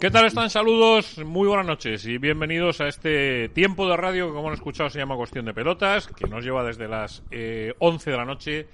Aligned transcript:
¿Qué 0.00 0.12
tal 0.12 0.26
están? 0.26 0.48
Saludos, 0.48 1.18
muy 1.24 1.48
buenas 1.48 1.66
noches 1.66 2.06
y 2.06 2.18
bienvenidos 2.18 2.80
a 2.80 2.86
este 2.86 3.48
tiempo 3.48 3.88
de 3.88 3.96
radio 3.96 4.28
que 4.28 4.32
como 4.32 4.46
han 4.46 4.54
escuchado 4.54 4.88
se 4.90 5.00
llama 5.00 5.16
Cuestión 5.16 5.44
de 5.44 5.52
Pelotas, 5.52 6.06
que 6.06 6.28
nos 6.28 6.44
lleva 6.44 6.62
desde 6.62 6.86
las 6.86 7.24
eh, 7.32 7.74
11 7.80 8.12
de 8.12 8.16
la 8.16 8.24
noche 8.24 8.68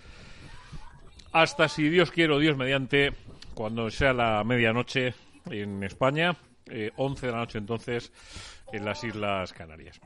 hasta, 1.33 1.66
si 1.69 1.88
Dios 1.88 2.10
quiere 2.10 2.34
o 2.34 2.38
Dios 2.38 2.59
mediante, 2.59 3.14
cuando 3.55 3.91
sea 3.91 4.12
la 4.12 4.45
medianoche 4.45 5.14
en 5.50 5.83
España, 5.83 6.37
eh, 6.66 6.91
11 6.97 7.27
de 7.27 7.33
la 7.33 7.38
noche 7.38 7.56
entonces 7.56 8.12
en 8.70 8.84
las 8.84 9.02
Islas 9.02 9.55
Canarias. 9.55 10.02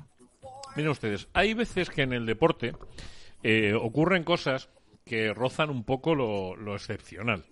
Miren 0.77 0.93
ustedes, 0.93 1.29
hay 1.33 1.53
veces 1.53 1.91
que 1.91 2.03
en 2.03 2.13
el 2.13 2.27
deporte 2.27 2.75
eh, 3.43 3.75
ocurren 3.75 4.23
cosas 4.23 4.69
que 5.05 5.35
rozan 5.35 5.71
un 5.71 5.83
poco 5.83 6.15
lo, 6.15 6.55
lo 6.55 6.77
excepcional. 6.77 7.45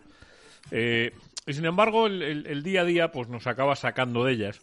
Eh, 0.70 1.12
y 1.46 1.52
sin 1.52 1.64
embargo, 1.64 2.08
el, 2.08 2.62
día 2.64 2.80
a 2.80 2.84
día 2.84 3.12
pues 3.12 3.28
nos 3.28 3.46
acaba 3.46 3.76
sacando 3.76 4.24
de 4.24 4.32
ellas 4.32 4.60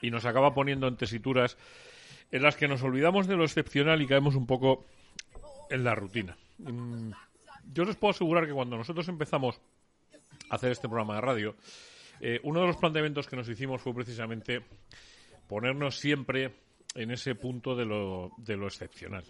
y 0.00 0.10
nos 0.10 0.24
acaba 0.24 0.54
poniendo 0.54 0.88
en 0.88 0.96
tesituras 0.96 1.56
en 2.32 2.42
las 2.42 2.56
que 2.56 2.66
nos 2.66 2.82
olvidamos 2.82 3.28
de 3.28 3.36
lo 3.36 3.44
excepcional 3.44 4.02
y 4.02 4.08
caemos 4.08 4.34
un 4.34 4.46
poco 4.46 4.84
en 5.70 5.84
la 5.84 5.94
rutina. 5.94 6.36
Mm, 6.58 7.12
Yo 7.72 7.84
les 7.84 7.94
puedo 7.94 8.10
asegurar 8.10 8.46
que 8.46 8.52
cuando 8.52 8.76
nosotros 8.76 9.08
empezamos 9.08 9.60
a 10.50 10.56
hacer 10.56 10.72
este 10.72 10.88
programa 10.88 11.14
de 11.14 11.20
radio, 11.20 11.56
eh, 12.20 12.40
uno 12.42 12.60
de 12.60 12.66
los 12.66 12.76
planteamientos 12.76 13.28
que 13.28 13.36
nos 13.36 13.48
hicimos 13.48 13.80
fue 13.80 13.94
precisamente 13.94 14.64
ponernos 15.48 15.96
siempre 15.96 16.54
en 16.96 17.12
ese 17.12 17.36
punto 17.36 17.76
de 17.76 17.84
lo, 17.84 18.32
de 18.36 18.56
lo 18.56 18.66
excepcional. 18.66 19.24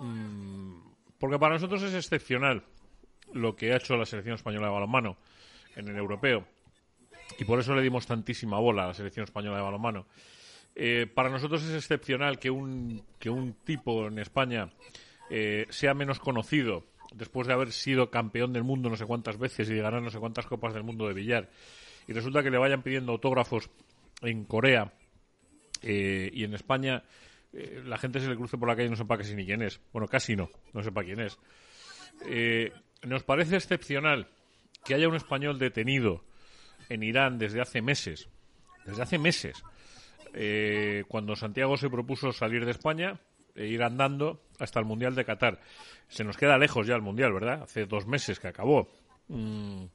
Mm, 0.00 0.80
Porque 1.18 1.38
para 1.38 1.54
nosotros 1.54 1.82
es 1.82 1.94
excepcional 1.94 2.62
lo 3.32 3.56
que 3.56 3.72
ha 3.72 3.76
hecho 3.76 3.96
la 3.96 4.04
selección 4.04 4.34
española 4.34 4.66
de 4.66 4.72
balonmano 4.74 5.16
en 5.76 5.88
el 5.88 5.96
europeo. 5.96 6.46
Y 7.38 7.44
por 7.44 7.60
eso 7.60 7.74
le 7.74 7.82
dimos 7.82 8.06
tantísima 8.06 8.58
bola 8.58 8.84
a 8.84 8.86
la 8.88 8.94
selección 8.94 9.24
española 9.24 9.56
de 9.56 9.62
balonmano. 9.62 10.06
Eh, 10.74 11.06
para 11.06 11.30
nosotros 11.30 11.62
es 11.64 11.74
excepcional 11.74 12.38
que 12.38 12.50
un, 12.50 13.02
que 13.18 13.30
un 13.30 13.54
tipo 13.64 14.08
en 14.08 14.18
España 14.18 14.70
eh, 15.30 15.66
sea 15.70 15.94
menos 15.94 16.18
conocido 16.18 16.84
después 17.14 17.46
de 17.46 17.54
haber 17.54 17.72
sido 17.72 18.10
campeón 18.10 18.52
del 18.52 18.62
mundo 18.62 18.90
no 18.90 18.96
sé 18.96 19.06
cuántas 19.06 19.38
veces 19.38 19.70
y 19.70 19.74
de 19.74 19.80
ganar 19.80 20.02
no 20.02 20.10
sé 20.10 20.18
cuántas 20.18 20.46
copas 20.46 20.74
del 20.74 20.82
mundo 20.82 21.06
de 21.08 21.14
billar. 21.14 21.50
Y 22.06 22.12
resulta 22.12 22.42
que 22.42 22.50
le 22.50 22.58
vayan 22.58 22.82
pidiendo 22.82 23.12
autógrafos 23.12 23.70
en 24.22 24.44
Corea 24.44 24.92
eh, 25.82 26.30
y 26.32 26.44
en 26.44 26.54
España 26.54 27.02
la 27.86 27.96
gente 27.96 28.20
se 28.20 28.28
le 28.28 28.36
cruce 28.36 28.58
por 28.58 28.68
la 28.68 28.76
calle 28.76 28.88
y 28.88 28.90
no 28.90 28.96
sepa 28.96 29.16
casi 29.16 29.34
ni 29.34 29.46
quién 29.46 29.62
es. 29.62 29.80
Bueno, 29.90 30.06
casi 30.08 30.36
no, 30.36 30.50
no 30.74 30.82
sepa 30.82 31.02
quién 31.04 31.20
es. 31.20 31.38
Nos 33.02 33.22
parece 33.22 33.56
excepcional 33.56 34.28
que 34.86 34.94
haya 34.94 35.08
un 35.08 35.16
español 35.16 35.58
detenido 35.58 36.22
en 36.88 37.02
Irán 37.02 37.38
desde 37.38 37.60
hace 37.60 37.82
meses, 37.82 38.28
desde 38.84 39.02
hace 39.02 39.18
meses, 39.18 39.62
eh, 40.32 41.04
cuando 41.08 41.34
Santiago 41.34 41.76
se 41.76 41.90
propuso 41.90 42.32
salir 42.32 42.64
de 42.64 42.70
España 42.70 43.18
e 43.54 43.66
ir 43.66 43.82
andando 43.82 44.42
hasta 44.58 44.78
el 44.78 44.86
Mundial 44.86 45.14
de 45.14 45.24
Qatar. 45.24 45.60
Se 46.08 46.22
nos 46.22 46.36
queda 46.36 46.58
lejos 46.58 46.86
ya 46.86 46.94
el 46.94 47.02
Mundial, 47.02 47.32
¿verdad? 47.32 47.62
Hace 47.62 47.86
dos 47.86 48.06
meses 48.06 48.38
que 48.38 48.48
acabó. 48.48 48.88
Mm, 49.28 49.86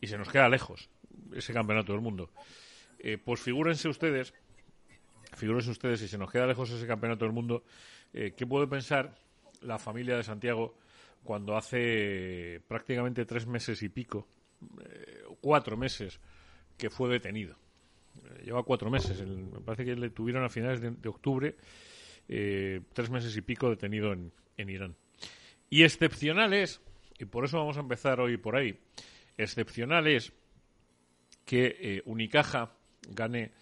y 0.00 0.06
se 0.06 0.16
nos 0.16 0.28
queda 0.28 0.48
lejos 0.48 0.88
ese 1.34 1.52
campeonato 1.52 1.92
del 1.92 2.00
mundo. 2.00 2.30
Eh, 2.98 3.18
pues 3.18 3.40
figúrense 3.40 3.88
ustedes, 3.88 4.32
figúrense 5.34 5.70
ustedes, 5.70 6.00
si 6.00 6.08
se 6.08 6.16
nos 6.16 6.30
queda 6.30 6.46
lejos 6.46 6.70
ese 6.70 6.86
campeonato 6.86 7.24
del 7.24 7.34
mundo, 7.34 7.64
eh, 8.14 8.32
¿qué 8.36 8.46
puede 8.46 8.66
pensar 8.66 9.14
la 9.60 9.78
familia 9.78 10.16
de 10.16 10.22
Santiago 10.22 10.74
cuando 11.24 11.56
hace 11.56 12.60
prácticamente 12.66 13.24
tres 13.24 13.46
meses 13.46 13.82
y 13.82 13.88
pico, 13.88 14.26
eh, 14.84 15.22
cuatro 15.40 15.76
meses, 15.76 16.20
que 16.76 16.90
fue 16.90 17.08
detenido? 17.10 17.56
Eh, 18.24 18.42
lleva 18.46 18.62
cuatro 18.62 18.90
meses, 18.90 19.20
el- 19.20 19.36
me 19.36 19.60
parece 19.60 19.84
que 19.84 19.96
le 19.96 20.10
tuvieron 20.10 20.44
a 20.44 20.48
finales 20.48 20.80
de, 20.80 21.08
octubre, 21.08 21.56
eh, 22.28 22.80
tres 22.92 23.10
meses 23.10 23.36
y 23.36 23.40
pico 23.42 23.70
detenido 23.70 24.12
en, 24.12 24.32
en 24.56 24.68
Irán. 24.68 24.96
Y 25.70 25.84
excepcional 25.84 26.52
es, 26.52 26.80
y 27.18 27.24
por 27.24 27.44
eso 27.44 27.58
vamos 27.58 27.76
a 27.76 27.80
empezar 27.80 28.20
hoy 28.20 28.36
por 28.36 28.56
ahí, 28.56 28.78
excepcional 29.38 30.06
es 30.06 30.32
que 31.44 32.02
Unicaja 32.04 32.72
gane 33.08 33.52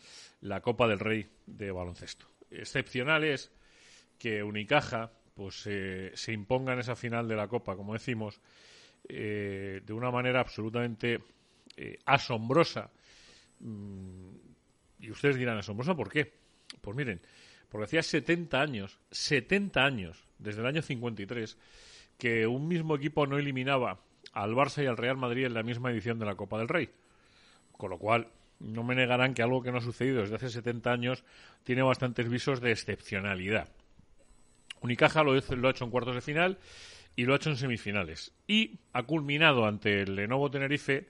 la 0.40 0.60
Copa 0.60 0.86
del 0.88 0.98
Rey 0.98 1.28
de 1.46 1.70
baloncesto. 1.70 2.26
Excepcional 2.50 3.24
es 3.24 3.52
que 4.18 4.42
Unicaja 4.42 5.12
pues 5.40 5.66
eh, 5.68 6.12
se 6.12 6.34
imponga 6.34 6.74
en 6.74 6.80
esa 6.80 6.94
final 6.94 7.26
de 7.26 7.34
la 7.34 7.48
Copa, 7.48 7.74
como 7.74 7.94
decimos, 7.94 8.38
eh, 9.08 9.80
de 9.82 9.92
una 9.94 10.10
manera 10.10 10.38
absolutamente 10.38 11.18
eh, 11.78 11.96
asombrosa. 12.04 12.90
Mm, 13.60 14.34
y 15.00 15.10
ustedes 15.10 15.36
dirán, 15.36 15.56
¿asombrosa 15.56 15.94
por 15.94 16.10
qué? 16.10 16.30
Pues 16.82 16.94
miren, 16.94 17.22
porque 17.70 17.84
hacía 17.84 18.02
70 18.02 18.60
años, 18.60 18.98
70 19.12 19.82
años, 19.82 20.28
desde 20.38 20.60
el 20.60 20.66
año 20.66 20.82
53, 20.82 21.56
que 22.18 22.46
un 22.46 22.68
mismo 22.68 22.94
equipo 22.94 23.26
no 23.26 23.38
eliminaba 23.38 23.98
al 24.34 24.52
Barça 24.52 24.84
y 24.84 24.88
al 24.88 24.98
Real 24.98 25.16
Madrid 25.16 25.46
en 25.46 25.54
la 25.54 25.62
misma 25.62 25.90
edición 25.90 26.18
de 26.18 26.26
la 26.26 26.34
Copa 26.34 26.58
del 26.58 26.68
Rey. 26.68 26.90
Con 27.78 27.88
lo 27.88 27.98
cual, 27.98 28.28
no 28.58 28.82
me 28.82 28.94
negarán 28.94 29.32
que 29.32 29.42
algo 29.42 29.62
que 29.62 29.72
no 29.72 29.78
ha 29.78 29.80
sucedido 29.80 30.20
desde 30.20 30.36
hace 30.36 30.50
70 30.50 30.92
años 30.92 31.24
tiene 31.64 31.80
bastantes 31.80 32.28
visos 32.28 32.60
de 32.60 32.72
excepcionalidad. 32.72 33.70
Unicaja 34.80 35.22
lo, 35.22 35.34
lo 35.34 35.68
ha 35.68 35.70
hecho 35.70 35.84
en 35.84 35.90
cuartos 35.90 36.14
de 36.14 36.20
final 36.20 36.58
y 37.16 37.24
lo 37.24 37.32
ha 37.32 37.36
hecho 37.36 37.50
en 37.50 37.56
semifinales. 37.56 38.32
Y 38.46 38.78
ha 38.92 39.02
culminado 39.02 39.66
ante 39.66 40.02
el 40.02 40.16
Lenovo 40.16 40.50
Tenerife 40.50 41.08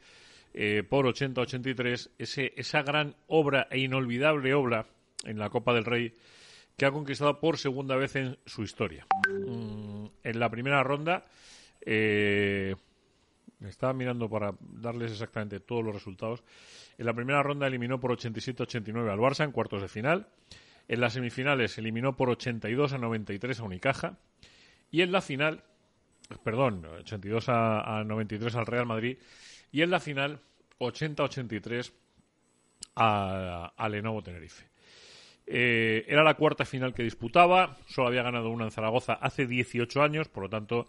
eh, 0.52 0.82
por 0.82 1.06
80-83 1.06 2.10
ese, 2.18 2.52
esa 2.56 2.82
gran 2.82 3.14
obra 3.28 3.68
e 3.70 3.78
inolvidable 3.78 4.54
obra 4.54 4.86
en 5.24 5.38
la 5.38 5.50
Copa 5.50 5.72
del 5.72 5.84
Rey 5.84 6.14
que 6.76 6.86
ha 6.86 6.90
conquistado 6.90 7.38
por 7.38 7.58
segunda 7.58 7.94
vez 7.94 8.16
en 8.16 8.38
su 8.46 8.62
historia. 8.62 9.06
Mm, 9.28 10.06
en 10.24 10.40
la 10.40 10.48
primera 10.48 10.82
ronda, 10.82 11.26
eh, 11.82 12.74
estaba 13.60 13.92
mirando 13.92 14.28
para 14.30 14.54
darles 14.60 15.12
exactamente 15.12 15.60
todos 15.60 15.84
los 15.84 15.94
resultados. 15.94 16.42
En 16.96 17.06
la 17.06 17.12
primera 17.12 17.42
ronda 17.42 17.66
eliminó 17.66 18.00
por 18.00 18.12
87-89 18.12 19.10
al 19.10 19.18
Barça 19.18 19.44
en 19.44 19.52
cuartos 19.52 19.82
de 19.82 19.88
final. 19.88 20.26
En 20.90 21.00
las 21.00 21.12
semifinales 21.12 21.78
eliminó 21.78 22.16
por 22.16 22.30
82 22.30 22.94
a 22.94 22.98
93 22.98 23.60
a 23.60 23.62
Unicaja. 23.62 24.18
Y 24.90 25.02
en 25.02 25.12
la 25.12 25.20
final, 25.20 25.62
perdón, 26.42 26.84
82 26.84 27.48
a, 27.48 28.00
a 28.00 28.02
93 28.02 28.56
al 28.56 28.66
Real 28.66 28.86
Madrid. 28.86 29.16
Y 29.70 29.82
en 29.82 29.90
la 29.90 30.00
final, 30.00 30.40
80-83 30.80 31.92
a, 32.96 33.72
a 33.76 33.88
Lenovo 33.88 34.20
Tenerife. 34.20 34.66
Eh, 35.46 36.06
era 36.08 36.24
la 36.24 36.34
cuarta 36.34 36.64
final 36.64 36.92
que 36.92 37.04
disputaba, 37.04 37.76
solo 37.86 38.08
había 38.08 38.24
ganado 38.24 38.50
una 38.50 38.64
en 38.64 38.72
Zaragoza 38.72 39.12
hace 39.12 39.46
18 39.46 40.02
años, 40.02 40.26
por 40.26 40.42
lo 40.42 40.48
tanto 40.48 40.88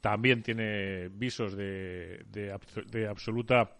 también 0.00 0.44
tiene 0.44 1.08
visos 1.08 1.56
de, 1.56 2.22
de 2.30 3.08
absoluta 3.08 3.72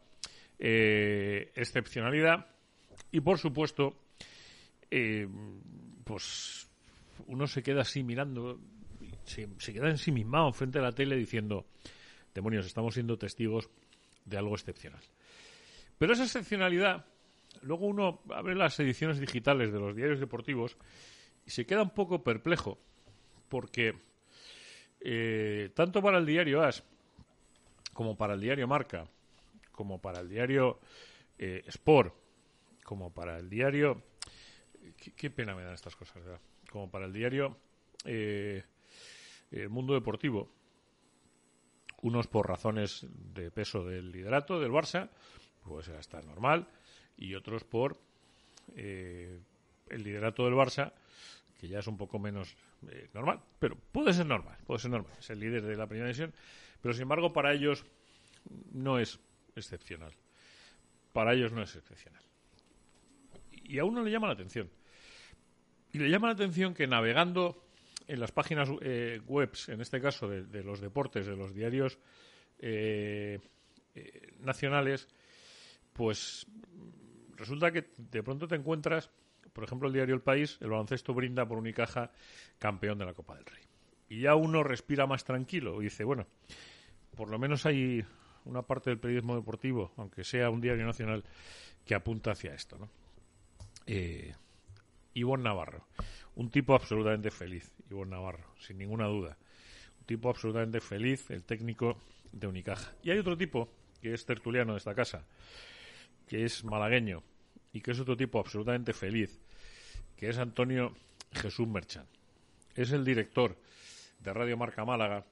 eh, 0.59 1.53
excepcionalidad. 1.55 2.49
Y 3.13 3.21
por 3.21 3.39
supuesto, 3.39 4.02
eh, 4.95 5.27
pues 6.05 6.69
uno 7.27 7.47
se 7.47 7.63
queda 7.63 7.81
así 7.81 8.03
mirando, 8.03 8.61
se, 9.25 9.49
se 9.57 9.73
queda 9.73 9.89
ensimismado 9.89 10.53
frente 10.53 10.81
a 10.81 10.83
la 10.83 10.93
tele 10.93 11.17
diciendo, 11.17 11.65
demonios, 12.35 12.67
estamos 12.67 12.93
siendo 12.93 13.17
testigos 13.17 13.71
de 14.27 14.37
algo 14.37 14.55
excepcional. 14.55 15.01
Pero 15.97 16.13
esa 16.13 16.25
excepcionalidad, 16.25 17.07
luego 17.63 17.87
uno 17.87 18.21
abre 18.35 18.55
las 18.55 18.79
ediciones 18.81 19.19
digitales 19.19 19.73
de 19.73 19.81
los 19.81 19.97
diarios 19.97 20.21
deportivos 20.21 20.77
y 21.47 21.51
se 21.51 21.65
queda 21.65 21.83
un 21.83 21.95
poco 21.95 22.23
perplejo, 22.23 22.79
porque 23.49 23.95
eh, 25.01 25.71
tanto 25.75 26.03
para 26.03 26.19
el 26.19 26.27
diario 26.27 26.63
As, 26.63 26.85
como 27.95 28.15
para 28.15 28.35
el 28.35 28.43
diario 28.43 28.69
Marca, 28.69 29.09
como 29.71 30.03
para 30.03 30.21
el 30.21 30.29
diario 30.29 30.81
eh, 31.39 31.63
Sport, 31.67 32.15
como 32.85 33.11
para 33.11 33.39
el 33.39 33.49
diario 33.49 34.03
qué, 35.11 35.31
pena 35.31 35.55
me 35.55 35.63
dan 35.63 35.75
estas 35.75 35.97
cosas, 35.97 36.23
¿verdad? 36.23 36.41
Como 36.71 36.91
para 36.91 37.07
el 37.07 37.13
diario 37.13 37.57
eh, 38.05 38.63
El 39.51 39.69
Mundo 39.69 39.95
Deportivo, 39.95 40.51
unos 42.03 42.27
por 42.27 42.49
razones 42.49 43.07
de 43.11 43.51
peso 43.51 43.85
del 43.85 44.11
liderato 44.13 44.61
del 44.61 44.71
Barça, 44.71 45.11
pues 45.65 45.89
está 45.89 46.21
normal, 46.23 46.69
y 47.17 47.35
otros 47.35 47.65
por 47.65 47.99
eh, 48.75 49.41
el 49.89 50.03
liderato 50.03 50.45
del 50.45 50.55
Barça, 50.55 50.93
que 51.59 51.69
ya 51.69 51.79
es 51.79 51.87
un 51.87 51.97
poco 51.97 52.19
menos 52.19 52.57
eh, 52.89 53.09
normal, 53.15 53.41
pero 53.59 53.77
puede 53.77 54.13
ser 54.13 54.27
normal, 54.27 54.59
puede 54.67 54.81
ser 54.81 54.91
normal, 54.91 55.13
es 55.19 55.31
el 55.31 55.39
líder 55.39 55.63
de 55.63 55.77
la 55.77 55.87
primera 55.87 56.09
división, 56.09 56.33
pero 56.81 56.93
sin 56.93 57.03
embargo 57.03 57.33
para 57.33 57.53
ellos 57.53 57.85
no 58.73 58.99
es 58.99 59.21
excepcional. 59.55 60.13
Para 61.13 61.35
ellos 61.35 61.53
no 61.53 61.63
es 61.63 61.77
excepcional. 61.77 62.23
Y 63.51 63.79
a 63.79 63.85
uno 63.85 64.03
le 64.03 64.11
llama 64.11 64.27
la 64.27 64.33
atención. 64.33 64.71
Y 65.93 65.99
le 65.99 66.11
llama 66.11 66.29
la 66.29 66.35
atención 66.35 66.75
que 66.75 66.87
navegando 66.87 67.63
en 68.07 68.21
las 68.21 68.33
páginas 68.33 68.69
eh, 68.81 69.21
webs, 69.27 69.69
en 69.69 69.81
este 69.81 70.01
caso 70.01 70.29
de, 70.29 70.63
los 70.63 70.81
deportes, 70.81 71.27
de 71.27 71.37
los 71.37 71.55
diarios 71.55 71.99
eh, 72.59 73.39
eh, 73.95 74.33
nacionales, 74.41 75.09
pues 75.93 76.47
resulta 77.37 77.71
que 77.71 77.91
de 77.97 78.23
pronto 78.23 78.49
te 78.49 78.57
encuentras, 78.57 79.11
por 79.53 79.65
ejemplo, 79.65 79.89
el 79.89 79.95
diario 79.95 80.15
El 80.15 80.23
País, 80.23 80.59
el 80.61 80.71
baloncesto 80.71 81.13
brinda 81.15 81.47
por 81.47 81.59
Unicaja 81.59 82.11
campeón 82.59 82.99
de 82.99 83.05
la 83.05 83.15
Copa 83.15 83.37
del 83.37 83.45
Rey. 83.45 83.63
Y 84.09 84.21
ya 84.21 84.35
uno 84.35 84.63
respira 84.63 85.07
más 85.07 85.25
tranquilo 85.25 85.81
y 85.81 85.85
dice, 85.85 86.05
bueno, 86.05 86.27
por 87.17 87.31
lo 87.31 87.39
menos 87.39 87.67
hay 87.67 88.05
una 88.45 88.63
parte 88.63 88.91
del 88.91 88.99
periodismo 88.99 89.37
deportivo, 89.37 89.93
aunque 89.97 90.25
sea 90.25 90.51
un 90.51 90.61
diario 90.61 90.85
nacional, 90.85 91.25
que 91.85 91.95
apunta 91.95 92.33
hacia 92.33 92.55
esto, 92.55 92.79
¿no? 92.79 92.89
Eh, 93.87 94.35
Ivonne 95.15 95.45
Navarro, 95.45 95.87
un 96.37 96.51
tipo 96.51 96.75
absolutamente 96.75 97.31
feliz, 97.31 97.73
Ivonne 97.91 98.13
Navarro, 98.13 98.55
sin 98.59 98.79
ninguna 98.79 99.07
duda. 99.07 99.37
Un 100.01 100.07
tipo 100.07 100.31
absolutamente 100.31 100.81
feliz, 100.81 101.31
el 101.31 101.45
técnico 101.45 101.97
de 102.33 102.47
Unicaja. 102.47 102.93
Y 103.03 103.11
hay 103.11 103.19
otro 103.19 103.37
tipo, 103.37 103.69
que 104.01 104.15
es 104.15 104.25
tertuliano 104.25 104.73
de 104.73 104.79
esta 104.79 104.95
casa, 104.95 105.25
que 106.27 106.45
es 106.45 106.65
malagueño, 106.65 107.23
y 107.73 107.81
que 107.81 107.93
es 107.93 108.01
otro 108.01 108.17
tipo 108.17 108.39
absolutamente 108.39 108.93
feliz, 108.93 109.41
que 110.17 110.29
es 110.29 110.39
Antonio 110.39 110.95
Jesús 111.33 111.69
Merchan. 111.69 112.07
Es 112.75 112.93
el 112.93 113.05
director 113.05 113.57
de 114.21 114.33
Radio 114.33 114.57
Marca 114.57 114.85
Málaga 114.85 115.25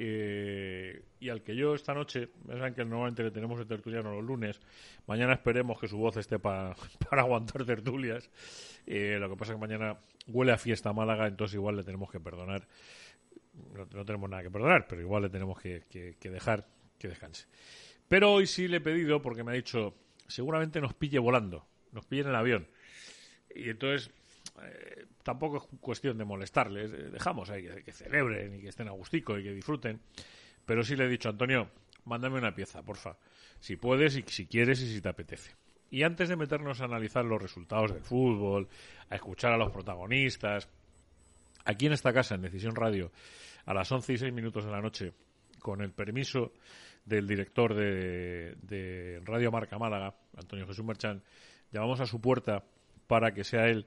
eh, 0.00 1.02
y 1.18 1.28
al 1.28 1.42
que 1.42 1.56
yo 1.56 1.74
esta 1.74 1.92
noche, 1.92 2.28
saben 2.46 2.72
que 2.72 2.84
normalmente 2.84 3.24
le 3.24 3.32
tenemos 3.32 3.58
el 3.58 3.66
tertuliano 3.66 4.12
los 4.12 4.24
lunes, 4.24 4.60
mañana 5.08 5.32
esperemos 5.32 5.80
que 5.80 5.88
su 5.88 5.98
voz 5.98 6.16
esté 6.16 6.38
para 6.38 6.76
aguantar 7.10 7.64
tertulias. 7.64 8.30
Eh, 8.86 9.16
lo 9.18 9.28
que 9.28 9.36
pasa 9.36 9.52
es 9.52 9.56
que 9.56 9.60
mañana 9.60 9.98
huele 10.28 10.52
a 10.52 10.56
fiesta 10.56 10.92
Málaga, 10.92 11.26
entonces 11.26 11.56
igual 11.56 11.76
le 11.76 11.82
tenemos 11.82 12.12
que 12.12 12.20
perdonar. 12.20 12.68
No, 13.92 14.04
tenemos 14.04 14.30
nada 14.30 14.44
que 14.44 14.52
perdonar, 14.52 14.86
pero 14.86 15.00
igual 15.00 15.24
le 15.24 15.30
tenemos 15.30 15.58
que, 15.58 15.82
dejar 16.22 16.68
que 16.96 17.08
descanse. 17.08 17.48
Pero 18.06 18.32
hoy 18.32 18.46
sí 18.46 18.68
le 18.68 18.76
he 18.76 18.80
pedido, 18.80 19.20
porque 19.20 19.42
me 19.42 19.50
ha 19.50 19.54
dicho, 19.54 19.96
seguramente 20.28 20.80
nos 20.80 20.94
pille 20.94 21.18
volando, 21.18 21.66
nos 21.90 22.06
pille 22.06 22.22
en 22.22 22.28
el 22.28 22.36
avión. 22.36 22.68
Y 23.52 23.70
entonces 23.70 24.12
eh, 24.64 25.06
tampoco 25.22 25.58
es 25.58 25.80
cuestión 25.80 26.18
de 26.18 26.24
molestarles, 26.24 26.92
eh, 26.92 27.10
dejamos 27.10 27.50
ahí 27.50 27.68
que, 27.84 27.92
celebren 27.92 28.54
y 28.54 28.60
que 28.60 28.68
estén 28.68 28.88
a 28.88 28.92
gustico 28.92 29.38
y 29.38 29.42
que 29.42 29.52
disfruten, 29.52 30.00
pero 30.64 30.82
sí 30.82 30.96
le 30.96 31.04
he 31.04 31.08
dicho, 31.08 31.28
Antonio, 31.28 31.70
mándame 32.04 32.38
una 32.38 32.54
pieza, 32.54 32.82
porfa, 32.82 33.16
si 33.60 33.76
puedes 33.76 34.16
y 34.16 34.22
si 34.26 34.46
quieres 34.46 34.80
y 34.80 34.92
si 34.92 35.00
te 35.00 35.08
apetece. 35.08 35.54
Y 35.90 36.02
antes 36.02 36.28
de 36.28 36.36
meternos 36.36 36.80
a 36.80 36.84
analizar 36.84 37.24
los 37.24 37.40
resultados 37.40 37.92
del 37.92 38.02
fútbol, 38.02 38.68
a 39.08 39.14
escuchar 39.14 39.52
a 39.52 39.56
los 39.56 39.70
protagonistas, 39.70 40.68
aquí 41.64 41.86
en 41.86 41.92
esta 41.92 42.12
casa, 42.12 42.34
en 42.34 42.42
Decisión 42.42 42.74
Radio, 42.74 43.10
a 43.64 43.74
las 43.74 43.90
11 43.90 44.12
y 44.12 44.18
6 44.18 44.32
minutos 44.32 44.64
de 44.64 44.70
la 44.70 44.80
noche, 44.80 45.12
con 45.58 45.80
el 45.80 45.92
permiso 45.92 46.52
del 47.04 47.26
director 47.26 47.74
de, 47.74 48.54
de 48.62 49.20
Radio 49.24 49.50
Marca 49.50 49.78
Málaga, 49.78 50.14
Antonio 50.36 50.66
Jesús 50.66 50.84
Merchán, 50.84 51.22
llamamos 51.72 52.00
a 52.00 52.06
su 52.06 52.20
puerta 52.20 52.64
para 53.06 53.32
que 53.32 53.44
sea 53.44 53.66
él 53.66 53.86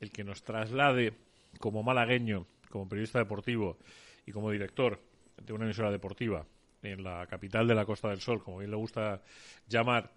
el 0.00 0.10
que 0.10 0.24
nos 0.24 0.42
traslade 0.42 1.14
como 1.58 1.82
malagueño, 1.82 2.46
como 2.70 2.88
periodista 2.88 3.18
deportivo 3.18 3.78
y 4.26 4.32
como 4.32 4.50
director 4.50 5.00
de 5.36 5.52
una 5.52 5.64
emisora 5.64 5.90
deportiva 5.90 6.46
en 6.82 7.02
la 7.02 7.26
capital 7.26 7.66
de 7.66 7.74
la 7.74 7.84
Costa 7.84 8.08
del 8.08 8.20
Sol, 8.20 8.42
como 8.42 8.58
bien 8.58 8.70
le 8.70 8.76
gusta 8.76 9.22
llamar, 9.68 10.10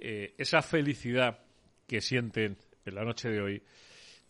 eh, 0.00 0.34
esa 0.36 0.62
felicidad 0.62 1.38
que 1.86 2.00
sienten 2.00 2.58
en 2.84 2.94
la 2.94 3.04
noche 3.04 3.30
de 3.30 3.40
hoy 3.40 3.62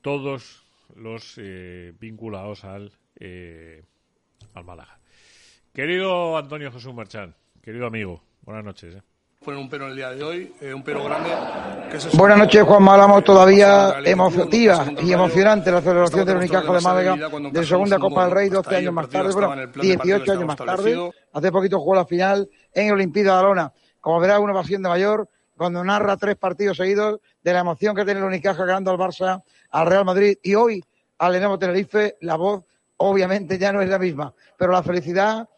todos 0.00 0.64
los 0.94 1.34
eh, 1.38 1.92
vinculados 1.98 2.64
al, 2.64 2.92
eh, 3.18 3.82
al 4.54 4.64
Málaga. 4.64 5.00
Querido 5.72 6.36
Antonio 6.36 6.70
Jesús 6.70 6.94
Marchán, 6.94 7.34
querido 7.62 7.86
amigo, 7.86 8.22
buenas 8.42 8.64
noches 8.64 9.02
poner 9.46 9.60
un 9.60 9.68
pero 9.68 9.84
en 9.84 9.90
el 9.90 9.96
día 9.96 10.10
de 10.10 10.24
hoy, 10.24 10.52
eh, 10.60 10.74
un 10.74 10.82
pero 10.82 11.04
grande. 11.04 11.30
Buenas 12.14 12.36
noches, 12.36 12.64
Juan 12.64 12.82
Malamo, 12.82 13.22
todavía 13.22 13.94
emotiva 14.04 14.86
y 15.00 15.12
emocionante 15.12 15.70
la 15.70 15.80
celebración 15.80 16.26
del 16.26 16.38
Unicajo 16.38 16.74
de 16.74 16.80
Málaga 16.80 17.16
de 17.52 17.64
segunda 17.64 17.96
Copa 17.96 18.24
del 18.24 18.34
Rey, 18.34 18.48
12 18.48 18.76
años 18.76 18.92
más 18.92 19.08
tarde, 19.08 19.32
bueno, 19.32 19.66
18 19.80 20.32
años 20.32 20.46
más 20.46 20.56
tarde. 20.56 21.12
Hace 21.32 21.52
poquito 21.52 21.78
jugó 21.78 21.94
la 21.94 22.04
final 22.04 22.50
en 22.72 22.92
Olimpíada 22.92 23.34
de 23.34 23.38
Alona. 23.38 23.72
Como 24.00 24.18
verá, 24.18 24.40
uno 24.40 24.52
va 24.52 24.64
siendo 24.64 24.88
mayor 24.88 25.28
cuando 25.56 25.84
narra 25.84 26.16
tres 26.16 26.34
partidos 26.34 26.76
seguidos 26.76 27.20
de 27.40 27.52
la 27.52 27.60
emoción 27.60 27.94
que 27.94 28.04
tiene 28.04 28.18
el 28.18 28.26
Unicaja 28.26 28.64
ganando 28.64 28.90
al 28.90 28.98
Barça, 28.98 29.44
al 29.70 29.86
Real 29.86 30.04
Madrid 30.04 30.38
y 30.42 30.56
hoy 30.56 30.82
al 31.18 31.32
Lenovo 31.32 31.56
Tenerife, 31.56 32.16
la 32.22 32.34
voz 32.34 32.64
obviamente 32.96 33.58
ya 33.58 33.72
no 33.72 33.80
es 33.80 33.88
la 33.88 34.00
misma, 34.00 34.34
pero 34.58 34.72
la 34.72 34.82
felicidad 34.82 35.48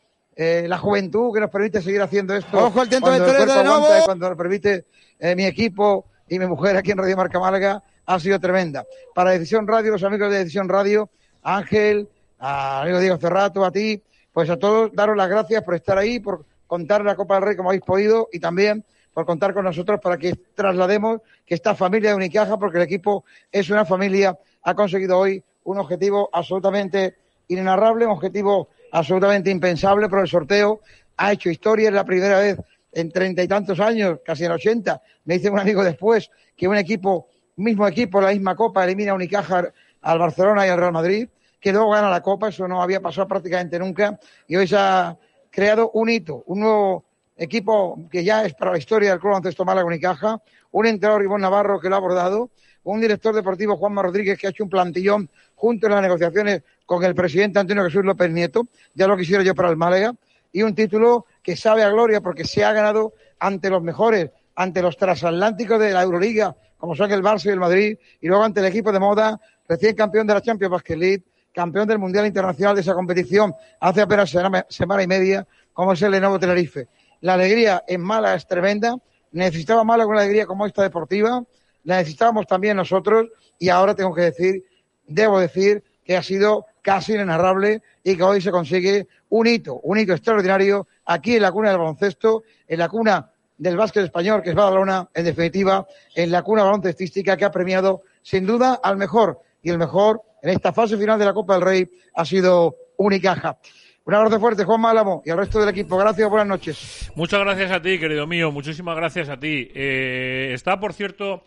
eh, 0.40 0.68
la 0.68 0.78
juventud 0.78 1.34
que 1.34 1.40
nos 1.40 1.50
permite 1.50 1.82
seguir 1.82 2.00
haciendo 2.00 2.32
esto. 2.32 2.66
Ojo 2.66 2.82
el 2.82 2.88
tiento 2.88 3.10
de 3.10 3.18
nuevo. 3.18 3.88
Cuando 4.04 4.28
nos 4.28 4.38
permite 4.38 4.84
eh, 5.18 5.34
mi 5.34 5.44
equipo 5.44 6.04
y 6.28 6.38
mi 6.38 6.46
mujer 6.46 6.76
aquí 6.76 6.92
en 6.92 6.98
Radio 6.98 7.16
Marca 7.16 7.40
Málaga 7.40 7.82
ha 8.06 8.20
sido 8.20 8.38
tremenda. 8.38 8.86
Para 9.16 9.32
Decisión 9.32 9.66
Radio, 9.66 9.90
los 9.90 10.04
amigos 10.04 10.30
de 10.30 10.38
Decisión 10.38 10.68
Radio, 10.68 11.10
Ángel, 11.42 12.08
a 12.38 12.82
amigo 12.82 13.00
Diego 13.00 13.16
Cerrato, 13.16 13.64
a 13.64 13.72
ti, 13.72 14.00
pues 14.32 14.48
a 14.48 14.56
todos 14.56 14.92
daros 14.94 15.16
las 15.16 15.28
gracias 15.28 15.64
por 15.64 15.74
estar 15.74 15.98
ahí, 15.98 16.20
por 16.20 16.44
contar 16.68 17.04
la 17.04 17.16
Copa 17.16 17.34
del 17.34 17.42
Rey 17.42 17.56
como 17.56 17.70
habéis 17.70 17.82
podido 17.82 18.28
y 18.32 18.38
también 18.38 18.84
por 19.12 19.26
contar 19.26 19.52
con 19.52 19.64
nosotros 19.64 19.98
para 20.00 20.18
que 20.18 20.36
traslademos 20.54 21.20
que 21.44 21.56
esta 21.56 21.74
familia 21.74 22.10
de 22.10 22.16
Unicaja, 22.16 22.56
porque 22.60 22.76
el 22.76 22.84
equipo 22.84 23.24
es 23.50 23.70
una 23.70 23.84
familia, 23.84 24.38
ha 24.62 24.74
conseguido 24.74 25.18
hoy 25.18 25.42
un 25.64 25.78
objetivo 25.78 26.30
absolutamente 26.32 27.16
inenarrable, 27.48 28.06
un 28.06 28.12
objetivo 28.12 28.68
absolutamente 28.92 29.50
impensable, 29.50 30.08
pero 30.08 30.22
el 30.22 30.28
sorteo 30.28 30.80
ha 31.16 31.32
hecho 31.32 31.50
historia, 31.50 31.88
es 31.88 31.94
la 31.94 32.04
primera 32.04 32.38
vez 32.38 32.58
en 32.92 33.10
treinta 33.10 33.42
y 33.42 33.48
tantos 33.48 33.80
años, 33.80 34.20
casi 34.24 34.44
en 34.44 34.52
ochenta, 34.52 35.02
me 35.24 35.34
dice 35.34 35.50
un 35.50 35.58
amigo 35.58 35.84
después, 35.84 36.30
que 36.56 36.66
un 36.66 36.76
equipo, 36.76 37.28
mismo 37.56 37.86
equipo, 37.86 38.20
la 38.20 38.30
misma 38.30 38.56
Copa, 38.56 38.84
elimina 38.84 39.12
a 39.12 39.14
Unicaja 39.14 39.72
al 40.02 40.18
Barcelona 40.18 40.66
y 40.66 40.70
al 40.70 40.78
Real 40.78 40.92
Madrid, 40.92 41.28
que 41.60 41.72
luego 41.72 41.90
gana 41.90 42.08
la 42.10 42.22
Copa, 42.22 42.48
eso 42.48 42.66
no 42.66 42.82
había 42.82 43.00
pasado 43.00 43.28
prácticamente 43.28 43.78
nunca, 43.78 44.18
y 44.46 44.56
hoy 44.56 44.66
se 44.66 44.76
ha 44.76 45.16
creado 45.50 45.90
un 45.94 46.08
hito, 46.08 46.44
un 46.46 46.60
nuevo 46.60 47.04
equipo 47.36 48.08
que 48.10 48.24
ya 48.24 48.44
es 48.44 48.54
para 48.54 48.72
la 48.72 48.78
historia 48.78 49.10
del 49.10 49.20
Club 49.20 49.34
Ancesto 49.34 49.64
Málaga 49.64 49.86
Unicaja, 49.86 50.40
un 50.70 50.86
entrenador 50.86 51.22
Ivón 51.22 51.40
Navarro 51.40 51.80
que 51.80 51.88
lo 51.88 51.94
ha 51.94 51.98
abordado, 51.98 52.50
un 52.84 53.00
director 53.00 53.34
deportivo 53.34 53.76
Juanma 53.76 54.02
Rodríguez 54.02 54.38
que 54.38 54.46
ha 54.46 54.50
hecho 54.50 54.64
un 54.64 54.70
plantillón 54.70 55.30
junto 55.54 55.86
en 55.86 55.92
las 55.92 56.02
negociaciones 56.02 56.62
con 56.88 57.04
el 57.04 57.14
presidente 57.14 57.58
Antonio 57.58 57.84
Jesús 57.84 58.02
López 58.02 58.30
Nieto, 58.30 58.66
ya 58.94 59.06
lo 59.06 59.14
quisiera 59.14 59.42
yo 59.42 59.54
para 59.54 59.68
el 59.68 59.76
Málaga, 59.76 60.14
y 60.50 60.62
un 60.62 60.74
título 60.74 61.26
que 61.42 61.54
sabe 61.54 61.82
a 61.82 61.90
gloria 61.90 62.22
porque 62.22 62.44
se 62.44 62.64
ha 62.64 62.72
ganado 62.72 63.12
ante 63.38 63.68
los 63.68 63.82
mejores, 63.82 64.30
ante 64.54 64.80
los 64.80 64.96
transatlánticos 64.96 65.78
de 65.78 65.92
la 65.92 66.02
Euroliga, 66.02 66.56
como 66.78 66.96
son 66.96 67.12
el 67.12 67.22
Barça 67.22 67.44
y 67.44 67.50
el 67.50 67.60
Madrid, 67.60 67.98
y 68.22 68.26
luego 68.26 68.42
ante 68.42 68.60
el 68.60 68.66
equipo 68.66 68.90
de 68.90 69.00
moda, 69.00 69.38
recién 69.68 69.94
campeón 69.94 70.26
de 70.26 70.32
la 70.32 70.40
Champions 70.40 70.72
Basket 70.72 70.96
League, 70.96 71.24
campeón 71.52 71.86
del 71.86 71.98
Mundial 71.98 72.24
Internacional 72.24 72.74
de 72.74 72.80
esa 72.80 72.94
competición 72.94 73.54
hace 73.80 74.00
apenas 74.00 74.34
semana 74.70 75.02
y 75.02 75.06
media, 75.06 75.46
como 75.74 75.92
es 75.92 76.00
el 76.00 76.12
Lenovo 76.12 76.38
Tenerife. 76.38 76.88
La 77.20 77.34
alegría 77.34 77.84
en 77.86 78.00
Málaga 78.00 78.34
es 78.34 78.46
tremenda, 78.46 78.96
necesitaba 79.32 79.84
Málaga 79.84 80.08
una 80.08 80.22
alegría 80.22 80.46
como 80.46 80.64
esta 80.64 80.82
deportiva, 80.84 81.44
la 81.84 81.98
necesitábamos 81.98 82.46
también 82.46 82.78
nosotros, 82.78 83.26
y 83.58 83.68
ahora 83.68 83.94
tengo 83.94 84.14
que 84.14 84.22
decir, 84.22 84.64
debo 85.06 85.38
decir, 85.38 85.84
que 86.08 86.16
ha 86.16 86.22
sido 86.22 86.64
casi 86.82 87.14
inenarrable 87.14 87.82
y 88.02 88.16
que 88.16 88.22
hoy 88.22 88.40
se 88.40 88.50
consigue 88.50 89.06
un 89.30 89.46
hito, 89.46 89.80
un 89.82 89.98
hito 89.98 90.12
extraordinario 90.12 90.86
aquí 91.04 91.36
en 91.36 91.42
la 91.42 91.52
cuna 91.52 91.70
del 91.70 91.78
baloncesto, 91.78 92.42
en 92.66 92.78
la 92.78 92.88
cuna 92.88 93.30
del 93.56 93.76
básquet 93.76 94.04
español, 94.04 94.42
que 94.42 94.50
es 94.50 94.54
Badalona, 94.54 95.08
en 95.12 95.24
definitiva, 95.24 95.86
en 96.14 96.30
la 96.30 96.42
cuna 96.42 96.64
baloncestística 96.64 97.36
que 97.36 97.44
ha 97.44 97.50
premiado 97.50 98.02
sin 98.22 98.46
duda 98.46 98.80
al 98.82 98.96
mejor. 98.96 99.40
Y 99.62 99.70
el 99.70 99.78
mejor 99.78 100.22
en 100.42 100.50
esta 100.50 100.72
fase 100.72 100.96
final 100.96 101.18
de 101.18 101.24
la 101.24 101.34
Copa 101.34 101.54
del 101.54 101.62
Rey 101.62 101.90
ha 102.14 102.24
sido 102.24 102.76
Unicaja. 102.96 103.58
Un 104.04 104.14
abrazo 104.14 104.40
fuerte, 104.40 104.64
Juan 104.64 104.80
Málamo, 104.80 105.22
y 105.26 105.30
al 105.30 105.38
resto 105.38 105.60
del 105.60 105.68
equipo. 105.68 105.98
Gracias, 105.98 106.30
buenas 106.30 106.48
noches. 106.48 107.12
Muchas 107.14 107.40
gracias 107.40 107.70
a 107.70 107.82
ti, 107.82 107.98
querido 107.98 108.26
mío. 108.26 108.50
Muchísimas 108.50 108.96
gracias 108.96 109.28
a 109.28 109.38
ti. 109.38 109.70
Eh, 109.74 110.52
está, 110.54 110.80
por 110.80 110.94
cierto, 110.94 111.42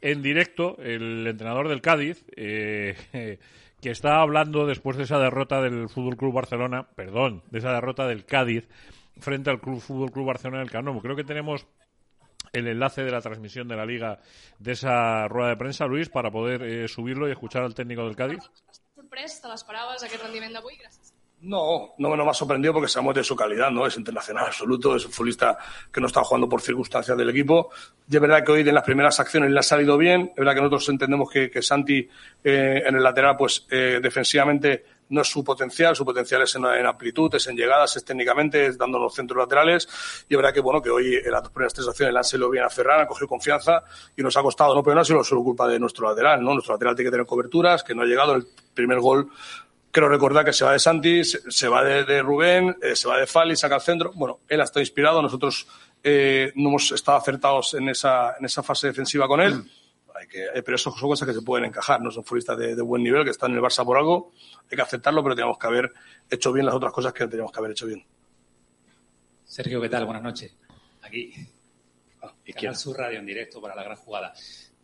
en 0.00 0.22
directo 0.22 0.76
el 0.78 1.26
entrenador 1.26 1.68
del 1.68 1.80
Cádiz, 1.80 2.24
eh, 2.36 3.38
que 3.84 3.90
está 3.90 4.22
hablando 4.22 4.64
después 4.64 4.96
de 4.96 5.02
esa 5.02 5.18
derrota 5.18 5.60
del 5.60 5.90
Fútbol 5.90 6.16
Club 6.16 6.32
Barcelona, 6.32 6.88
perdón, 6.94 7.42
de 7.50 7.58
esa 7.58 7.70
derrota 7.70 8.06
del 8.06 8.24
Cádiz 8.24 8.66
frente 9.20 9.50
al 9.50 9.60
Club 9.60 9.78
Fútbol 9.78 10.10
Club 10.10 10.24
Barcelona 10.24 10.60
del 10.60 10.70
Canomo. 10.70 11.02
Creo 11.02 11.14
que 11.14 11.22
tenemos 11.22 11.66
el 12.54 12.66
enlace 12.66 13.04
de 13.04 13.10
la 13.10 13.20
transmisión 13.20 13.68
de 13.68 13.76
la 13.76 13.84
liga 13.84 14.20
de 14.58 14.72
esa 14.72 15.28
rueda 15.28 15.50
de 15.50 15.56
premsa, 15.58 15.84
Luis, 15.84 16.08
para 16.08 16.30
poder 16.30 16.62
eh, 16.62 16.88
subirlo 16.88 17.28
y 17.28 17.32
escuchar 17.32 17.62
al 17.62 17.74
técnico 17.74 18.06
del 18.06 18.16
Cádiz. 18.16 18.38
No, 21.44 21.94
no 21.98 22.16
me 22.16 22.30
ha 22.30 22.32
sorprendido 22.32 22.72
porque 22.72 22.88
sabemos 22.88 23.14
de 23.14 23.22
su 23.22 23.36
calidad, 23.36 23.70
¿no? 23.70 23.86
Es 23.86 23.98
internacional 23.98 24.46
absoluto, 24.46 24.96
es 24.96 25.04
un 25.04 25.12
futbolista 25.12 25.58
que 25.92 26.00
no 26.00 26.06
está 26.06 26.24
jugando 26.24 26.48
por 26.48 26.62
circunstancias 26.62 27.18
del 27.18 27.28
equipo. 27.28 27.70
Y 28.10 28.14
es 28.14 28.20
verdad 28.20 28.42
que 28.42 28.52
hoy 28.52 28.60
en 28.60 28.74
las 28.74 28.82
primeras 28.82 29.20
acciones 29.20 29.50
le 29.50 29.58
ha 29.58 29.62
salido 29.62 29.98
bien. 29.98 30.30
Es 30.30 30.36
verdad 30.36 30.54
que 30.54 30.60
nosotros 30.60 30.88
entendemos 30.88 31.30
que, 31.30 31.60
Santi 31.60 32.08
eh, 32.42 32.82
en 32.86 32.96
el 32.96 33.02
lateral, 33.02 33.36
pues 33.36 33.66
eh, 33.70 34.00
defensivamente 34.02 34.84
no 35.10 35.20
es 35.20 35.28
su 35.28 35.44
potencial, 35.44 35.94
su 35.94 36.02
potencial 36.02 36.40
es 36.42 36.54
en, 36.54 36.64
amplitud, 36.64 37.34
es 37.34 37.46
en 37.46 37.56
llegadas, 37.56 37.94
es 37.96 38.04
técnicamente, 38.06 38.66
es 38.66 38.78
dando 38.78 38.98
los 38.98 39.14
centros 39.14 39.38
laterales. 39.38 39.86
Y 40.28 40.34
es 40.34 40.36
verdad 40.38 40.54
que, 40.54 40.60
bueno, 40.60 40.80
que 40.80 40.88
hoy 40.88 41.16
en 41.16 41.30
las 41.30 41.42
primeras 41.42 41.74
tres 41.74 41.86
acciones 41.86 42.14
le 42.14 42.18
han 42.20 42.24
salido 42.24 42.48
bien 42.48 42.64
a 42.64 42.70
Ferran, 42.70 43.02
ha 43.02 43.06
cogido 43.06 43.28
confianza 43.28 43.84
y 44.16 44.22
nos 44.22 44.34
ha 44.36 44.42
costado, 44.42 44.74
¿no? 44.74 44.82
Pero 44.82 44.94
no 44.94 45.02
ha 45.02 45.04
sido 45.04 45.22
solo 45.22 45.42
culpa 45.42 45.68
de 45.68 45.78
nuestro 45.78 46.08
lateral, 46.08 46.42
¿no? 46.42 46.54
Nuestro 46.54 46.74
lateral 46.74 46.94
tiene 46.96 47.08
que 47.08 47.12
tener 47.12 47.26
coberturas, 47.26 47.84
que 47.84 47.94
no 47.94 48.02
ha 48.02 48.06
llegado 48.06 48.34
el 48.34 48.46
primer 48.72 49.00
gol 49.00 49.30
Quiero 49.94 50.08
recordar 50.08 50.44
que 50.44 50.52
se 50.52 50.64
va 50.64 50.72
de 50.72 50.80
Santi, 50.80 51.22
se, 51.22 51.48
se 51.52 51.68
va 51.68 51.84
de, 51.84 52.02
de 52.02 52.20
Rubén, 52.20 52.76
eh, 52.82 52.96
se 52.96 53.06
va 53.06 53.16
de 53.16 53.28
Fali, 53.28 53.54
saca 53.54 53.76
el 53.76 53.80
centro. 53.80 54.10
Bueno, 54.12 54.40
él 54.48 54.60
ha 54.60 54.64
estado 54.64 54.80
inspirado, 54.80 55.22
nosotros 55.22 55.68
eh, 56.02 56.50
no 56.56 56.70
hemos 56.70 56.90
estado 56.90 57.16
acertados 57.16 57.74
en 57.74 57.88
esa, 57.88 58.34
en 58.36 58.44
esa 58.44 58.64
fase 58.64 58.88
defensiva 58.88 59.28
con 59.28 59.40
él. 59.40 59.62
Hay 60.16 60.26
que, 60.26 60.46
eh, 60.46 60.62
pero 60.64 60.74
eso 60.74 60.90
son 60.90 61.08
cosas 61.08 61.28
que 61.28 61.32
se 61.32 61.42
pueden 61.42 61.66
encajar, 61.66 62.00
no 62.00 62.10
son 62.10 62.24
futbolistas 62.24 62.58
de, 62.58 62.74
de, 62.74 62.82
buen 62.82 63.04
nivel 63.04 63.22
que 63.22 63.30
están 63.30 63.52
en 63.52 63.58
el 63.58 63.62
Barça 63.62 63.84
por 63.84 63.96
algo. 63.96 64.32
Hay 64.68 64.76
que 64.76 64.82
aceptarlo, 64.82 65.22
pero 65.22 65.36
tenemos 65.36 65.58
que 65.58 65.66
haber 65.68 65.92
hecho 66.28 66.52
bien 66.52 66.66
las 66.66 66.74
otras 66.74 66.92
cosas 66.92 67.12
que 67.12 67.28
teníamos 67.28 67.52
que 67.52 67.58
haber 67.60 67.70
hecho 67.70 67.86
bien. 67.86 68.04
Sergio, 69.44 69.80
¿qué 69.80 69.88
tal? 69.88 70.06
Buenas 70.06 70.24
noches. 70.24 70.56
Aquí, 71.02 71.32
ah, 72.20 72.34
Canal 72.52 72.74
Sur 72.74 72.98
Radio 72.98 73.20
en 73.20 73.26
directo 73.26 73.60
para 73.60 73.76
la 73.76 73.84
gran 73.84 73.96
jugada 73.96 74.34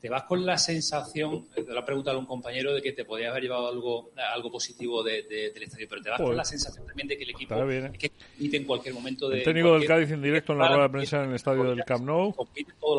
te 0.01 0.09
vas 0.09 0.23
con 0.25 0.45
la 0.47 0.57
sensación, 0.57 1.47
te 1.55 1.63
lo 1.63 1.79
ha 1.79 1.85
preguntado 1.85 2.19
un 2.19 2.27
compañero, 2.27 2.73
de 2.73 2.81
que 2.81 2.93
te 2.93 3.05
podía 3.05 3.31
haber 3.31 3.43
llevado 3.43 3.69
algo, 3.69 4.11
algo 4.35 4.51
positivo 4.51 5.03
de, 5.03 5.23
de, 5.25 5.51
del 5.51 5.63
estadio, 5.65 5.87
pero 5.89 6.03
te 6.03 6.11
vas 6.11 6.19
pues, 6.19 6.29
con 6.29 6.37
la 6.37 6.45
sensación 6.45 6.87
también 6.87 7.09
de 7.09 7.19
que 7.19 7.25
el 7.25 7.31
equipo 7.31 7.67
bien, 7.67 7.87
¿eh? 7.87 7.93
que 7.99 8.11
compite 8.11 8.57
en 8.57 8.65
cualquier 8.65 8.95
momento. 8.95 9.29
De, 9.29 9.39
el 9.39 9.45
técnico 9.45 9.75
del 9.75 9.87
Cádiz 9.87 10.11
en 10.11 10.23
directo 10.23 10.53
en 10.53 10.59
la 10.59 10.69
rueda 10.69 10.83
de 10.85 10.89
prensa 10.89 11.23
en 11.23 11.31
el 11.31 11.37
estadio 11.37 11.65
del 11.65 11.85
Camp 11.85 12.05
Nou, 12.05 12.35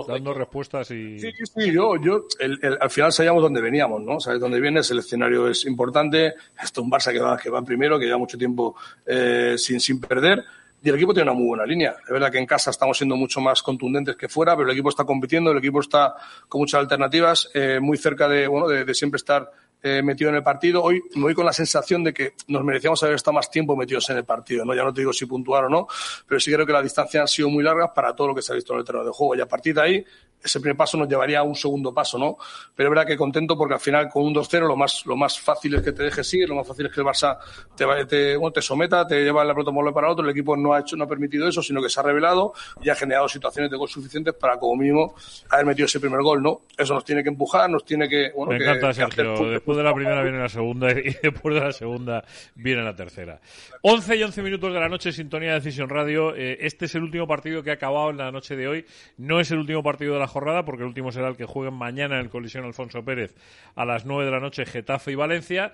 dando 0.08 0.34
respuestas 0.34 0.92
y... 0.92 1.20
Sí, 1.20 1.32
sí, 1.32 1.44
sí 1.46 1.72
yo, 1.72 1.96
yo 1.98 2.26
el, 2.40 2.60
el, 2.62 2.78
al 2.80 2.90
final 2.90 3.12
sabíamos 3.12 3.42
dónde 3.42 3.62
veníamos, 3.62 4.02
¿no? 4.02 4.20
Sabes 4.20 4.40
dónde 4.40 4.60
viene, 4.62 4.82
el 4.88 5.00
escenario 5.00 5.48
es 5.48 5.66
importante, 5.66 6.34
esto 6.62 6.82
es 6.82 6.86
un 6.86 6.92
Barça 6.92 7.12
que 7.12 7.20
va, 7.20 7.38
que 7.38 7.50
va 7.50 7.64
primero, 7.64 7.98
que 7.98 8.06
lleva 8.06 8.18
mucho 8.18 8.38
tiempo 8.38 8.76
eh, 9.06 9.56
sin, 9.58 9.80
sin 9.80 10.00
perder, 10.00 10.44
y 10.84 10.90
el 10.90 10.96
equipo 10.96 11.14
tiene 11.14 11.30
una 11.30 11.38
muy 11.38 11.48
buena 11.48 11.66
línea. 11.66 11.96
Es 12.04 12.10
verdad 12.10 12.32
que 12.32 12.40
en 12.40 12.46
casa 12.46 12.72
estamos 12.72 12.98
siendo 12.98 13.16
mucho 13.16 13.40
más 13.40 13.62
contundentes 13.62 14.16
que 14.16 14.28
fuera, 14.28 14.56
pero 14.56 14.68
el 14.68 14.74
equipo 14.74 14.90
está 14.90 15.04
compitiendo, 15.04 15.52
el 15.52 15.60
equipo 15.60 15.80
está 15.80 16.16
con 16.48 16.62
muchas 16.62 16.80
alternativas, 16.80 17.50
eh, 17.54 17.80
muy 17.80 17.98
cerca 17.98 18.28
de, 18.28 18.48
bueno, 18.48 18.68
de, 18.68 18.84
de 18.84 18.94
siempre 18.94 19.18
estar 19.18 19.52
eh, 19.84 20.02
metido 20.04 20.30
en 20.30 20.36
el 20.38 20.44
partido. 20.44 20.84
Hoy 20.84 21.02
me 21.16 21.24
voy 21.24 21.34
con 21.34 21.46
la 21.46 21.54
sensación 21.54 22.04
de 22.04 22.14
que 22.14 22.34
nos 22.48 22.64
merecíamos 22.64 23.02
haber 23.04 23.16
estado 23.16 23.34
más 23.34 23.50
tiempo 23.50 23.76
metidos 23.76 24.10
en 24.10 24.18
el 24.18 24.26
partido. 24.26 24.64
¿no? 24.66 24.74
Ya 24.74 24.84
no 24.84 24.94
te 24.94 25.02
digo 25.02 25.14
si 25.14 25.26
puntuar 25.26 25.66
o 25.66 25.70
no, 25.70 25.88
pero 26.28 26.40
sí 26.40 26.52
creo 26.52 26.66
que 26.66 26.74
las 26.74 26.84
distancias 26.84 27.22
han 27.22 27.28
sido 27.28 27.50
muy 27.50 27.64
largas 27.64 27.92
para 27.96 28.16
todo 28.16 28.28
lo 28.28 28.36
que 28.36 28.42
se 28.42 28.52
ha 28.52 28.56
visto 28.56 28.74
en 28.74 28.80
el 28.80 28.86
terreno 28.86 29.06
de 29.06 29.12
juego. 29.12 29.36
Y 29.36 29.42
a 29.42 29.48
partir 29.48 29.76
de 29.76 29.82
ahí, 29.82 30.06
ese 30.44 30.60
primer 30.60 30.76
paso 30.76 30.98
nos 30.98 31.08
llevaría 31.08 31.40
a 31.40 31.44
un 31.44 31.56
segundo 31.56 31.94
paso, 31.94 32.18
¿no? 32.18 32.38
Pero 32.76 32.90
es 32.90 32.92
verdad 32.92 33.06
que 33.06 33.18
contento 33.18 33.58
porque 33.58 33.76
al 33.76 33.80
final 33.80 34.10
con 34.10 34.24
un 34.24 34.34
2-0 34.34 34.68
lo 34.68 34.76
más, 34.76 35.06
lo 35.06 35.16
más 35.16 35.40
fácil 35.40 35.76
es 35.76 35.84
que 35.84 35.92
te 35.92 36.04
dejes 36.04 36.34
ir, 36.34 36.50
lo 36.50 36.56
más 36.56 36.68
fácil 36.68 36.88
es 36.88 36.92
que 36.92 37.02
el 37.02 37.06
Barça 37.06 37.38
te, 37.76 37.86
te, 38.06 38.36
bueno, 38.38 38.52
te 38.52 38.62
someta, 38.62 39.06
te 39.06 39.24
lleva 39.24 39.44
la 39.44 39.54
pelota 39.54 39.72
para 39.94 40.10
otro. 40.10 40.24
El 40.26 40.32
equipo 40.32 40.58
no 40.58 40.74
ha 40.74 40.80
hecho, 40.80 40.96
no 40.96 41.04
ha 41.04 41.08
permitido 41.08 41.48
eso, 41.48 41.62
sino 41.62 41.82
que 41.82 41.90
se 41.90 42.00
ha 42.00 42.04
revelado 42.04 42.54
y 42.82 42.90
ha 42.90 42.96
generado 42.96 43.28
situaciones 43.30 43.70
de 43.70 43.78
gol 43.78 43.88
suficientes 43.88 44.34
para 44.34 44.58
como 44.58 44.76
mínimo 44.76 45.14
haber 45.50 45.66
metido 45.66 45.86
ese 45.86 46.00
primer 46.00 46.22
gol, 46.22 46.42
¿no? 46.42 46.62
Eso 46.76 46.94
nos 46.94 47.06
tiene 47.06 47.22
que 47.22 47.30
empujar, 47.30 47.70
nos 47.70 47.86
tiene 47.86 48.10
que, 48.10 48.32
bueno, 48.36 48.54
Me 48.54 48.58
que, 48.58 48.64
encanta, 48.64 48.88
que 48.88 48.94
Sergio. 48.96 49.34
hacer 49.34 49.62
De 49.76 49.84
la 49.84 49.94
primera 49.94 50.22
viene 50.24 50.40
la 50.40 50.50
segunda 50.50 50.92
y 50.92 51.16
después 51.24 51.56
de 51.56 51.62
la 51.62 51.72
segunda 51.72 52.24
viene 52.56 52.84
la 52.84 52.96
tercera. 52.96 53.40
11 53.82 54.16
y 54.16 54.24
11 54.24 54.42
minutos 54.42 54.74
de 54.74 54.80
la 54.80 54.90
noche, 54.90 55.12
sintonía 55.12 55.50
de 55.50 55.56
Decisión 55.56 55.90
Radio. 55.90 56.36
Eh, 56.36 56.58
este 56.62 56.86
es 56.86 56.96
el 56.96 57.04
último 57.04 57.28
partido 57.28 57.64
que 57.64 57.72
ha 57.72 57.76
acabado 57.76 58.10
en 58.10 58.18
la 58.18 58.32
noche 58.32 58.56
de 58.56 58.68
hoy. 58.68 58.86
No 59.18 59.40
es 59.40 59.52
el 59.52 59.60
último 59.60 59.84
partido 59.84 60.14
de 60.14 60.20
la 60.20 60.28
jornada 60.28 60.66
porque 60.66 60.84
el 60.84 60.88
último 60.88 61.12
será 61.12 61.28
el 61.30 61.38
que 61.38 61.46
jueguen 61.46 61.74
mañana 61.74 62.16
en 62.16 62.22
el 62.22 62.30
colisión 62.30 62.66
Alfonso 62.66 63.04
Pérez 63.04 63.36
a 63.76 63.86
las 63.86 64.06
9 64.06 64.26
de 64.26 64.32
la 64.32 64.40
noche 64.40 64.66
Getafe 64.66 65.12
y 65.12 65.16
Valencia. 65.16 65.74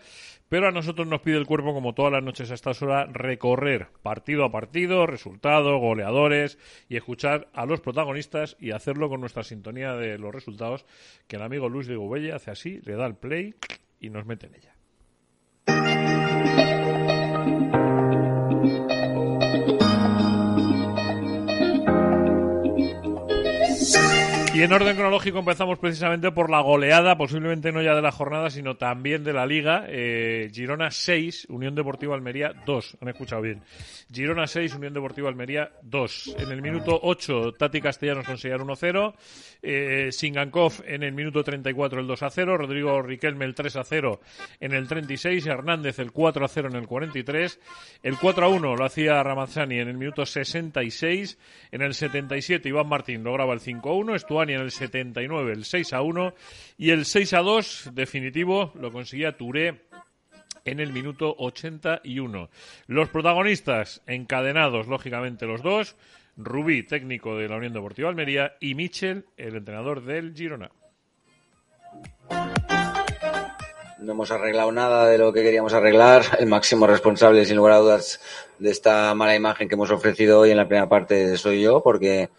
Pero 0.50 0.70
a 0.70 0.72
nosotros 0.72 1.06
nos 1.08 1.20
pide 1.20 1.38
el 1.38 1.46
cuerpo, 1.46 1.74
como 1.74 1.94
todas 1.94 2.14
las 2.14 2.24
noches 2.24 2.52
a 2.52 2.54
estas 2.54 2.82
horas, 2.82 3.12
recorrer 3.12 3.88
partido 4.02 4.46
a 4.46 4.52
partido, 4.52 5.06
resultados, 5.06 5.80
goleadores 5.82 6.58
y 6.88 6.96
escuchar 6.96 7.50
a 7.54 7.66
los 7.66 7.82
protagonistas 7.82 8.56
y 8.60 8.72
hacerlo 8.72 9.10
con 9.10 9.20
nuestra 9.20 9.44
sintonía 9.44 9.94
de 9.96 10.18
los 10.18 10.34
resultados 10.34 10.86
que 11.28 11.36
el 11.36 11.42
amigo 11.42 11.68
Luis 11.68 11.88
de 11.88 11.98
Gubella 11.98 12.38
hace 12.38 12.52
así, 12.52 12.80
le 12.86 12.96
da 12.96 13.06
el 13.06 13.16
play 13.16 13.56
y 14.00 14.10
nos 14.10 14.26
mete 14.26 14.48
en 14.48 14.56
ella. 14.56 14.74
Y 24.58 24.64
en 24.64 24.74
orden 24.74 24.96
cronológico 24.96 25.38
empezamos 25.38 25.78
precisamente 25.78 26.32
por 26.32 26.50
la 26.50 26.62
goleada, 26.62 27.16
posiblemente 27.16 27.72
no 27.72 27.84
ya 27.84 27.94
de 27.94 28.02
la 28.02 28.12
jornada, 28.12 28.50
sino 28.50 28.76
también 28.76 29.24
de 29.24 29.32
la 29.32 29.46
liga. 29.46 29.86
Eh, 29.88 30.50
Girona 30.52 30.90
6, 30.90 31.46
Unión 31.50 31.76
Deportiva 31.76 32.16
Almería 32.16 32.54
2. 32.66 32.98
Han 33.00 33.10
escuchado 33.10 33.44
bien. 33.44 33.62
Girona 34.12 34.48
6, 34.48 34.74
Unión 34.74 34.96
Deportiva 34.96 35.30
Almería 35.30 35.70
2. 35.84 36.38
En 36.40 36.52
el 36.52 36.64
minuto 36.64 37.00
8, 37.04 37.54
Tati 37.54 37.80
Castellanos 37.80 38.26
conseguía 38.26 38.58
1-0. 38.58 39.14
Eh, 39.62 40.12
Singankov 40.12 40.82
en 40.88 41.04
el 41.04 41.14
minuto 41.14 41.44
34 41.44 42.00
el 42.00 42.08
2-0. 42.08 42.58
Rodrigo 42.58 43.00
Riquelme 43.04 43.46
el 43.46 43.54
3-0 43.54 44.20
en 44.60 44.74
el 44.74 44.88
36. 44.88 45.46
Hernández 45.46 46.00
el 46.00 46.12
4-0 46.12 46.72
en 46.72 46.78
el 46.78 46.88
43. 46.88 47.60
El 48.02 48.16
4-1 48.16 48.76
lo 48.76 48.84
hacía 48.84 49.22
Ramazzani 49.22 49.78
en 49.78 49.90
el 49.90 49.98
minuto 49.98 50.26
66. 50.26 51.38
En 51.72 51.84
el 51.84 51.94
77 51.94 52.68
Iván 52.70 52.88
Martín 52.88 53.24
lograba 53.24 53.54
el 53.54 53.60
5-1. 53.60 54.16
Estuani 54.16 54.47
en 54.54 54.62
el 54.62 54.72
79 54.72 55.54
el 55.54 55.64
6-1. 55.64 56.34
Y 56.78 56.92
el 56.92 57.02
6-2 57.02 57.92
definitivo 57.92 58.72
lo 58.76 58.92
conseguía 58.92 59.38
Touré 59.38 59.88
en 60.66 60.80
el 60.80 60.92
minuto 60.92 61.36
81. 61.38 62.50
Los 62.88 63.10
protagonistas 63.10 64.02
encadenados, 64.06 64.88
lógicamente 64.88 65.46
los 65.46 65.64
dos, 65.64 65.96
Rubí, 66.36 66.84
técnico 66.84 67.36
de 67.36 67.50
la 67.50 67.56
Unión 67.56 67.74
Deportiva 67.74 68.10
Almería, 68.10 68.56
y 68.60 68.76
Michel, 68.76 69.26
el 69.38 69.56
entrenador 69.56 70.04
del 70.04 70.34
Girona. 70.36 70.70
No 74.00 74.12
hemos 74.12 74.30
arreglado 74.30 74.72
nada 74.72 75.08
de 75.08 75.18
lo 75.18 75.34
que 75.34 75.42
queríamos 75.42 75.74
arreglar. 75.74 76.24
El 76.40 76.46
máximo 76.46 76.86
responsable, 76.86 77.44
sin 77.46 77.58
lugar 77.58 77.74
a 77.74 77.78
dudas, 77.78 78.22
de 78.60 78.70
esta 78.70 79.14
mala 79.16 79.36
imagen 79.36 79.68
que 79.68 79.74
hemos 79.74 79.90
ofrecido 79.90 80.40
hoy 80.40 80.52
en 80.52 80.58
la 80.58 80.68
primera 80.68 80.88
parte 80.88 81.36
soy 81.38 81.64
yo, 81.64 81.82
porque 81.82 82.30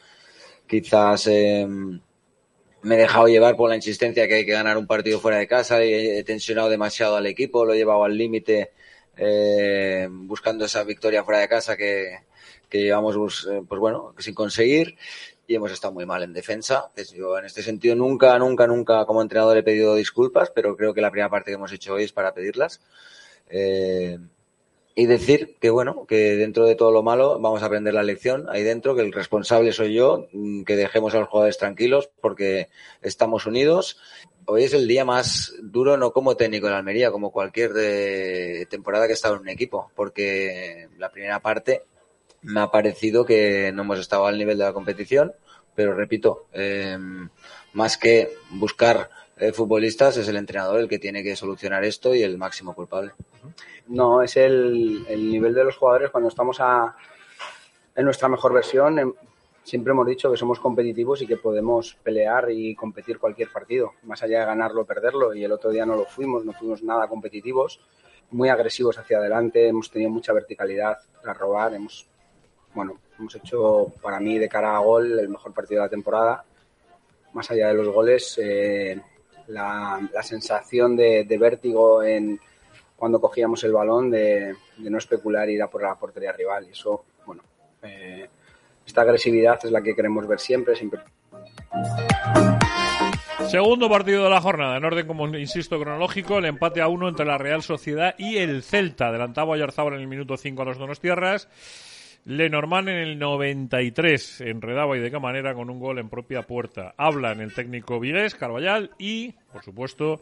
quizás 0.68 1.26
eh, 1.26 1.66
me 1.66 2.94
he 2.94 2.98
dejado 2.98 3.26
llevar 3.28 3.56
por 3.56 3.68
la 3.68 3.76
insistencia 3.76 4.28
que 4.28 4.34
hay 4.34 4.46
que 4.46 4.52
ganar 4.52 4.78
un 4.78 4.86
partido 4.86 5.20
fuera 5.20 5.38
de 5.38 5.48
casa 5.48 5.84
y 5.84 5.92
he 5.92 6.24
tensionado 6.24 6.68
demasiado 6.68 7.16
al 7.16 7.26
equipo, 7.26 7.64
lo 7.64 7.72
he 7.72 7.76
llevado 7.76 8.04
al 8.04 8.16
límite 8.16 8.72
eh, 9.16 10.08
buscando 10.10 10.64
esa 10.64 10.84
victoria 10.84 11.24
fuera 11.24 11.40
de 11.40 11.48
casa 11.48 11.76
que, 11.76 12.18
que 12.68 12.82
llevamos 12.82 13.16
pues 13.68 13.80
bueno 13.80 14.14
sin 14.18 14.34
conseguir 14.34 14.96
y 15.48 15.54
hemos 15.54 15.72
estado 15.72 15.94
muy 15.94 16.04
mal 16.04 16.22
en 16.22 16.34
defensa. 16.34 16.90
Yo 17.16 17.38
en 17.38 17.46
este 17.46 17.62
sentido 17.62 17.96
nunca, 17.96 18.38
nunca, 18.38 18.66
nunca 18.66 19.06
como 19.06 19.22
entrenador 19.22 19.56
he 19.56 19.62
pedido 19.62 19.94
disculpas, 19.94 20.50
pero 20.54 20.76
creo 20.76 20.92
que 20.92 21.00
la 21.00 21.10
primera 21.10 21.30
parte 21.30 21.50
que 21.50 21.54
hemos 21.54 21.72
hecho 21.72 21.94
hoy 21.94 22.04
es 22.04 22.12
para 22.12 22.34
pedirlas. 22.34 22.82
Eh, 23.48 24.18
y 24.98 25.06
decir 25.06 25.54
que 25.60 25.70
bueno, 25.70 26.06
que 26.06 26.34
dentro 26.34 26.66
de 26.66 26.74
todo 26.74 26.90
lo 26.90 27.04
malo 27.04 27.38
vamos 27.38 27.62
a 27.62 27.66
aprender 27.66 27.94
la 27.94 28.02
lección 28.02 28.46
ahí 28.50 28.64
dentro, 28.64 28.96
que 28.96 29.02
el 29.02 29.12
responsable 29.12 29.70
soy 29.70 29.94
yo, 29.94 30.26
que 30.66 30.74
dejemos 30.74 31.14
a 31.14 31.20
los 31.20 31.28
jugadores 31.28 31.56
tranquilos 31.56 32.10
porque 32.20 32.66
estamos 33.00 33.46
unidos. 33.46 34.00
Hoy 34.46 34.64
es 34.64 34.74
el 34.74 34.88
día 34.88 35.04
más 35.04 35.54
duro, 35.62 35.96
no 35.96 36.12
como 36.12 36.36
técnico 36.36 36.66
de 36.66 36.74
Almería, 36.74 37.12
como 37.12 37.30
cualquier 37.30 37.74
de 37.74 38.66
temporada 38.68 39.06
que 39.06 39.12
he 39.12 39.14
estado 39.14 39.36
en 39.36 39.42
un 39.42 39.48
equipo, 39.50 39.92
porque 39.94 40.88
la 40.98 41.12
primera 41.12 41.38
parte 41.38 41.84
me 42.42 42.58
ha 42.58 42.72
parecido 42.72 43.24
que 43.24 43.70
no 43.72 43.82
hemos 43.82 44.00
estado 44.00 44.26
al 44.26 44.36
nivel 44.36 44.58
de 44.58 44.64
la 44.64 44.72
competición, 44.72 45.32
pero 45.76 45.94
repito, 45.94 46.46
eh, 46.52 46.98
más 47.72 47.96
que 47.98 48.32
buscar 48.50 49.10
futbolistas, 49.52 50.16
es 50.16 50.28
el 50.28 50.36
entrenador 50.36 50.80
el 50.80 50.88
que 50.88 50.98
tiene 50.98 51.22
que 51.22 51.36
solucionar 51.36 51.84
esto 51.84 52.14
y 52.14 52.22
el 52.22 52.38
máximo 52.38 52.74
culpable. 52.74 53.12
No, 53.88 54.22
es 54.22 54.36
el, 54.36 55.04
el 55.08 55.30
nivel 55.30 55.54
de 55.54 55.64
los 55.64 55.76
jugadores 55.76 56.10
cuando 56.10 56.28
estamos 56.28 56.58
a, 56.60 56.96
en 57.94 58.04
nuestra 58.04 58.28
mejor 58.28 58.52
versión. 58.52 58.98
En, 58.98 59.14
siempre 59.68 59.92
hemos 59.92 60.06
dicho 60.06 60.30
que 60.30 60.36
somos 60.36 60.58
competitivos 60.58 61.20
y 61.20 61.26
que 61.26 61.36
podemos 61.36 61.96
pelear 62.02 62.50
y 62.50 62.74
competir 62.74 63.18
cualquier 63.18 63.52
partido, 63.52 63.92
más 64.04 64.22
allá 64.22 64.40
de 64.40 64.46
ganarlo 64.46 64.82
o 64.82 64.86
perderlo. 64.86 65.34
Y 65.34 65.44
el 65.44 65.52
otro 65.52 65.70
día 65.70 65.84
no 65.84 65.94
lo 65.94 66.06
fuimos, 66.06 66.44
no 66.44 66.52
fuimos 66.52 66.82
nada 66.82 67.06
competitivos, 67.06 67.80
muy 68.30 68.48
agresivos 68.48 68.98
hacia 68.98 69.18
adelante, 69.18 69.68
hemos 69.68 69.90
tenido 69.90 70.10
mucha 70.10 70.32
verticalidad 70.32 70.98
para 71.20 71.34
robar, 71.34 71.74
hemos, 71.74 72.08
bueno, 72.74 72.98
hemos 73.18 73.34
hecho 73.34 73.92
para 74.02 74.20
mí 74.20 74.38
de 74.38 74.48
cara 74.48 74.76
a 74.76 74.80
gol 74.80 75.18
el 75.18 75.28
mejor 75.28 75.52
partido 75.52 75.82
de 75.82 75.86
la 75.86 75.90
temporada. 75.90 76.44
Más 77.34 77.50
allá 77.50 77.68
de 77.68 77.74
los 77.74 77.88
goles, 77.88 78.40
eh, 78.42 79.00
la, 79.48 80.22
sensación 80.22 80.96
de, 80.96 81.38
vértigo 81.38 82.02
en 82.02 82.40
cuando 82.96 83.20
cogíamos 83.20 83.62
el 83.64 83.72
balón, 83.72 84.10
de, 84.10 84.54
no 84.78 84.98
especular 84.98 85.48
ir 85.48 85.62
a 85.62 85.68
por 85.68 85.82
la 85.82 85.94
portería 85.94 86.32
rival. 86.32 86.66
Y 86.68 86.72
eso, 86.72 87.04
bueno, 87.26 87.42
eh, 87.82 88.28
esta 88.86 89.02
agresividad 89.02 89.58
es 89.62 89.70
la 89.70 89.82
que 89.82 89.94
queremos 89.94 90.26
ver 90.26 90.40
siempre, 90.40 90.74
siempre. 90.74 91.00
Segundo 93.48 93.88
partido 93.88 94.24
de 94.24 94.30
la 94.30 94.40
jornada, 94.40 94.76
en 94.76 94.84
orden, 94.84 95.06
como 95.06 95.26
insisto, 95.28 95.80
cronológico, 95.80 96.38
el 96.38 96.44
empate 96.46 96.82
a 96.82 96.88
uno 96.88 97.08
entre 97.08 97.24
la 97.24 97.38
Real 97.38 97.62
Sociedad 97.62 98.14
y 98.18 98.38
el 98.38 98.62
Celta. 98.62 99.08
Adelantaba 99.08 99.54
Ayarzábal 99.54 99.94
en 99.94 100.00
el 100.00 100.08
minuto 100.08 100.36
5 100.36 100.60
a 100.60 100.64
los 100.64 100.78
Donostierras. 100.78 101.48
Lenormand 102.24 102.88
en 102.88 102.96
el 102.96 103.18
93 103.18 104.42
enredaba 104.42 104.96
y 104.96 105.00
de 105.00 105.10
qué 105.10 105.18
manera 105.18 105.54
con 105.54 105.70
un 105.70 105.80
gol 105.80 105.98
en 105.98 106.08
propia 106.08 106.42
puerta. 106.42 106.94
Habla 106.96 107.32
en 107.32 107.40
el 107.40 107.54
técnico 107.54 107.98
Vigués, 107.98 108.34
Carballal 108.34 108.90
y, 108.98 109.32
por 109.52 109.62
supuesto, 109.62 110.20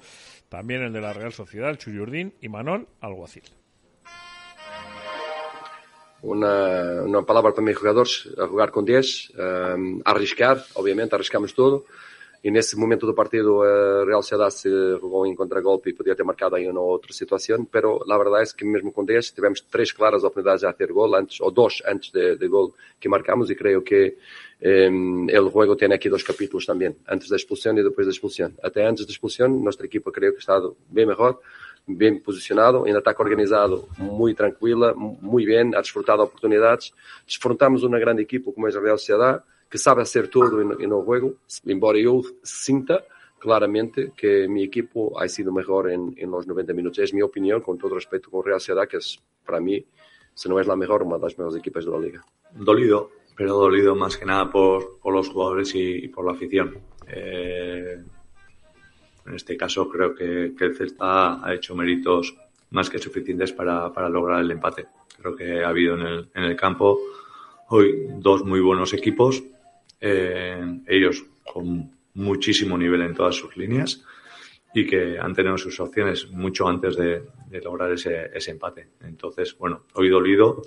también 0.48 0.82
el 0.82 0.92
de 0.92 1.00
la 1.00 1.12
Real 1.12 1.32
Sociedad, 1.32 1.70
el 1.70 1.78
Chuyurdín 1.78 2.34
y 2.40 2.48
Manol 2.48 2.86
Alguacil. 3.00 3.44
Una, 6.22 7.02
una 7.02 7.22
palabra 7.22 7.52
para 7.52 7.66
mis 7.66 7.76
jugadores, 7.76 8.28
jugar 8.48 8.70
con 8.70 8.84
10, 8.84 9.32
um, 9.36 10.00
arriscar, 10.04 10.64
obviamente, 10.74 11.14
arriscamos 11.14 11.54
todo. 11.54 11.84
E 12.46 12.50
nesse 12.50 12.78
momento 12.78 13.04
do 13.06 13.12
partido 13.12 13.60
a 13.60 14.04
Real 14.04 14.22
Sociedad 14.22 14.50
se 14.50 14.70
jogou 15.00 15.26
em 15.26 15.34
contragolpe 15.34 15.90
e 15.90 15.92
podia 15.92 16.14
ter 16.14 16.22
marcado 16.22 16.54
aí 16.54 16.70
uma 16.70 16.80
outra 16.80 17.12
situação, 17.12 17.64
pero 17.64 18.00
a 18.08 18.16
verdade 18.16 18.48
é 18.48 18.56
que 18.56 18.64
mesmo 18.64 18.92
com 18.92 19.04
10 19.04 19.32
tivemos 19.32 19.60
três 19.62 19.90
claras 19.90 20.22
oportunidades 20.22 20.62
a 20.62 20.72
ter 20.72 20.92
gol 20.92 21.12
antes, 21.16 21.40
ou 21.40 21.50
dois 21.50 21.82
antes 21.84 22.12
de, 22.12 22.36
de 22.36 22.46
gol 22.46 22.72
que 23.00 23.08
marcamos 23.08 23.50
e 23.50 23.56
creio 23.56 23.82
que 23.82 24.16
eh, 24.60 24.88
el 25.28 25.50
juego 25.50 25.74
tem 25.74 25.92
aqui 25.92 26.08
dois 26.08 26.22
capítulos 26.22 26.64
também, 26.64 26.94
antes 27.08 27.28
da 27.28 27.34
expulsão 27.34 27.76
e 27.76 27.82
depois 27.82 28.06
da 28.06 28.12
expulsão. 28.12 28.52
Até 28.62 28.86
antes 28.86 29.04
da 29.04 29.10
expulsão, 29.10 29.48
nossa 29.48 29.84
equipa 29.84 30.12
creio 30.12 30.32
que 30.32 30.38
está 30.38 30.60
bem 30.88 31.04
melhor, 31.04 31.40
bem 31.84 32.16
posicionado, 32.16 32.86
em 32.86 32.94
ataque 32.94 33.20
organizado, 33.20 33.88
muito 33.98 34.36
tranquila, 34.36 34.94
muito 34.94 35.46
bem, 35.48 35.74
a 35.74 35.80
desfrutar 35.80 36.16
de 36.16 36.22
oportunidades. 36.22 36.92
Desfruntamos 37.26 37.82
uma 37.82 37.98
grande 37.98 38.22
equipa 38.22 38.52
como 38.52 38.68
é 38.68 38.70
a 38.70 38.80
Real 38.80 38.98
Sociedad, 38.98 39.42
que 39.68 39.78
sabe 39.78 40.02
hacer 40.02 40.28
todo 40.28 40.60
en 40.60 40.80
el 40.80 40.92
juego, 40.92 41.34
embora 41.64 41.98
yo 41.98 42.20
sienta 42.42 43.04
claramente 43.38 44.12
que 44.16 44.48
mi 44.48 44.64
equipo 44.64 45.20
ha 45.20 45.28
sido 45.28 45.52
mejor 45.52 45.90
en, 45.90 46.14
en, 46.16 46.30
los 46.30 46.46
90 46.46 46.72
minutos. 46.72 46.98
Es 46.98 47.14
mi 47.14 47.22
opinión, 47.22 47.60
con 47.60 47.78
todo 47.78 47.94
respeto 47.94 48.30
con 48.30 48.44
Real 48.44 48.60
Sociedad, 48.60 48.88
que 48.88 48.96
es 48.98 49.20
para 49.44 49.60
mí, 49.60 49.84
si 50.34 50.48
no 50.48 50.58
es 50.58 50.66
la 50.66 50.76
mejor, 50.76 51.02
una 51.02 51.16
de 51.16 51.22
las 51.22 51.38
mejores 51.38 51.58
equipos 51.58 51.84
de 51.84 51.90
la 51.90 51.98
liga. 51.98 52.24
Dolido, 52.52 53.10
pero 53.36 53.54
dolido 53.54 53.94
más 53.94 54.16
que 54.16 54.24
nada 54.24 54.50
por, 54.50 54.98
por 54.98 55.14
los 55.14 55.28
jugadores 55.28 55.74
y, 55.74 56.08
por 56.08 56.24
la 56.24 56.32
afición. 56.32 56.78
Eh, 57.08 58.02
en 59.26 59.34
este 59.34 59.56
caso 59.56 59.88
creo 59.88 60.14
que, 60.14 60.54
que, 60.56 60.64
el 60.64 60.76
Celta 60.76 61.44
ha 61.44 61.54
hecho 61.54 61.74
méritos 61.74 62.36
más 62.70 62.90
que 62.90 62.98
suficientes 62.98 63.52
para, 63.52 63.92
para 63.92 64.08
lograr 64.08 64.40
el 64.40 64.50
empate. 64.50 64.86
Creo 65.20 65.36
que 65.36 65.62
ha 65.64 65.68
habido 65.68 65.94
en 65.94 66.02
el, 66.02 66.30
en 66.34 66.44
el 66.44 66.56
campo 66.56 66.98
hoy 67.68 68.06
dos 68.18 68.44
muy 68.44 68.60
buenos 68.60 68.92
equipos 68.92 69.42
eh, 70.00 70.80
ellos 70.86 71.24
con 71.52 71.90
muchísimo 72.14 72.76
nivel 72.76 73.02
en 73.02 73.14
todas 73.14 73.34
sus 73.34 73.56
líneas 73.56 74.02
y 74.74 74.86
que 74.86 75.18
han 75.18 75.34
tenido 75.34 75.56
sus 75.56 75.78
opciones 75.80 76.30
mucho 76.30 76.68
antes 76.68 76.96
de, 76.96 77.22
lograr 77.62 77.92
ese, 77.92 78.30
empate. 78.50 78.88
Entonces, 79.00 79.56
bueno, 79.56 79.84
hoy 79.94 80.08
dolido 80.10 80.62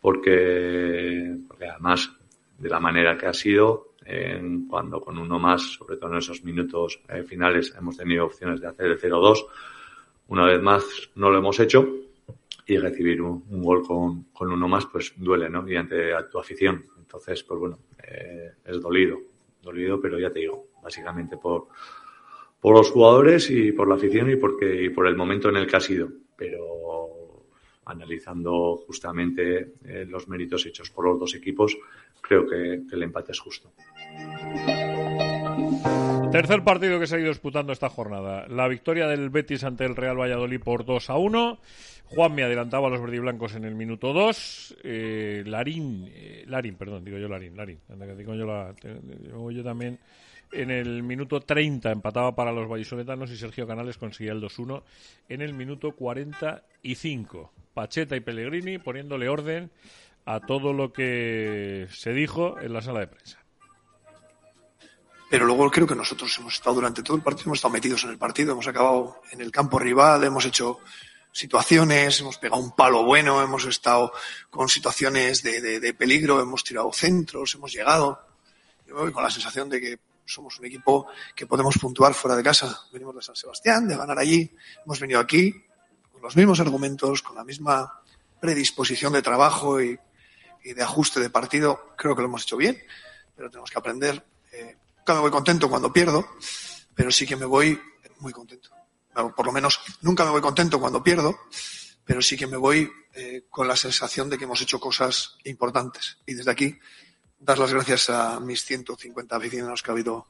porque, 0.00 1.36
además 1.60 2.10
de 2.58 2.68
la 2.68 2.80
manera 2.80 3.16
que 3.16 3.26
ha 3.26 3.32
sido, 3.32 3.94
cuando 4.68 5.00
con 5.00 5.18
uno 5.18 5.38
más, 5.38 5.62
sobre 5.74 5.96
todo 5.96 6.10
en 6.12 6.18
esos 6.18 6.42
minutos 6.44 7.00
eh, 7.08 7.22
finales, 7.22 7.74
hemos 7.78 7.96
tenido 7.96 8.26
opciones 8.26 8.60
de 8.60 8.66
hacer 8.66 8.86
el 8.86 9.00
0-2, 9.00 9.46
una 10.28 10.46
vez 10.46 10.60
más 10.60 10.84
no 11.14 11.30
lo 11.30 11.38
hemos 11.38 11.58
hecho 11.60 11.86
y 12.66 12.76
recibir 12.78 13.20
un, 13.22 13.44
gol 13.62 13.86
con, 13.86 14.24
con, 14.32 14.50
uno 14.50 14.68
más, 14.68 14.86
pues 14.86 15.12
duele, 15.16 15.48
¿no? 15.48 15.68
Y 15.68 15.76
ante 15.76 16.12
tu 16.30 16.38
afición. 16.38 16.84
Entonces, 16.98 17.42
pues 17.44 17.60
bueno, 17.60 17.78
eh, 18.08 18.52
es 18.64 18.80
dolido, 18.80 19.18
dolido, 19.62 20.00
pero 20.00 20.18
ya 20.18 20.30
te 20.30 20.40
digo, 20.40 20.68
básicamente 20.82 21.36
por, 21.36 21.68
por 22.60 22.76
los 22.76 22.90
jugadores 22.90 23.50
y 23.50 23.72
por 23.72 23.88
la 23.88 23.96
afición 23.96 24.30
y, 24.30 24.36
porque, 24.36 24.84
y 24.84 24.88
por 24.90 25.06
el 25.06 25.16
momento 25.16 25.48
en 25.48 25.56
el 25.56 25.66
que 25.66 25.76
ha 25.76 25.80
sido. 25.80 26.08
Pero 26.36 27.44
analizando 27.86 28.76
justamente 28.86 29.74
eh, 29.84 30.06
los 30.08 30.28
méritos 30.28 30.64
hechos 30.66 30.90
por 30.90 31.06
los 31.06 31.18
dos 31.18 31.34
equipos, 31.34 31.76
creo 32.20 32.46
que, 32.46 32.82
que 32.88 32.96
el 32.96 33.02
empate 33.02 33.32
es 33.32 33.40
justo. 33.40 33.72
Tercer 36.34 36.64
partido 36.64 36.98
que 36.98 37.06
se 37.06 37.14
ha 37.14 37.20
ido 37.20 37.28
disputando 37.28 37.72
esta 37.72 37.88
jornada. 37.88 38.48
La 38.48 38.66
victoria 38.66 39.06
del 39.06 39.30
Betis 39.30 39.62
ante 39.62 39.84
el 39.84 39.94
Real 39.94 40.18
Valladolid 40.18 40.58
por 40.58 40.84
2 40.84 41.10
a 41.10 41.16
1. 41.16 41.60
Juan 42.06 42.34
me 42.34 42.42
adelantaba 42.42 42.88
a 42.88 42.90
los 42.90 43.00
verdiblancos 43.00 43.54
en 43.54 43.64
el 43.64 43.76
minuto 43.76 44.12
2. 44.12 44.78
Eh, 44.82 45.44
Larín, 45.46 46.10
eh, 46.12 46.42
Larín, 46.48 46.74
perdón, 46.74 47.04
digo 47.04 47.18
yo 47.18 47.28
Larín, 47.28 47.56
Larín. 47.56 47.78
Yo 49.52 49.62
también. 49.62 50.00
En 50.50 50.72
el 50.72 51.04
minuto 51.04 51.38
30 51.38 51.92
empataba 51.92 52.34
para 52.34 52.50
los 52.50 52.68
vallisoletanos 52.68 53.30
y 53.30 53.36
Sergio 53.36 53.64
Canales 53.68 53.96
conseguía 53.96 54.32
el 54.32 54.42
2-1 54.42 54.82
en 55.28 55.40
el 55.40 55.54
minuto 55.54 55.92
45. 55.92 57.52
Pacheta 57.74 58.16
y 58.16 58.20
Pellegrini 58.20 58.78
poniéndole 58.78 59.28
orden 59.28 59.70
a 60.24 60.40
todo 60.40 60.72
lo 60.72 60.92
que 60.92 61.86
se 61.90 62.12
dijo 62.12 62.58
en 62.58 62.72
la 62.72 62.82
sala 62.82 62.98
de 62.98 63.06
prensa 63.06 63.43
pero 65.34 65.46
luego 65.46 65.68
creo 65.68 65.84
que 65.84 65.96
nosotros 65.96 66.32
hemos 66.38 66.54
estado 66.54 66.76
durante 66.76 67.02
todo 67.02 67.16
el 67.16 67.22
partido, 67.24 67.46
hemos 67.46 67.58
estado 67.58 67.74
metidos 67.74 68.04
en 68.04 68.10
el 68.10 68.18
partido, 68.18 68.52
hemos 68.52 68.68
acabado 68.68 69.20
en 69.32 69.40
el 69.40 69.50
campo 69.50 69.80
rival, 69.80 70.22
hemos 70.22 70.44
hecho 70.44 70.78
situaciones, 71.32 72.20
hemos 72.20 72.38
pegado 72.38 72.62
un 72.62 72.70
palo 72.70 73.02
bueno, 73.02 73.42
hemos 73.42 73.64
estado 73.64 74.12
con 74.48 74.68
situaciones 74.68 75.42
de, 75.42 75.92
peligro, 75.98 76.40
hemos 76.40 76.62
tirado 76.62 76.92
centros, 76.92 77.52
hemos 77.56 77.72
llegado. 77.72 78.24
Yo 78.86 78.94
voy 78.94 79.10
con 79.10 79.24
la 79.24 79.30
sensación 79.30 79.68
de 79.68 79.80
que 79.80 79.98
somos 80.24 80.56
un 80.60 80.66
equipo 80.66 81.08
que 81.34 81.48
podemos 81.48 81.78
puntuar 81.78 82.14
fuera 82.14 82.36
de 82.36 82.42
casa. 82.44 82.82
Venimos 82.92 83.16
de 83.16 83.22
San 83.22 83.34
Sebastián, 83.34 83.88
de 83.88 83.96
ganar 83.96 84.20
allí, 84.20 84.54
hemos 84.86 85.00
venido 85.00 85.18
aquí 85.18 85.52
con 86.12 86.22
los 86.22 86.36
mismos 86.36 86.60
argumentos, 86.60 87.22
con 87.22 87.34
la 87.34 87.42
misma 87.42 88.00
predisposición 88.40 89.12
de 89.14 89.22
trabajo 89.22 89.82
y, 89.82 89.98
de 90.62 90.80
ajuste 90.80 91.18
de 91.18 91.28
partido. 91.28 91.92
Creo 91.96 92.14
que 92.14 92.22
lo 92.22 92.28
hemos 92.28 92.44
hecho 92.44 92.56
bien, 92.56 92.80
pero 93.34 93.50
tenemos 93.50 93.72
que 93.72 93.78
aprender 93.80 94.24
eh, 94.52 94.76
Nunca 95.04 95.16
me 95.16 95.20
voy 95.20 95.30
contento 95.32 95.68
cuando 95.68 95.92
pierdo, 95.92 96.26
pero 96.94 97.12
sí 97.12 97.26
que 97.26 97.36
me 97.36 97.44
voy 97.44 97.78
muy 98.20 98.32
contento. 98.32 98.70
Por 99.36 99.44
lo 99.44 99.52
menos 99.52 99.78
nunca 100.00 100.24
me 100.24 100.30
voy 100.30 100.40
contento 100.40 100.80
cuando 100.80 101.02
pierdo, 101.02 101.40
pero 102.06 102.22
sí 102.22 102.38
que 102.38 102.46
me 102.46 102.56
voy 102.56 102.90
eh, 103.12 103.44
con 103.50 103.68
la 103.68 103.76
sensación 103.76 104.30
de 104.30 104.38
que 104.38 104.44
hemos 104.44 104.62
hecho 104.62 104.80
cosas 104.80 105.36
importantes. 105.44 106.16
Y 106.24 106.32
desde 106.32 106.50
aquí, 106.50 106.78
dar 107.38 107.58
las 107.58 107.74
gracias 107.74 108.08
a 108.08 108.40
mis 108.40 108.64
150 108.64 109.36
aficionados 109.36 109.82
que 109.82 109.90
ha 109.90 109.92
habido 109.92 110.26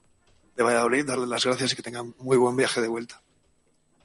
de 0.57 0.65
Valladolid, 0.65 1.07
darles 1.07 1.29
las 1.29 1.47
gracias 1.47 1.73
y 1.73 1.77
que 1.77 1.83
tengan 1.83 2.13
muy 2.19 2.37
buen 2.37 2.57
viaje 2.57 2.81
de 2.81 2.89
vuelta. 2.89 3.23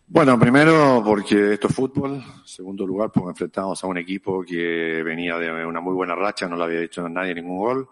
Bueno, 0.05 0.39
primero 0.39 1.01
porque 1.03 1.53
esto 1.53 1.67
es 1.67 1.73
fútbol. 1.73 2.23
Segundo 2.45 2.86
lugar, 2.86 3.12
porque 3.12 3.29
enfrentamos 3.29 3.84
a 3.84 3.88
un 3.88 3.97
equipo 3.97 4.43
que 4.43 5.01
venía 5.01 5.36
de 5.39 5.65
una 5.65 5.82
muy 5.82 5.95
buena 5.95 6.13
racha, 6.13 6.47
no 6.47 6.55
le 6.55 6.63
había 6.63 6.82
hecho 6.82 7.10
nadie 7.10 7.34
ningún 7.34 7.58
gol. 7.58 7.89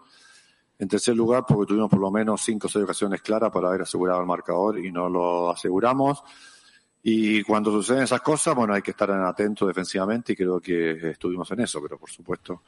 En 0.80 0.86
tercer 0.86 1.16
lugar, 1.16 1.44
porque 1.46 1.66
tuvimos 1.66 1.90
por 1.90 1.98
lo 1.98 2.10
menos 2.10 2.40
cinco 2.40 2.68
o 2.68 2.70
seis 2.70 2.84
ocasiones 2.84 3.20
claras 3.20 3.50
para 3.50 3.68
haber 3.68 3.82
asegurado 3.82 4.20
el 4.20 4.26
marcador 4.26 4.78
y 4.78 4.92
no 4.92 5.08
lo 5.08 5.50
aseguramos. 5.50 6.22
Y 7.02 7.42
cuando 7.42 7.72
suceden 7.72 8.04
esas 8.04 8.20
cosas, 8.20 8.54
bueno, 8.54 8.74
hay 8.74 8.82
que 8.82 8.92
estar 8.92 9.10
atentos 9.10 9.66
defensivamente 9.66 10.32
y 10.32 10.36
creo 10.36 10.60
que 10.60 11.10
estuvimos 11.10 11.50
en 11.50 11.60
eso, 11.60 11.80
pero 11.82 11.98
por 11.98 12.08
supuesto 12.10 12.62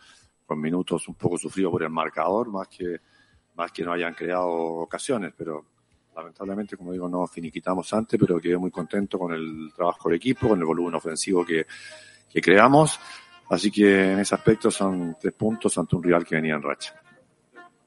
con 0.45 0.61
minutos 0.61 1.07
un 1.07 1.15
poco 1.15 1.39
sufridos 1.39 1.71
por 1.71 1.85
el 1.85 1.91
marcador, 1.91 2.49
más 2.49 2.67
que, 2.67 3.01
más 3.55 3.71
que 3.71 3.85
no 3.85 3.93
hayan 3.93 4.15
creado 4.15 4.49
ocasiones, 4.49 5.33
pero 5.37 5.65
lamentablemente, 6.17 6.77
como 6.77 6.91
digo, 6.91 7.09
no 7.09 7.29
finiquitamos 7.29 7.93
antes, 7.93 8.19
pero 8.19 8.41
quedé 8.41 8.57
muy 8.57 8.73
contento 8.73 9.21
con 9.21 9.33
el 9.33 9.71
trabajo 9.77 10.09
del 10.09 10.17
equipo, 10.17 10.49
con 10.49 10.59
el 10.59 10.65
volumen 10.65 10.95
ofensivo 10.95 11.45
que, 11.45 11.65
que 12.29 12.41
creamos. 12.41 12.99
Así 13.49 13.71
que 13.71 14.13
en 14.13 14.19
ese 14.19 14.35
aspecto 14.35 14.69
son 14.69 15.17
tres 15.21 15.35
puntos 15.35 15.79
ante 15.79 15.95
un 15.95 16.03
rival 16.03 16.25
que 16.25 16.35
venía 16.35 16.55
en 16.55 16.63
racha 16.63 17.01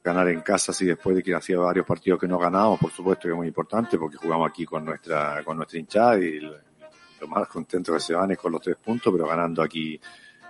ganar 0.03 0.27
en 0.27 0.41
casa 0.41 0.71
así 0.71 0.85
después 0.85 1.15
de 1.15 1.23
que 1.23 1.33
hacía 1.33 1.57
varios 1.59 1.85
partidos 1.85 2.19
que 2.19 2.27
no 2.27 2.37
ganábamos, 2.37 2.79
por 2.79 2.91
supuesto 2.91 3.23
que 3.23 3.29
es 3.29 3.35
muy 3.35 3.47
importante 3.47 3.97
porque 3.97 4.17
jugamos 4.17 4.49
aquí 4.49 4.65
con 4.65 4.83
nuestra, 4.83 5.41
con 5.43 5.57
nuestra 5.57 5.79
hinchada 5.79 6.19
y 6.19 6.39
lo 6.39 7.27
más 7.27 7.47
contento 7.47 7.93
que 7.93 7.99
se 7.99 8.13
van 8.13 8.31
es 8.31 8.37
con 8.37 8.51
los 8.51 8.61
tres 8.61 8.75
puntos, 8.75 9.13
pero 9.13 9.27
ganando 9.27 9.61
aquí 9.61 9.99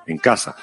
en 0.08 0.18
casa. 0.18 0.56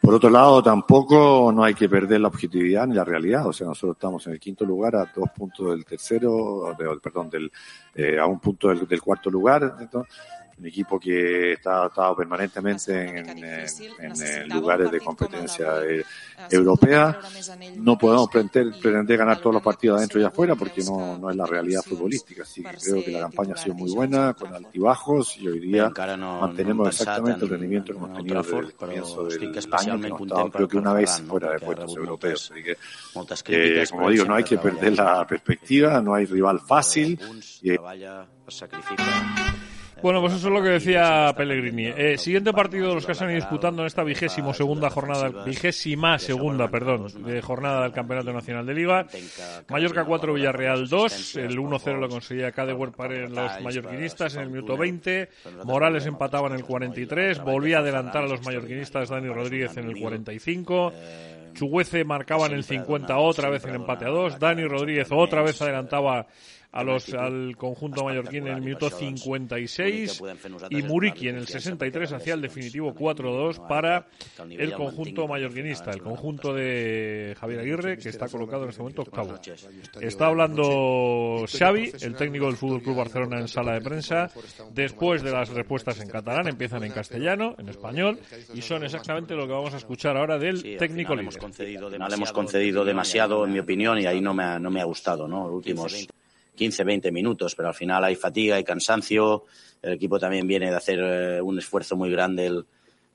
Por 0.00 0.14
otro 0.14 0.30
lado, 0.30 0.62
tampoco 0.62 1.50
no 1.52 1.64
hay 1.64 1.74
que 1.74 1.88
perder 1.88 2.20
la 2.20 2.28
objetividad 2.28 2.86
ni 2.86 2.94
la 2.94 3.04
realidad. 3.04 3.48
O 3.48 3.52
sea, 3.52 3.66
nosotros 3.66 3.96
estamos 3.96 4.24
en 4.28 4.34
el 4.34 4.40
quinto 4.40 4.64
lugar 4.64 4.94
a 4.94 5.10
dos 5.12 5.28
puntos 5.36 5.70
del 5.70 5.84
tercero, 5.84 6.76
perdón, 7.02 7.28
del, 7.28 7.50
eh, 7.96 8.16
a 8.18 8.24
un 8.26 8.38
punto 8.38 8.68
del, 8.68 8.86
del 8.86 9.02
cuarto 9.02 9.28
lugar. 9.28 9.76
Entonces, 9.80 10.14
un 10.58 10.66
equipo 10.66 10.98
que 10.98 11.52
está 11.52 11.86
estado 11.86 12.16
permanentemente 12.16 13.18
en, 13.18 13.28
en, 13.28 13.38
en, 13.38 14.22
eh, 14.22 14.46
lugares 14.46 14.90
de 14.90 15.00
competencia 15.00 15.84
eh, 15.84 16.04
europea. 16.50 17.18
No 17.76 17.96
podemos 17.96 18.28
pretender, 18.28 18.78
pretender 18.80 19.18
ganar 19.18 19.38
todos 19.38 19.54
los 19.54 19.62
partidos 19.62 19.98
adentro 19.98 20.20
y 20.20 20.24
afuera 20.24 20.56
porque 20.56 20.82
no, 20.82 21.18
no 21.18 21.30
es 21.30 21.36
la 21.36 21.46
realidad 21.46 21.82
futbolística. 21.82 22.42
Así 22.42 22.62
que 22.62 22.76
creo 22.76 23.04
que 23.04 23.10
la 23.12 23.20
campaña 23.20 23.54
ha 23.54 23.56
sido 23.56 23.74
muy 23.74 23.92
buena, 23.92 24.34
con 24.34 24.52
altibajos, 24.52 25.36
y 25.36 25.48
hoy 25.48 25.60
día 25.60 25.92
mantenemos 26.40 26.88
exactamente 26.88 27.44
el 27.44 27.50
rendimiento 27.50 27.92
que 27.92 27.98
hemos 27.98 28.16
tenido 28.16 28.42
desde 28.42 28.58
el 28.58 28.74
comienzo 28.74 29.24
del 29.24 29.42
año, 29.72 30.00
que 30.00 30.06
hemos 30.06 30.20
estado 30.20 30.50
creo 30.50 30.68
que 30.68 30.76
una 30.76 30.92
vez 30.92 31.22
fuera 31.22 31.52
de 31.52 31.60
puestos 31.60 31.96
europeos. 31.96 32.52
Así 32.52 32.62
que, 32.62 33.82
eh, 33.82 33.86
como 33.90 34.10
digo, 34.10 34.24
no 34.24 34.34
hay 34.34 34.44
que 34.44 34.58
perder 34.58 34.96
la 34.96 35.26
perspectiva, 35.26 36.00
no 36.00 36.14
hay 36.14 36.26
rival 36.26 36.60
fácil. 36.60 37.18
Y, 37.62 37.76
Bueno, 40.00 40.20
pues 40.20 40.34
eso 40.34 40.48
es 40.48 40.54
lo 40.54 40.62
que 40.62 40.68
decía 40.68 41.32
Pellegrini. 41.36 41.86
Eh, 41.86 42.18
siguiente 42.18 42.52
partido 42.52 42.88
de 42.88 42.94
los 42.94 43.06
que 43.06 43.14
se 43.14 43.24
han 43.24 43.30
ido 43.30 43.40
disputando 43.40 43.82
en 43.82 43.86
esta 43.86 44.04
vigésimo 44.04 44.54
segunda 44.54 44.90
jornada, 44.90 45.44
vigésima 45.44 46.18
segunda, 46.18 46.68
perdón, 46.68 47.06
de 47.24 47.42
jornada 47.42 47.82
del 47.82 47.92
Campeonato 47.92 48.32
Nacional 48.32 48.64
de 48.64 48.74
Liga. 48.74 49.06
Mallorca 49.68 50.04
4, 50.04 50.34
Villarreal 50.34 50.88
2. 50.88 51.36
El 51.36 51.58
1-0 51.58 51.98
lo 51.98 52.08
conseguía 52.08 52.52
Cadewar 52.52 52.92
para 52.92 53.28
los 53.28 53.60
mallorquinistas 53.60 54.36
en 54.36 54.42
el 54.42 54.50
minuto 54.50 54.76
20. 54.76 55.28
Morales 55.64 56.06
empataba 56.06 56.48
en 56.48 56.54
el 56.54 56.64
43. 56.64 57.42
Volvía 57.42 57.78
a 57.78 57.80
adelantar 57.80 58.24
a 58.24 58.28
los 58.28 58.44
mallorquinistas 58.44 59.08
Dani 59.08 59.28
Rodríguez 59.28 59.76
en 59.76 59.88
el 59.88 59.98
45. 59.98 60.92
Chuguece 61.54 62.04
marcaba 62.04 62.46
en 62.46 62.52
el 62.52 62.62
50 62.62 63.18
otra 63.18 63.50
vez 63.50 63.64
el 63.64 63.74
empate 63.74 64.04
a 64.04 64.10
2. 64.10 64.38
Dani 64.38 64.64
Rodríguez 64.64 65.08
otra 65.10 65.42
vez 65.42 65.60
adelantaba 65.60 66.26
a 66.70 66.82
los, 66.82 67.12
al 67.14 67.56
conjunto 67.56 68.04
mallorquín 68.04 68.46
en 68.46 68.54
el 68.54 68.60
minuto 68.60 68.90
56 68.90 70.22
y 70.70 70.82
Muriqui 70.82 71.28
en 71.28 71.36
el 71.36 71.46
63 71.46 72.12
hacía 72.12 72.34
el 72.34 72.42
definitivo 72.42 72.94
4-2 72.94 73.66
para 73.66 74.06
el 74.50 74.74
conjunto 74.74 75.26
mallorquinista, 75.26 75.90
el 75.90 76.02
conjunto 76.02 76.52
de 76.52 77.34
Javier 77.40 77.60
Aguirre 77.60 77.98
que 77.98 78.10
está 78.10 78.28
colocado 78.28 78.64
en 78.64 78.70
este 78.70 78.82
momento 78.82 79.02
octavo. 79.02 79.34
Está 80.00 80.26
hablando 80.26 81.44
Xavi, 81.48 81.92
el 82.02 82.14
técnico 82.16 82.46
del 82.46 82.56
Fútbol 82.56 82.82
Club 82.82 82.96
Barcelona 82.96 83.40
en 83.40 83.48
sala 83.48 83.72
de 83.72 83.80
prensa, 83.80 84.30
después 84.72 85.22
de 85.22 85.32
las 85.32 85.48
respuestas 85.48 86.00
en 86.00 86.08
catalán, 86.08 86.48
empiezan 86.48 86.84
en 86.84 86.92
castellano, 86.92 87.54
en 87.58 87.68
español 87.68 88.18
y 88.52 88.60
son 88.60 88.84
exactamente 88.84 89.34
lo 89.34 89.46
que 89.46 89.52
vamos 89.52 89.72
a 89.72 89.78
escuchar 89.78 90.16
ahora 90.16 90.38
del 90.38 90.76
técnico 90.76 91.14
al 91.14 91.20
libre. 91.20 91.38
final 91.92 92.12
hemos 92.12 92.32
concedido 92.32 92.84
demasiado, 92.84 93.44
en 93.44 93.52
mi 93.52 93.58
opinión, 93.58 93.98
y 93.98 94.06
ahí 94.06 94.20
no 94.20 94.34
me 94.34 94.44
ha, 94.44 94.58
no 94.58 94.70
me 94.70 94.80
ha 94.80 94.84
gustado, 94.84 95.26
¿no? 95.26 95.46
Últimos 95.46 96.08
15, 96.58 96.84
20 96.84 97.12
minutos, 97.12 97.54
pero 97.54 97.68
al 97.68 97.74
final 97.74 98.04
hay 98.04 98.16
fatiga, 98.16 98.56
hay 98.56 98.64
cansancio. 98.64 99.44
El 99.80 99.92
equipo 99.94 100.18
también 100.18 100.46
viene 100.46 100.70
de 100.70 100.76
hacer 100.76 100.98
eh, 101.00 101.40
un 101.40 101.56
esfuerzo 101.58 101.96
muy 101.96 102.10
grande 102.10 102.46
el, 102.46 102.66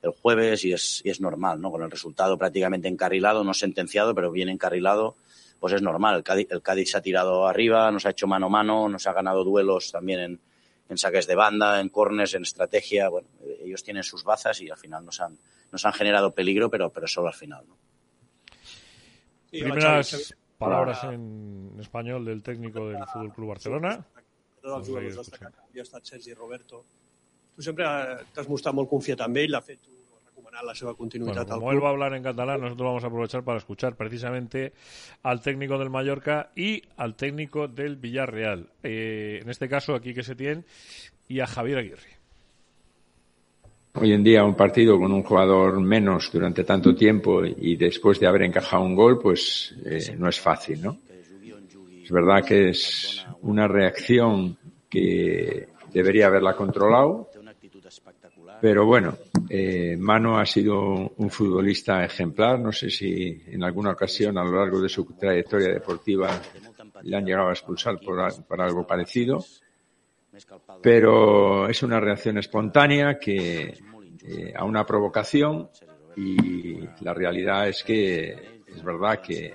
el 0.02 0.10
jueves 0.10 0.64
y 0.64 0.72
es, 0.72 1.02
y 1.04 1.10
es 1.10 1.20
normal, 1.20 1.60
¿no? 1.60 1.70
Con 1.70 1.82
el 1.82 1.90
resultado 1.90 2.38
prácticamente 2.38 2.88
encarrilado, 2.88 3.44
no 3.44 3.52
sentenciado, 3.52 4.14
pero 4.14 4.32
bien 4.32 4.48
encarrilado, 4.48 5.16
pues 5.60 5.74
es 5.74 5.82
normal. 5.82 6.16
El 6.16 6.22
Cádiz, 6.22 6.48
el 6.50 6.62
Cádiz 6.62 6.90
se 6.90 6.96
ha 6.96 7.02
tirado 7.02 7.46
arriba, 7.46 7.90
nos 7.90 8.06
ha 8.06 8.10
hecho 8.10 8.26
mano 8.26 8.46
a 8.46 8.50
mano, 8.50 8.88
nos 8.88 9.06
ha 9.06 9.12
ganado 9.12 9.44
duelos 9.44 9.92
también 9.92 10.20
en, 10.20 10.40
en 10.88 10.98
saques 10.98 11.26
de 11.26 11.34
banda, 11.34 11.80
en 11.80 11.90
corners, 11.90 12.34
en 12.34 12.42
estrategia. 12.42 13.10
Bueno, 13.10 13.28
eh, 13.42 13.64
ellos 13.66 13.84
tienen 13.84 14.02
sus 14.02 14.24
bazas 14.24 14.58
y 14.62 14.70
al 14.70 14.78
final 14.78 15.04
nos 15.04 15.20
han, 15.20 15.38
nos 15.70 15.84
han 15.84 15.92
generado 15.92 16.32
peligro, 16.32 16.70
pero, 16.70 16.90
pero 16.90 17.06
solo 17.06 17.28
al 17.28 17.34
final, 17.34 17.64
¿no? 17.68 17.76
Primeras 19.50 20.34
palabras 20.64 21.04
en 21.10 21.80
español 21.80 22.24
del 22.24 22.42
técnico 22.42 22.88
del 22.88 23.04
Fútbol 23.12 23.32
Club 23.32 23.48
Barcelona. 23.54 23.96
Els 24.64 24.86
jugadors 24.88 25.18
destacats. 25.20 25.64
Jo 25.74 25.82
he 25.82 25.84
estat 25.84 26.06
Sergi 26.08 26.32
Roberto. 26.34 26.84
Tu 27.54 27.62
sempre 27.66 27.86
t'has 28.34 28.48
mostrat 28.48 28.74
molt 28.74 28.88
confiat 28.90 29.20
amb 29.26 29.36
ell, 29.42 29.52
l'ha 29.52 29.60
fet 29.62 29.82
la 30.62 30.74
seva 30.74 30.92
Bueno, 30.92 30.98
continuïtat 30.98 31.50
al 31.50 31.58
como 31.58 31.72
él 31.72 31.82
va 31.82 31.88
a 31.88 31.90
hablar 31.90 32.14
en 32.14 32.22
catalán, 32.22 32.60
nosotros 32.60 32.86
vamos 32.86 33.04
a 33.04 33.08
aprovechar 33.08 33.44
para 33.44 33.58
escuchar 33.58 33.96
precisamente 33.96 34.72
al 35.22 35.40
técnico 35.40 35.78
del 35.78 35.90
Mallorca 35.90 36.50
y 36.54 36.82
al 36.96 37.16
técnico 37.16 37.68
del 37.68 37.96
Villarreal. 37.96 38.70
Eh, 38.82 39.40
en 39.42 39.50
este 39.50 39.68
caso, 39.68 39.94
aquí 39.94 40.14
que 40.14 40.22
se 40.22 40.34
tiene, 40.34 40.64
y 41.28 41.40
a 41.40 41.46
Javier 41.46 41.78
Aguirre. 41.78 42.23
Hoy 43.96 44.12
en 44.12 44.24
día 44.24 44.44
un 44.44 44.56
partido 44.56 44.98
con 44.98 45.12
un 45.12 45.22
jugador 45.22 45.80
menos 45.80 46.28
durante 46.32 46.64
tanto 46.64 46.94
tiempo 46.96 47.44
y 47.44 47.76
después 47.76 48.18
de 48.18 48.26
haber 48.26 48.42
encajado 48.42 48.82
un 48.82 48.96
gol, 48.96 49.20
pues 49.20 49.72
eh, 49.84 50.16
no 50.18 50.28
es 50.28 50.40
fácil, 50.40 50.82
¿no? 50.82 50.98
Es 52.02 52.10
verdad 52.10 52.44
que 52.44 52.70
es 52.70 53.24
una 53.42 53.68
reacción 53.68 54.58
que 54.90 55.68
debería 55.92 56.26
haberla 56.26 56.56
controlado, 56.56 57.30
pero 58.60 58.84
bueno, 58.84 59.16
eh, 59.48 59.96
Mano 59.96 60.38
ha 60.38 60.46
sido 60.46 61.12
un 61.16 61.30
futbolista 61.30 62.04
ejemplar. 62.04 62.58
No 62.58 62.72
sé 62.72 62.90
si 62.90 63.42
en 63.46 63.62
alguna 63.62 63.92
ocasión 63.92 64.36
a 64.38 64.44
lo 64.44 64.58
largo 64.58 64.80
de 64.80 64.88
su 64.88 65.04
trayectoria 65.04 65.68
deportiva 65.68 66.40
le 67.02 67.16
han 67.16 67.24
llegado 67.24 67.48
a 67.48 67.52
expulsar 67.52 68.00
por, 68.00 68.60
algo 68.60 68.86
parecido 68.86 69.44
pero 70.82 71.68
es 71.68 71.82
una 71.82 72.00
reacción 72.00 72.38
espontánea 72.38 73.18
que 73.18 73.74
eh, 74.26 74.52
a 74.56 74.64
una 74.64 74.84
provocación 74.84 75.68
y 76.16 76.80
la 77.00 77.12
realidad 77.12 77.68
es 77.68 77.82
que 77.82 78.62
es 78.66 78.82
verdad 78.82 79.20
que, 79.20 79.54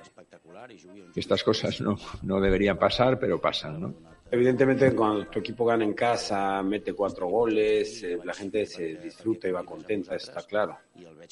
que 1.12 1.20
estas 1.20 1.42
cosas 1.42 1.80
no, 1.80 1.96
no 2.22 2.40
deberían 2.40 2.78
pasar, 2.78 3.18
pero 3.18 3.40
pasan, 3.40 3.80
¿no? 3.80 3.94
Evidentemente, 4.32 4.94
cuando 4.94 5.26
tu 5.26 5.40
equipo 5.40 5.64
gana 5.64 5.84
en 5.84 5.92
casa, 5.92 6.62
mete 6.62 6.92
cuatro 6.92 7.26
goles, 7.26 8.04
eh, 8.04 8.16
la 8.24 8.32
gente 8.32 8.64
se 8.64 8.94
disfruta 8.94 9.48
y 9.48 9.50
va 9.50 9.64
contenta, 9.64 10.14
está 10.14 10.40
claro. 10.42 10.78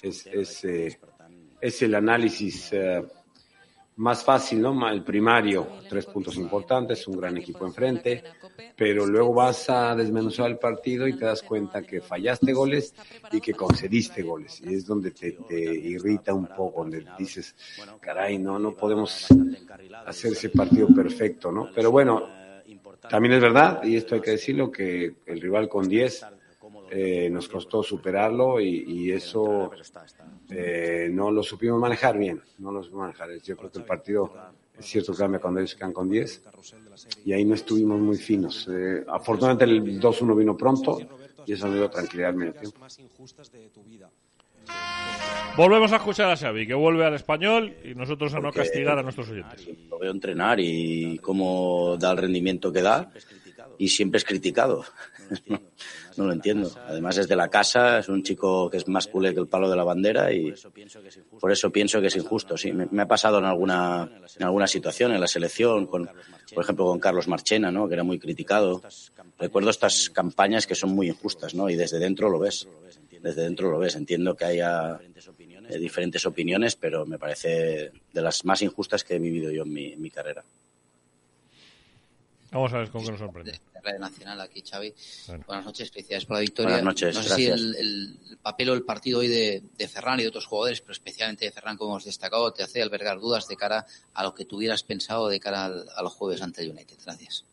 Es, 0.03 0.27
es, 0.27 0.65
eh, 0.65 0.99
es 1.61 1.83
el 1.83 1.95
análisis 1.95 2.73
eh, 2.73 3.05
más 3.99 4.25
fácil, 4.25 4.61
¿no? 4.61 4.89
El 4.89 5.03
primario, 5.03 5.67
tres 5.89 6.07
puntos 6.07 6.37
importantes, 6.37 7.07
un 7.09 7.17
gran 7.17 7.37
equipo 7.37 7.67
enfrente, 7.67 8.23
pero 8.77 9.05
luego 9.05 9.35
vas 9.35 9.69
a 9.71 9.95
desmenuzar 9.97 10.49
el 10.49 10.59
partido 10.59 11.09
y 11.09 11.17
te 11.17 11.25
das 11.25 11.43
cuenta 11.43 11.83
que 11.83 12.01
fallaste 12.01 12.53
goles 12.53 12.95
y 13.33 13.41
que 13.41 13.55
concediste 13.55 14.23
goles. 14.23 14.63
Y 14.65 14.75
es 14.75 14.87
donde 14.87 15.11
te, 15.11 15.33
te 15.33 15.59
irrita 15.61 16.33
un 16.33 16.47
poco, 16.47 16.83
donde 16.83 17.05
dices, 17.19 17.57
caray, 18.01 18.39
no, 18.39 18.57
no 18.59 18.77
podemos 18.77 19.27
hacer 20.07 20.33
ese 20.33 20.51
partido 20.51 20.87
perfecto, 20.95 21.51
¿no? 21.51 21.69
Pero 21.75 21.91
bueno, 21.91 22.23
también 23.11 23.35
es 23.35 23.41
verdad, 23.41 23.83
y 23.83 23.97
esto 23.97 24.15
hay 24.15 24.21
que 24.21 24.31
decirlo, 24.33 24.71
que 24.71 25.17
el 25.27 25.41
rival 25.41 25.69
con 25.69 25.89
10 25.89 26.25
eh, 26.91 27.29
nos 27.31 27.49
costó 27.49 27.83
superarlo 27.83 28.61
y 28.61 29.11
eso 29.11 29.73
eh, 30.51 31.09
no 31.13 31.31
lo 31.31 31.43
supimos 31.43 31.81
manejar 31.81 32.19
bien, 32.19 32.41
no 32.59 32.73
lo 32.73 32.83
supimos 32.83 33.07
manejar. 33.07 33.31
Yo 33.43 33.57
creo 33.57 33.71
que 33.71 33.79
el 33.79 33.85
partido 33.85 34.33
es 34.79 34.87
cierto 34.87 35.13
que 35.13 35.19
cambia 35.19 35.41
cuando 35.41 35.61
ellos 35.61 35.75
quedan 35.75 35.93
con 35.93 36.09
10 36.09 36.43
y 37.25 37.33
ahí 37.33 37.45
no 37.45 37.55
estuvimos 37.55 38.01
muy 38.01 38.17
finos. 38.17 38.69
Eh, 38.71 39.05
afortunadamente 39.09 39.65
el 39.65 40.01
2-1 40.01 40.37
vino 40.37 40.57
pronto 40.57 40.99
y 41.45 41.53
eso 41.53 41.69
me 41.69 41.77
dio 41.77 41.91
tranquilidad 41.91 42.31
al 42.31 42.37
medio 42.37 42.55
tiempo. 42.55 42.79
Volvemos 45.57 45.93
a 45.93 45.97
escuchar 45.97 46.31
a 46.31 46.37
Xavi, 46.37 46.67
que 46.67 46.75
vuelve 46.75 47.05
al 47.05 47.15
español 47.15 47.75
y 47.83 47.95
nosotros 47.95 48.33
a 48.35 48.41
no 48.41 48.53
castigar 48.53 48.99
a 48.99 49.03
nuestros 49.03 49.29
oyentes. 49.29 49.67
Lo 49.91 49.99
veo 49.99 50.13
entrenar 50.13 50.61
y 50.61 51.19
cómo 51.19 51.97
da 51.99 52.13
el 52.13 52.19
rendimiento 52.19 52.73
que 52.73 52.83
da 52.83 53.11
y 53.77 53.89
siempre 53.89 54.19
es 54.19 54.25
criticado. 54.25 54.85
no 56.17 56.27
lo 56.27 56.33
entiendo. 56.33 56.71
Además 56.87 57.19
es 57.19 57.29
de 57.29 57.37
la 57.37 57.49
casa, 57.49 57.99
es 57.99 58.09
un 58.09 58.23
chico 58.23 58.71
que 58.71 58.79
es 58.79 58.89
más 58.89 59.07
culé 59.07 59.35
que 59.35 59.41
el 59.41 59.47
palo 59.47 59.69
de 59.69 59.77
la 59.77 59.85
bandera 59.85 60.33
y 60.33 60.55
por 61.41 61.53
eso 61.53 61.71
pienso 61.71 62.01
que 62.01 62.09
es 62.09 62.17
injusto. 62.17 62.57
Sí, 62.57 62.73
me, 62.73 63.03
ha 63.03 63.09
pasado 63.09 63.39
en 63.39 63.45
alguna, 63.45 64.11
en 64.37 64.43
alguna 64.45 64.67
situación 64.67 65.13
en 65.13 65.21
la 65.21 65.27
selección, 65.27 65.87
con, 65.87 66.09
por 66.55 66.65
ejemplo 66.65 66.87
con 66.87 66.99
Carlos 66.99 67.29
Marchena, 67.29 67.71
¿no? 67.71 67.89
que 67.89 67.95
era 67.95 68.05
muy 68.05 68.19
criticado. 68.19 68.83
Recuerdo 69.39 69.71
estas 69.71 70.11
campañas 70.11 70.67
que 70.67 70.75
son 70.75 70.91
muy 70.91 71.09
injustas 71.09 71.55
¿no? 71.55 71.69
y 71.69 71.77
desde 71.77 71.99
dentro 71.99 72.29
lo 72.29 72.39
ves. 72.39 72.69
Desde 73.21 73.43
dentro 73.43 73.71
lo 73.71 73.79
ves. 73.79 73.97
Entiendo 73.97 74.37
que 74.37 74.45
haya 74.45 74.99
eh, 75.69 75.79
diferentes 75.79 76.25
opiniones, 76.25 76.77
pero 76.77 77.05
me 77.05 77.19
parece 77.19 77.93
de 78.13 78.23
las 78.23 78.45
más 78.45 78.63
injustas 78.63 79.05
que 79.05 79.17
he 79.17 79.19
vivido 79.19 79.51
yo 79.51 79.65
en 79.65 80.01
mi 80.01 80.11
carrera. 80.11 80.45
Vamos 82.51 82.73
a 82.73 82.79
ver 82.79 82.91
con 82.91 83.05
qué 83.05 83.11
nos 83.11 83.21
sorprende. 83.21 83.53
de 83.53 83.81
Radio 83.83 84.01
Nacional, 84.01 84.41
aquí 84.41 84.63
Xavi. 84.69 84.95
Bueno. 85.29 85.45
Buenas 85.47 85.65
noches, 85.67 85.91
felicidades 85.91 86.25
por 86.25 86.37
la 86.37 86.41
victoria. 86.41 86.71
Buenas 86.71 86.85
noches, 86.85 87.15
no 87.15 87.23
sé 87.23 87.29
gracias. 87.29 87.61
si 87.61 87.67
el, 87.67 87.75
el- 87.77 88.19
el 88.31 88.37
papel 88.39 88.71
o 88.71 88.75
el 88.75 88.83
partido 88.83 89.19
hoy 89.21 89.29
de, 89.29 89.63
de 89.77 89.89
Ferran 89.89 90.19
y 90.19 90.23
de 90.23 90.29
otros 90.29 90.47
jugadores, 90.47 90.81
pero 90.81 90.93
especialmente 90.93 91.45
de 91.45 91.53
Ferran, 91.53 91.77
como 91.77 91.93
hemos 91.93 92.05
destacado, 92.05 92.51
te 92.53 92.63
hace 92.63 92.81
albergar 92.83 93.21
dudas 93.21 93.47
de 93.49 93.57
cara 93.57 93.87
a 94.15 94.23
lo 94.23 94.35
que 94.35 94.45
tuvieras 94.47 94.83
pensado 94.83 95.29
de 95.29 95.39
cara 95.41 95.67
al- 95.67 95.87
a 95.95 96.03
los 96.03 96.15
jueves 96.15 96.41
ante 96.43 96.63
el 96.63 96.71
United. 96.71 96.97
Gracias. 97.05 97.45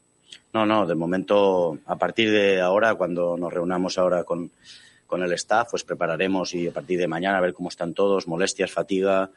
No, 0.54 0.66
no, 0.66 0.86
de 0.86 0.96
momento, 0.96 1.78
a 1.86 1.98
partir 1.98 2.32
de 2.32 2.62
ahora, 2.62 2.96
cuando 2.96 3.36
nos 3.38 3.52
reunamos 3.52 3.98
ahora 3.98 4.24
con, 4.24 4.50
con 5.06 5.22
el 5.22 5.32
staff, 5.34 5.68
pues 5.72 5.84
prepararemos 5.84 6.54
y 6.54 6.68
a 6.68 6.72
partir 6.72 6.98
de 6.98 7.08
mañana 7.08 7.38
a 7.38 7.42
ver 7.42 7.54
cómo 7.54 7.68
están 7.70 7.94
todos, 7.94 8.28
molestias, 8.28 8.72
fatiga, 8.72 9.30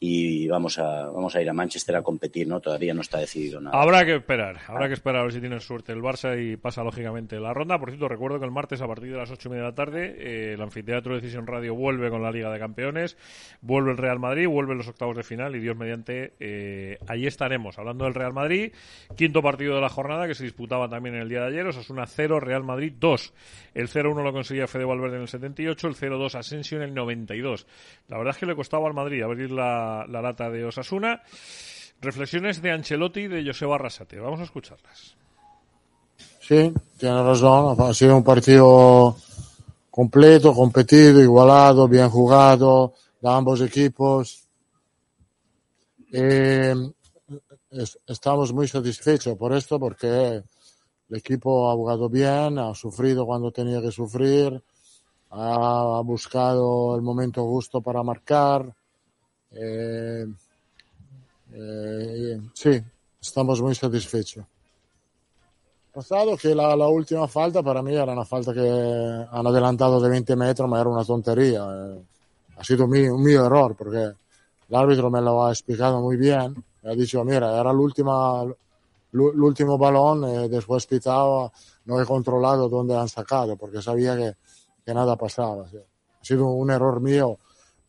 y 0.00 0.48
vamos 0.48 0.78
a, 0.78 1.06
vamos 1.06 1.34
a 1.34 1.40
ir 1.40 1.48
a 1.48 1.52
Manchester 1.52 1.96
a 1.96 2.02
competir, 2.02 2.46
¿no? 2.46 2.60
Todavía 2.60 2.92
no 2.92 3.00
está 3.00 3.18
decidido 3.18 3.60
nada. 3.60 3.80
Habrá 3.80 4.04
que 4.04 4.16
esperar, 4.16 4.58
habrá 4.66 4.88
que 4.88 4.94
esperar 4.94 5.20
a 5.20 5.22
ver 5.24 5.32
si 5.32 5.40
tienen 5.40 5.60
suerte 5.60 5.92
el 5.92 6.02
Barça 6.02 6.38
y 6.38 6.56
pasa 6.56 6.82
lógicamente 6.82 7.40
la 7.40 7.54
ronda. 7.54 7.78
Por 7.78 7.90
cierto, 7.90 8.08
recuerdo 8.08 8.38
que 8.38 8.44
el 8.44 8.50
martes 8.50 8.82
a 8.82 8.86
partir 8.86 9.12
de 9.12 9.18
las 9.18 9.30
ocho 9.30 9.48
y 9.48 9.52
media 9.52 9.64
de 9.64 9.70
la 9.70 9.74
tarde 9.74 10.16
eh, 10.18 10.52
el 10.54 10.60
anfiteatro 10.60 11.14
de 11.14 11.20
Decisión 11.20 11.46
Radio 11.46 11.74
vuelve 11.74 12.10
con 12.10 12.22
la 12.22 12.30
Liga 12.30 12.50
de 12.50 12.58
Campeones, 12.58 13.16
vuelve 13.60 13.92
el 13.92 13.96
Real 13.96 14.18
Madrid, 14.18 14.46
vuelve 14.48 14.74
los 14.74 14.88
octavos 14.88 15.16
de 15.16 15.22
final 15.22 15.56
y 15.56 15.60
Dios 15.60 15.76
mediante, 15.76 16.34
eh, 16.38 16.98
allí 17.06 17.26
estaremos 17.26 17.78
hablando 17.78 18.04
del 18.04 18.14
Real 18.14 18.32
Madrid, 18.32 18.72
quinto 19.16 19.42
partido 19.42 19.76
de 19.76 19.80
la 19.80 19.88
jornada 19.88 20.26
que 20.26 20.34
se 20.34 20.44
disputaba 20.44 20.88
también 20.88 21.14
en 21.14 21.22
el 21.22 21.28
día 21.28 21.40
de 21.40 21.48
ayer, 21.48 21.66
Osasuna 21.66 22.06
0, 22.06 22.40
Real 22.40 22.64
Madrid 22.64 22.92
2. 22.98 23.32
El 23.74 23.88
0-1 23.88 24.22
lo 24.22 24.32
conseguía 24.32 24.66
Fede 24.66 24.84
Valverde 24.84 25.16
en 25.16 25.22
el 25.22 25.28
78, 25.28 25.88
el 25.88 25.94
0-2 25.94 26.34
Asensio 26.34 26.78
en 26.78 26.84
el 26.84 26.94
92. 26.94 27.66
La 28.08 28.18
verdad 28.18 28.34
es 28.34 28.38
que 28.38 28.46
le 28.46 28.54
costaba 28.54 28.86
al 28.86 28.94
Madrid 28.94 29.22
abrir 29.22 29.50
la, 29.50 29.83
la 30.08 30.20
lata 30.22 30.50
de 30.50 30.64
Osasuna. 30.64 31.22
Reflexiones 32.00 32.60
de 32.60 32.70
Ancelotti 32.72 33.20
y 33.20 33.28
de 33.28 33.44
Joseba 33.46 33.76
Arrasate. 33.76 34.20
Vamos 34.20 34.40
a 34.40 34.44
escucharlas. 34.44 35.16
Sí, 36.40 36.72
tiene 36.98 37.22
razón. 37.22 37.76
Ha 37.80 37.94
sido 37.94 38.16
un 38.16 38.24
partido 38.24 39.16
completo, 39.90 40.52
competido, 40.52 41.20
igualado, 41.22 41.88
bien 41.88 42.10
jugado 42.10 42.94
de 43.20 43.28
ambos 43.30 43.60
equipos. 43.62 44.46
Eh, 46.12 46.74
es- 47.70 47.98
estamos 48.06 48.52
muy 48.52 48.68
satisfechos 48.68 49.36
por 49.36 49.52
esto 49.54 49.80
porque 49.80 50.42
el 51.08 51.16
equipo 51.16 51.70
ha 51.70 51.74
jugado 51.74 52.08
bien, 52.08 52.58
ha 52.58 52.74
sufrido 52.74 53.24
cuando 53.26 53.50
tenía 53.50 53.80
que 53.80 53.90
sufrir, 53.90 54.62
ha 55.30 56.00
buscado 56.04 56.94
el 56.96 57.02
momento 57.02 57.42
justo 57.44 57.80
para 57.80 58.02
marcar. 58.02 58.72
Eh, 59.56 60.26
eh, 61.52 62.40
sí, 62.54 62.82
estamos 63.20 63.60
muy 63.62 63.74
satisfechos. 63.74 64.44
Pasado 65.92 66.36
que 66.36 66.54
la, 66.54 66.74
la 66.74 66.88
última 66.88 67.28
falta 67.28 67.62
para 67.62 67.80
mí 67.80 67.94
era 67.94 68.12
una 68.12 68.24
falta 68.24 68.52
que 68.52 68.60
han 69.30 69.46
adelantado 69.46 70.00
de 70.00 70.08
20 70.08 70.34
metros, 70.34 70.68
ma 70.68 70.80
era 70.80 70.90
una 70.90 71.04
tontería. 71.04 71.62
eh. 71.72 72.02
Ha 72.56 72.64
sido 72.64 72.86
mi- 72.88 73.08
un 73.08 73.22
mío 73.22 73.46
error 73.46 73.76
porque 73.76 73.98
el 74.68 74.74
árbitro 74.76 75.10
me 75.10 75.20
lo 75.20 75.44
ha 75.44 75.50
explicado 75.50 76.00
muy 76.00 76.16
bien. 76.16 76.54
Me 76.82 76.90
ha 76.90 76.94
dicho, 76.94 77.22
mira, 77.24 77.60
era 77.60 77.72
l'u- 79.12 79.32
l'ultimo 79.34 79.78
balón, 79.78 80.24
eh, 80.24 80.48
después 80.48 80.86
pitado, 80.86 81.52
no 81.84 82.00
he 82.00 82.04
controlado 82.04 82.68
dónde 82.68 82.96
han 82.96 83.08
sacado 83.08 83.56
porque 83.56 83.80
sabía 83.80 84.16
que, 84.16 84.34
que 84.84 84.92
nada 84.94 85.14
pasaba. 85.16 85.64
Ha 85.66 86.24
sido 86.24 86.46
un 86.46 86.70
error 86.70 87.00
mío. 87.00 87.38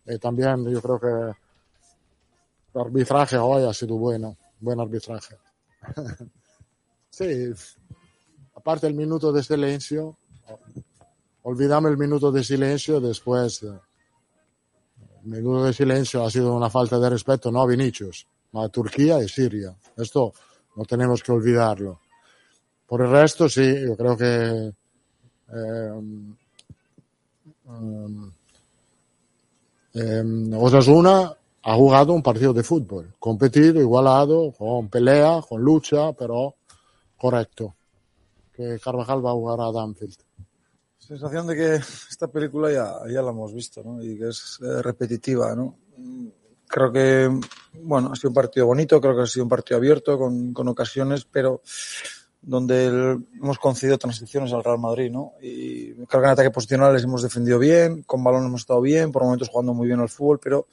Eh, 0.06 0.19
también 0.19 0.63
yo 0.69 0.80
creo 0.82 0.99
que 0.99 1.44
arbitraje 2.81 3.38
hoy 3.38 3.63
ha 3.63 3.73
sido 3.73 3.97
bueno, 3.97 4.38
buen 4.59 4.79
arbitraje. 4.79 5.35
sí, 7.09 7.51
aparte 8.55 8.88
el 8.88 8.93
minuto 8.93 9.31
de 9.31 9.43
silencio, 9.43 10.17
olvidamos 11.43 11.91
el 11.91 11.97
minuto 11.97 12.31
de 12.31 12.43
silencio, 12.43 12.99
después 12.99 13.63
eh, 13.63 13.79
el 15.23 15.29
minuto 15.29 15.65
de 15.65 15.73
silencio 15.73 16.23
ha 16.23 16.29
sido 16.29 16.55
una 16.55 16.69
falta 16.69 16.99
de 16.99 17.09
respeto, 17.09 17.51
no 17.51 17.61
a 17.61 17.67
Vinicius, 17.67 18.27
a 18.53 18.69
Turquía 18.69 19.21
y 19.21 19.27
Siria. 19.27 19.75
Esto 19.97 20.33
no 20.75 20.83
tenemos 20.85 21.23
que 21.23 21.31
olvidarlo. 21.31 21.99
Por 22.85 23.01
el 23.01 23.09
resto, 23.09 23.49
sí, 23.49 23.73
yo 23.88 23.95
creo 23.97 24.15
que 24.15 24.73
eh, 25.53 25.91
um, 27.65 28.31
eh, 29.93 30.55
Osasuna 30.55 31.35
ha 31.67 31.75
jugado 31.75 32.13
un 32.13 32.21
partido 32.21 32.54
de 32.54 32.63
fútbol, 32.63 33.15
competido, 33.17 33.82
igualado, 33.82 34.51
con 34.51 34.88
pelea, 34.88 35.41
con 35.47 35.62
lucha, 35.62 36.13
pero 36.13 36.56
correcto. 37.17 37.75
Que 38.56 38.80
Carvajal 38.80 39.25
va 39.25 39.32
a 39.32 39.34
jugar 39.34 39.60
a 39.62 39.71
Danfield. 39.71 40.15
Sensación 40.99 41.47
de 41.47 41.56
que 41.56 41.75
esta 41.75 42.28
película 42.28 42.71
ya, 42.71 42.93
ya 43.12 43.21
la 43.21 43.32
hemos 43.32 43.51
visto, 43.54 43.84
¿no? 43.84 44.01
Y 44.01 44.17
que 44.17 44.30
es 44.30 44.60
eh, 44.62 44.82
repetitiva, 44.82 45.56
¿no? 45.56 45.75
Creo 46.67 46.91
que, 46.91 47.30
bueno, 47.82 48.12
ha 48.12 48.15
sido 48.15 48.30
un 48.30 48.36
partido 48.36 48.67
bonito, 48.67 49.01
creo 49.01 49.15
que 49.15 49.23
ha 49.23 49.28
sido 49.28 49.43
un 49.43 49.49
partido 49.49 49.78
abierto, 49.78 50.17
con, 50.17 50.54
con 50.54 50.67
ocasiones, 50.67 51.25
pero 51.25 51.62
donde 52.41 52.86
el- 52.86 53.28
hemos 53.41 53.58
concedido 53.58 53.97
transiciones 53.97 54.54
al 54.54 54.63
Real 54.63 54.78
Madrid, 54.80 55.12
¿no? 55.12 55.34
Y 55.41 55.93
creo 55.93 56.21
que 56.21 56.28
en 56.28 56.34
ataque 56.34 56.51
posicional 56.51 56.93
les 56.93 57.04
hemos 57.04 57.23
defendido 57.23 57.58
bien, 57.58 58.04
con 58.04 58.23
balón 58.23 58.45
hemos 58.45 58.62
estado 58.62 58.82
bien, 58.82 59.12
por 59.12 59.23
momentos 59.23 59.49
jugando 59.49 59.73
muy 59.73 59.88
bien 59.88 59.99
al 59.99 60.10
fútbol, 60.10 60.39
pero 60.39 60.67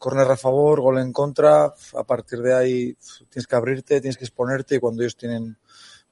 corner 0.00 0.30
a 0.30 0.36
favor, 0.36 0.80
gol 0.80 0.98
en 0.98 1.12
contra, 1.12 1.66
a 1.66 2.04
partir 2.04 2.40
de 2.40 2.54
ahí 2.54 2.96
tienes 3.28 3.46
que 3.46 3.54
abrirte, 3.54 4.00
tienes 4.00 4.16
que 4.16 4.24
exponerte 4.24 4.76
y 4.76 4.78
cuando 4.80 5.02
ellos 5.02 5.14
tienen 5.14 5.58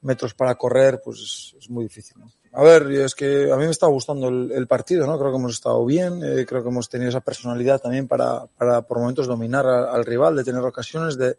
metros 0.01 0.35
para 0.35 0.53
correr, 0.55 1.01
pues 1.03 1.55
es, 1.57 1.69
muy 1.71 1.85
difícil. 1.85 2.19
¿no? 2.19 2.31
A 2.53 2.63
ver, 2.63 2.83
es 2.91 3.15
que 3.15 3.51
a 3.51 3.57
mí 3.57 3.65
me 3.65 3.71
está 3.71 3.87
gustando 3.87 4.27
el, 4.29 4.67
partido, 4.67 5.07
¿no? 5.07 5.17
Creo 5.17 5.31
que 5.31 5.37
hemos 5.37 5.53
estado 5.53 5.83
bien, 5.85 6.21
eh, 6.23 6.45
creo 6.45 6.61
que 6.61 6.69
hemos 6.69 6.87
tenido 6.87 7.09
esa 7.09 7.19
personalidad 7.19 7.81
también 7.81 8.07
para, 8.07 8.45
para 8.45 8.83
por 8.83 8.99
momentos 8.99 9.25
dominar 9.25 9.65
al 9.65 10.05
rival, 10.05 10.35
de 10.35 10.43
tener 10.43 10.61
ocasiones 10.61 11.17
de 11.17 11.37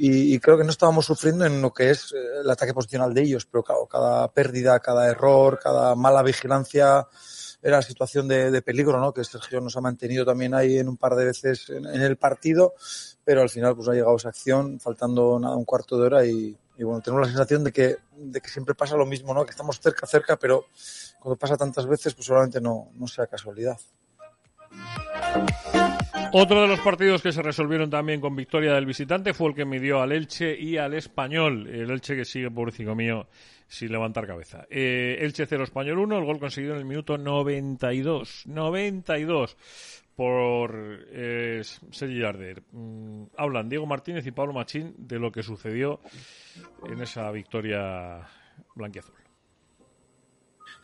y, 0.00 0.38
creo 0.38 0.56
que 0.56 0.62
no 0.62 0.70
estábamos 0.70 1.06
sufriendo 1.06 1.44
en 1.44 1.60
lo 1.60 1.72
que 1.72 1.90
es 1.90 2.12
eh, 2.12 2.40
el 2.42 2.48
ataque 2.48 2.72
posicional 2.72 3.12
de 3.12 3.22
ellos, 3.22 3.46
pero 3.50 3.64
cada 3.64 4.28
pérdida, 4.28 4.78
cada 4.78 5.08
error, 5.10 5.58
cada 5.60 5.96
mala 5.96 6.22
vigilancia 6.22 7.08
era 7.62 7.82
situación 7.82 8.28
de, 8.28 8.50
de 8.50 8.62
peligro, 8.62 9.00
¿no? 9.00 9.12
Que 9.12 9.24
Sergio 9.24 9.60
nos 9.60 9.76
ha 9.76 9.80
mantenido 9.80 10.24
también 10.24 10.54
ahí 10.54 10.78
en 10.78 10.88
un 10.88 10.96
par 10.96 11.14
de 11.14 11.24
veces 11.24 11.70
en, 11.70 11.86
en 11.86 12.02
el 12.02 12.16
partido, 12.16 12.74
pero 13.24 13.42
al 13.42 13.50
final 13.50 13.74
pues 13.74 13.88
ha 13.88 13.92
llegado 13.92 14.16
esa 14.16 14.28
acción, 14.28 14.78
faltando 14.80 15.38
nada 15.38 15.56
un 15.56 15.64
cuarto 15.64 15.98
de 15.98 16.06
hora 16.06 16.24
y, 16.24 16.56
y 16.78 16.84
bueno, 16.84 17.00
tenemos 17.00 17.26
la 17.26 17.28
sensación 17.28 17.64
de 17.64 17.72
que, 17.72 17.96
de 18.16 18.40
que 18.40 18.48
siempre 18.48 18.74
pasa 18.74 18.96
lo 18.96 19.04
mismo, 19.04 19.34
¿no? 19.34 19.44
Que 19.44 19.50
estamos 19.50 19.80
cerca, 19.80 20.06
cerca, 20.06 20.36
pero 20.36 20.66
cuando 21.18 21.36
pasa 21.36 21.56
tantas 21.56 21.86
veces, 21.86 22.14
pues 22.14 22.26
seguramente 22.26 22.60
no, 22.60 22.90
no 22.94 23.08
sea 23.08 23.26
casualidad. 23.26 23.76
Otro 26.32 26.60
de 26.60 26.68
los 26.68 26.80
partidos 26.80 27.22
que 27.22 27.32
se 27.32 27.42
resolvieron 27.42 27.88
también 27.88 28.20
con 28.20 28.36
victoria 28.36 28.74
del 28.74 28.84
visitante 28.84 29.32
fue 29.32 29.48
el 29.48 29.54
que 29.54 29.64
midió 29.64 30.02
al 30.02 30.12
Elche 30.12 30.58
y 30.58 30.76
al 30.76 30.92
Español. 30.94 31.66
El 31.66 31.90
Elche 31.90 32.14
que 32.14 32.26
sigue, 32.26 32.50
pobrecito 32.50 32.94
mío, 32.94 33.26
sin 33.66 33.90
levantar 33.90 34.26
cabeza. 34.26 34.66
Eh, 34.70 35.18
Elche 35.20 35.46
0, 35.46 35.64
Español 35.64 35.98
1, 35.98 36.18
el 36.18 36.24
gol 36.24 36.38
conseguido 36.38 36.74
en 36.74 36.80
el 36.80 36.84
minuto 36.84 37.16
92. 37.16 38.46
92 38.46 39.56
por 40.14 41.06
eh, 41.12 41.62
Sergi 41.92 42.20
Darder. 42.20 42.62
Mm, 42.72 43.24
hablan 43.36 43.68
Diego 43.68 43.86
Martínez 43.86 44.26
y 44.26 44.32
Pablo 44.32 44.52
Machín 44.52 44.94
de 44.98 45.18
lo 45.18 45.32
que 45.32 45.42
sucedió 45.42 46.00
en 46.86 47.00
esa 47.00 47.30
victoria 47.30 48.20
blanquiazul. 48.74 49.27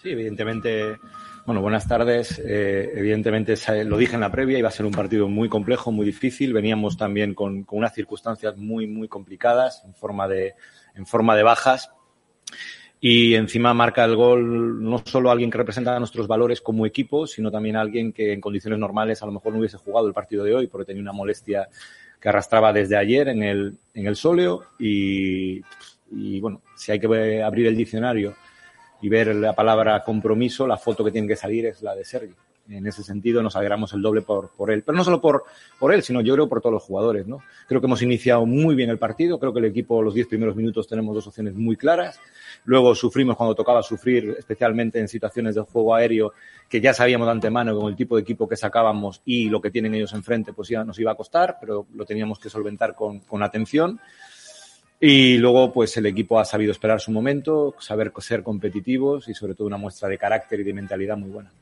Sí, 0.05 0.11
evidentemente. 0.11 0.99
Bueno, 1.47 1.63
buenas 1.63 1.89
tardes. 1.89 2.39
Eh, 2.45 2.93
evidentemente, 2.95 3.57
sa- 3.57 3.73
lo 3.85 3.97
dije 3.97 4.17
en 4.17 4.21
la 4.21 4.31
previa, 4.31 4.59
iba 4.59 4.69
a 4.69 4.71
ser 4.71 4.85
un 4.85 4.93
partido 4.93 5.29
muy 5.29 5.49
complejo, 5.49 5.91
muy 5.93 6.05
difícil. 6.05 6.53
Veníamos 6.53 6.99
también 6.99 7.33
con, 7.33 7.65
unas 7.71 7.95
circunstancias 7.95 8.55
muy, 8.59 8.87
muy 8.87 9.09
complicadas 9.09 9.83
en 9.87 9.95
forma 9.95 10.29
de, 10.29 10.57
en 10.95 11.07
forma 11.07 11.35
de 11.35 11.43
bajas. 11.43 11.91
Y 13.01 13.35
encima 13.35 13.73
marca 13.73 14.05
el 14.05 14.15
gol 14.15 14.83
no 14.85 15.03
solo 15.07 15.31
alguien 15.31 15.51
que 15.51 15.57
representa 15.57 15.99
nuestros 15.99 16.27
valores 16.29 16.61
como 16.61 16.85
equipo, 16.85 17.27
sino 17.27 17.51
también 17.51 17.77
alguien 17.77 18.13
que 18.13 18.35
en 18.35 18.43
condiciones 18.43 18.79
normales 18.79 19.23
a 19.23 19.27
lo 19.27 19.33
mejor 19.33 19.55
no 19.55 19.59
hubiese 19.61 19.79
jugado 19.79 20.07
el 20.07 20.13
partido 20.13 20.45
de 20.45 20.55
hoy 20.55 20.67
porque 20.67 20.85
tenía 20.85 21.01
una 21.01 21.13
molestia 21.13 21.67
que 22.21 22.29
arrastraba 22.29 22.75
desde 22.75 22.99
ayer 22.99 23.29
en 23.29 23.43
el, 23.43 23.79
en 23.95 24.07
el 24.07 24.17
sóleo. 24.17 24.65
Y 24.79 25.63
bueno, 26.41 26.61
si 26.77 26.93
hay 26.93 27.01
que 27.01 27.43
abrir 27.43 27.69
el 27.69 27.77
diccionario 27.77 28.35
y 29.05 29.09
ver 29.11 29.37
la 29.37 29.53
palabra 29.53 30.03
compromiso, 30.03 30.67
la 30.67 30.79
foto 30.79 31.05
que 31.05 31.11
tiene 31.11 31.29
que 31.29 31.37
salir 31.37 31.67
es 31.67 31.83
la 31.83 31.95
de 31.95 32.07
Sergi. 32.07 32.33
En 32.71 32.87
ese 32.87 33.03
sentido 33.03 33.43
nos 33.43 33.55
alegramos 33.55 33.93
el 33.93 34.01
doble 34.01 34.23
por, 34.23 34.49
por 34.57 34.71
él. 34.71 34.83
Pero 34.83 34.97
no 34.97 35.05
solo 35.05 35.21
por, 35.21 35.45
por 35.79 35.93
él, 35.93 36.03
sino 36.03 36.23
yo 36.23 36.33
creo 36.33 36.49
por 36.49 36.63
todos 36.63 36.73
los 36.73 36.83
jugadores. 36.85 37.27
¿no? 37.27 37.41
Creo 37.69 37.83
que 37.83 37.87
hemos 37.87 38.01
iniciado 38.01 38.47
muy 38.47 38.75
bien 38.75 38.89
el 38.89 38.97
partido. 38.97 39.39
Creo 39.39 39.53
que 39.53 39.59
el 39.59 39.67
equipo, 39.67 40.01
los 40.01 40.15
10 40.15 40.27
primeros 40.27 40.57
minutos, 40.57 40.89
tenemos 40.89 41.15
dos 41.15 41.27
opciones 41.27 41.55
muy 41.55 41.77
claras. 41.77 42.19
Luego 42.65 42.95
sufrimos 42.95 43.37
cuando 43.37 43.55
tocaba 43.55 43.83
sufrir, 43.83 44.37
especialmente 44.39 44.99
en 44.99 45.07
situaciones 45.07 45.55
de 45.55 45.61
juego 45.61 45.95
aéreo, 45.95 46.33
que 46.67 46.81
ya 46.81 46.95
sabíamos 46.95 47.27
de 47.27 47.33
antemano 47.33 47.79
con 47.79 47.91
el 47.91 47.97
tipo 47.97 48.17
de 48.17 48.23
equipo 48.23 48.49
que 48.49 48.57
sacábamos 48.57 49.21
y 49.27 49.51
lo 49.51 49.61
que 49.61 49.71
tienen 49.71 49.95
ellos 49.95 50.15
enfrente, 50.15 50.55
pues 50.55 50.71
ya 50.71 50.83
nos 50.83 50.99
iba 50.99 51.13
a 51.13 51.15
costar, 51.15 51.59
pero 51.61 51.87
lo 51.95 52.07
teníamos 52.07 52.39
que 52.39 52.49
solventar 52.49 52.95
con, 52.95 53.21
con 53.21 53.43
atención. 53.43 54.01
Y 55.01 55.37
luego, 55.39 55.73
pues 55.73 55.97
el 55.97 56.07
equipo 56.07 56.39
ha 56.39 56.45
sabido 56.45 56.73
esperar 56.73 57.01
su 57.01 57.11
momento, 57.11 57.75
saber 57.79 58.13
ser 58.19 58.43
competitivos 58.43 59.29
y 59.29 59.35
sobre 59.35 59.55
todo 59.55 59.67
una 59.67 59.77
muestra 59.77 60.09
de 60.09 60.19
carácter 60.19 60.61
y 60.61 60.65
de 60.65 60.73
mentalidad 60.73 61.17
muy 61.17 61.31
buena. 61.31 61.53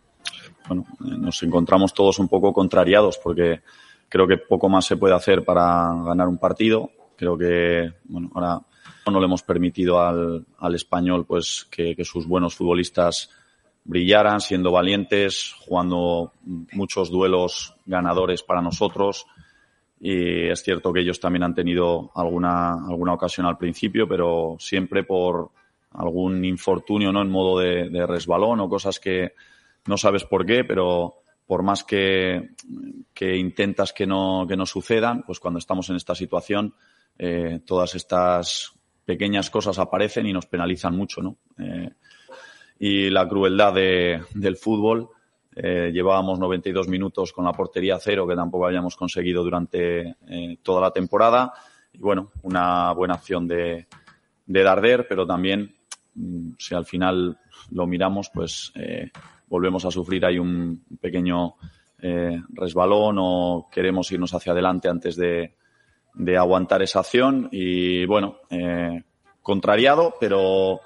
bueno, 0.68 0.86
eh, 1.00 1.16
nos 1.18 1.42
encontramos 1.42 1.92
todos 1.92 2.18
un 2.18 2.28
poco 2.28 2.52
contrariados 2.52 3.18
porque 3.18 3.62
creo 4.08 4.26
que 4.26 4.36
poco 4.36 4.68
más 4.68 4.84
se 4.84 4.96
puede 4.96 5.14
hacer 5.14 5.44
para 5.44 5.92
ganar 6.04 6.28
un 6.28 6.38
partido. 6.38 6.90
Creo 7.16 7.36
que, 7.36 7.92
bueno, 8.04 8.30
ahora 8.34 8.60
no 9.10 9.18
le 9.18 9.26
hemos 9.26 9.42
permitido 9.42 10.00
al, 10.00 10.44
al 10.58 10.74
español 10.74 11.24
pues 11.26 11.66
que, 11.70 11.96
que 11.96 12.04
sus 12.04 12.26
buenos 12.26 12.54
futbolistas 12.54 13.30
brillaran, 13.84 14.40
siendo 14.40 14.70
valientes, 14.70 15.54
jugando 15.58 16.32
muchos 16.72 17.10
duelos 17.10 17.74
ganadores 17.86 18.42
para 18.42 18.62
nosotros. 18.62 19.26
Y 20.04 20.48
es 20.48 20.62
cierto 20.62 20.92
que 20.92 21.00
ellos 21.00 21.20
también 21.20 21.44
han 21.44 21.54
tenido 21.54 22.10
alguna, 22.16 22.72
alguna 22.72 23.14
ocasión 23.14 23.46
al 23.46 23.56
principio, 23.56 24.08
pero 24.08 24.56
siempre 24.58 25.04
por 25.04 25.50
algún 25.92 26.44
infortunio, 26.44 27.12
¿no? 27.12 27.22
En 27.22 27.30
modo 27.30 27.60
de, 27.60 27.88
de 27.88 28.06
resbalón 28.06 28.58
o 28.60 28.68
cosas 28.68 28.98
que 28.98 29.32
no 29.86 29.96
sabes 29.96 30.24
por 30.24 30.44
qué, 30.44 30.64
pero 30.64 31.22
por 31.46 31.62
más 31.62 31.84
que, 31.84 32.50
que 33.12 33.36
intentas 33.36 33.92
que 33.92 34.06
no, 34.06 34.46
que 34.48 34.56
no 34.56 34.66
sucedan, 34.66 35.22
pues 35.22 35.38
cuando 35.38 35.58
estamos 35.58 35.88
en 35.90 35.96
esta 35.96 36.14
situación, 36.14 36.74
eh, 37.18 37.60
todas 37.66 37.94
estas 37.94 38.72
pequeñas 39.04 39.50
cosas 39.50 39.78
aparecen 39.78 40.26
y 40.26 40.32
nos 40.32 40.46
penalizan 40.46 40.96
mucho, 40.96 41.20
¿no? 41.20 41.36
Eh, 41.58 41.90
y 42.78 43.10
la 43.10 43.28
crueldad 43.28 43.74
de, 43.74 44.22
del 44.34 44.56
fútbol. 44.56 45.10
Eh, 45.54 45.90
llevábamos 45.92 46.38
92 46.38 46.88
minutos 46.88 47.32
con 47.32 47.44
la 47.44 47.52
portería 47.52 47.98
cero, 48.00 48.26
que 48.26 48.34
tampoco 48.34 48.66
habíamos 48.66 48.96
conseguido 48.96 49.44
durante 49.44 50.16
eh, 50.28 50.58
toda 50.62 50.80
la 50.80 50.90
temporada. 50.90 51.52
Y 51.92 51.98
bueno, 51.98 52.32
una 52.42 52.92
buena 52.92 53.14
acción 53.14 53.46
de, 53.46 53.86
de 54.46 54.62
Darder, 54.62 55.06
pero 55.08 55.26
también, 55.26 55.74
mm, 56.14 56.52
si 56.58 56.74
al 56.74 56.86
final 56.86 57.38
lo 57.70 57.86
miramos, 57.86 58.30
pues 58.32 58.72
eh, 58.74 59.10
volvemos 59.48 59.84
a 59.84 59.90
sufrir 59.90 60.24
ahí 60.24 60.38
un 60.38 60.84
pequeño 61.00 61.54
eh, 62.00 62.42
resbalón 62.50 63.16
o 63.20 63.68
queremos 63.70 64.10
irnos 64.10 64.34
hacia 64.34 64.52
adelante 64.52 64.88
antes 64.88 65.16
de, 65.16 65.54
de 66.14 66.36
aguantar 66.36 66.82
esa 66.82 67.00
acción. 67.00 67.48
Y 67.52 68.04
bueno, 68.06 68.36
eh, 68.50 69.02
contrariado, 69.40 70.14
pero 70.18 70.80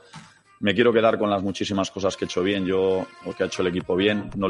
me 0.61 0.75
quiero 0.75 0.93
quedar 0.93 1.19
con 1.19 1.29
las 1.29 1.43
muchísimas 1.43 1.91
cosas 1.91 2.17
que 2.17 2.25
he 2.25 2.27
hecho 2.27 2.43
bien, 2.43 2.65
yo, 2.65 3.07
o 3.25 3.33
que 3.37 3.43
ha 3.43 3.47
hecho 3.47 3.63
el 3.63 3.69
equipo 3.69 3.95
bien. 3.95 4.31
No... 4.37 4.49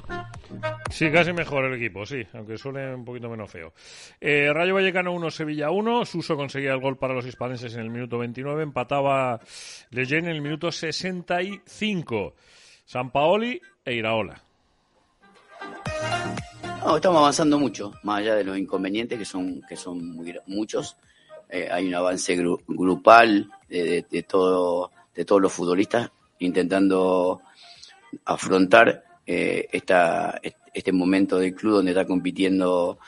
Sí, 0.90 1.10
casi 1.10 1.32
mejor 1.32 1.64
el 1.64 1.74
equipo, 1.74 2.06
sí, 2.06 2.22
aunque 2.32 2.56
suene 2.56 2.94
un 2.94 3.04
poquito 3.04 3.28
menos 3.28 3.50
feo. 3.50 3.72
Eh, 4.20 4.52
Rayo 4.52 4.74
Vallecano 4.74 5.12
1, 5.12 5.30
Sevilla 5.30 5.70
1. 5.70 6.04
Suso 6.04 6.36
conseguía 6.36 6.72
el 6.72 6.80
gol 6.80 6.96
para 6.96 7.14
los 7.14 7.26
hispaneses 7.26 7.74
en 7.74 7.80
el 7.80 7.90
minuto 7.90 8.18
29. 8.18 8.62
Empataba 8.62 9.40
Leyen 9.90 10.26
en 10.26 10.36
el 10.36 10.42
minuto 10.42 10.70
65. 10.70 12.34
San 12.84 13.10
Paoli 13.10 13.60
e 13.84 13.94
Iraola. 13.94 14.40
No, 16.84 16.96
estamos 16.96 17.18
avanzando 17.18 17.58
mucho, 17.58 17.92
más 18.04 18.20
allá 18.20 18.36
de 18.36 18.44
los 18.44 18.56
inconvenientes 18.56 19.18
que 19.18 19.24
son, 19.24 19.60
que 19.68 19.74
son 19.76 20.14
muy, 20.14 20.32
muchos. 20.46 20.96
Eh, 21.48 21.68
hay 21.70 21.88
un 21.88 21.94
avance 21.94 22.36
gru 22.36 22.60
grupal 22.66 23.50
de, 23.68 23.82
de, 23.82 24.06
de, 24.08 24.22
todo, 24.22 24.92
de 25.16 25.24
todos 25.24 25.40
los 25.40 25.52
futbolistas 25.52 26.10
intentando 26.38 27.40
afrontar 28.24 29.04
eh, 29.26 29.66
esta, 29.72 30.40
este 30.72 30.92
momento 30.92 31.38
del 31.38 31.54
club 31.54 31.76
donde 31.76 31.92
está 31.92 32.06
compitiendo 32.06 32.98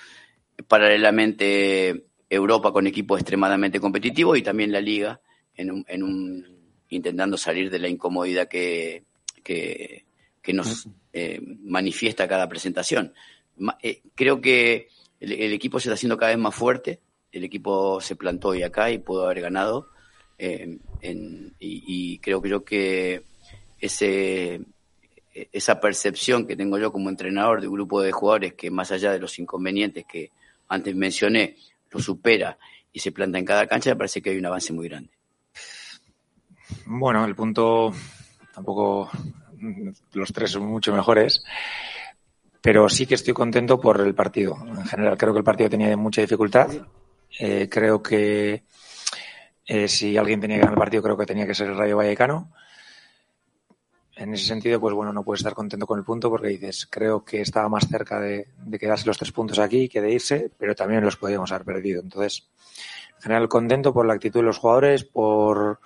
paralelamente 0.66 2.06
Europa 2.28 2.72
con 2.72 2.86
equipos 2.86 3.20
extremadamente 3.20 3.80
competitivos 3.80 4.38
y 4.38 4.42
también 4.42 4.72
la 4.72 4.80
Liga 4.80 5.20
en 5.54 5.70
un, 5.70 5.84
en 5.88 6.02
un 6.02 6.58
intentando 6.88 7.36
salir 7.36 7.70
de 7.70 7.78
la 7.78 7.88
incomodidad 7.88 8.48
que, 8.48 9.04
que, 9.42 10.06
que 10.40 10.52
nos 10.52 10.88
eh, 11.12 11.40
manifiesta 11.62 12.26
cada 12.28 12.48
presentación. 12.48 13.12
Eh, 13.82 14.02
creo 14.14 14.40
que 14.40 14.88
el, 15.20 15.32
el, 15.32 15.52
equipo 15.52 15.78
se 15.78 15.88
está 15.88 15.94
haciendo 15.94 16.16
cada 16.16 16.32
vez 16.32 16.38
más 16.38 16.54
fuerte, 16.54 17.00
el 17.32 17.44
equipo 17.44 18.00
se 18.00 18.16
plantó 18.16 18.48
hoy 18.48 18.62
acá 18.62 18.90
y 18.90 18.98
pudo 18.98 19.26
haber 19.26 19.42
ganado. 19.42 19.88
Y, 20.38 20.80
y, 21.60 22.18
creo 22.18 22.64
que 22.64 23.24
ese, 23.80 24.60
esa 25.52 25.80
percepción 25.80 26.46
que 26.46 26.56
tengo 26.56 26.78
yo 26.78 26.92
como 26.92 27.08
entrenador 27.08 27.60
de 27.60 27.68
un 27.68 27.74
grupo 27.74 28.00
de 28.00 28.12
jugadores 28.12 28.54
que 28.54 28.70
más 28.70 28.90
allá 28.92 29.12
de 29.12 29.18
los 29.18 29.38
inconvenientes 29.38 30.04
que 30.06 30.30
antes 30.68 30.94
mencioné, 30.94 31.56
lo 31.90 32.00
supera 32.00 32.58
y 32.92 33.00
se 33.00 33.12
planta 33.12 33.38
en 33.38 33.44
cada 33.44 33.66
cancha, 33.66 33.90
me 33.90 33.96
parece 33.96 34.20
que 34.20 34.30
hay 34.30 34.38
un 34.38 34.46
avance 34.46 34.72
muy 34.72 34.88
grande. 34.88 35.10
Bueno, 36.86 37.24
el 37.24 37.34
punto 37.34 37.92
tampoco 38.54 39.10
los 40.12 40.32
tres 40.32 40.50
son 40.50 40.66
mucho 40.66 40.92
mejores, 40.92 41.42
pero 42.60 42.88
sí 42.88 43.06
que 43.06 43.14
estoy 43.14 43.34
contento 43.34 43.80
por 43.80 44.00
el 44.00 44.14
partido. 44.14 44.56
En 44.66 44.84
general, 44.84 45.16
creo 45.16 45.32
que 45.32 45.38
el 45.38 45.44
partido 45.44 45.70
tenía 45.70 45.96
mucha 45.96 46.20
dificultad. 46.20 46.68
Eh, 47.38 47.68
creo 47.70 48.02
que 48.02 48.64
eh, 49.70 49.86
si 49.86 50.16
alguien 50.16 50.40
tenía 50.40 50.56
que 50.56 50.62
ganar 50.62 50.74
el 50.74 50.80
partido, 50.80 51.02
creo 51.02 51.16
que 51.18 51.26
tenía 51.26 51.46
que 51.46 51.54
ser 51.54 51.68
el 51.68 51.76
Rayo 51.76 51.98
Vallecano. 51.98 52.50
En 54.16 54.32
ese 54.32 54.46
sentido, 54.46 54.80
pues 54.80 54.94
bueno, 54.94 55.12
no 55.12 55.22
puedes 55.22 55.40
estar 55.40 55.52
contento 55.52 55.86
con 55.86 55.98
el 55.98 56.06
punto 56.06 56.30
porque 56.30 56.48
dices, 56.48 56.88
creo 56.90 57.22
que 57.22 57.42
estaba 57.42 57.68
más 57.68 57.86
cerca 57.86 58.18
de, 58.18 58.48
quedarse 58.80 59.06
los 59.06 59.18
tres 59.18 59.30
puntos 59.30 59.58
aquí 59.58 59.86
que 59.88 60.00
de 60.00 60.10
irse, 60.10 60.50
pero 60.56 60.74
también 60.74 61.04
los 61.04 61.16
podíamos 61.18 61.52
haber 61.52 61.66
perdido. 61.66 62.00
Entonces, 62.00 62.48
en 63.16 63.22
general, 63.22 63.48
contento 63.48 63.92
por 63.92 64.06
la 64.06 64.14
actitud 64.14 64.40
de 64.40 64.46
los 64.46 64.56
jugadores, 64.56 65.04
por 65.04 65.80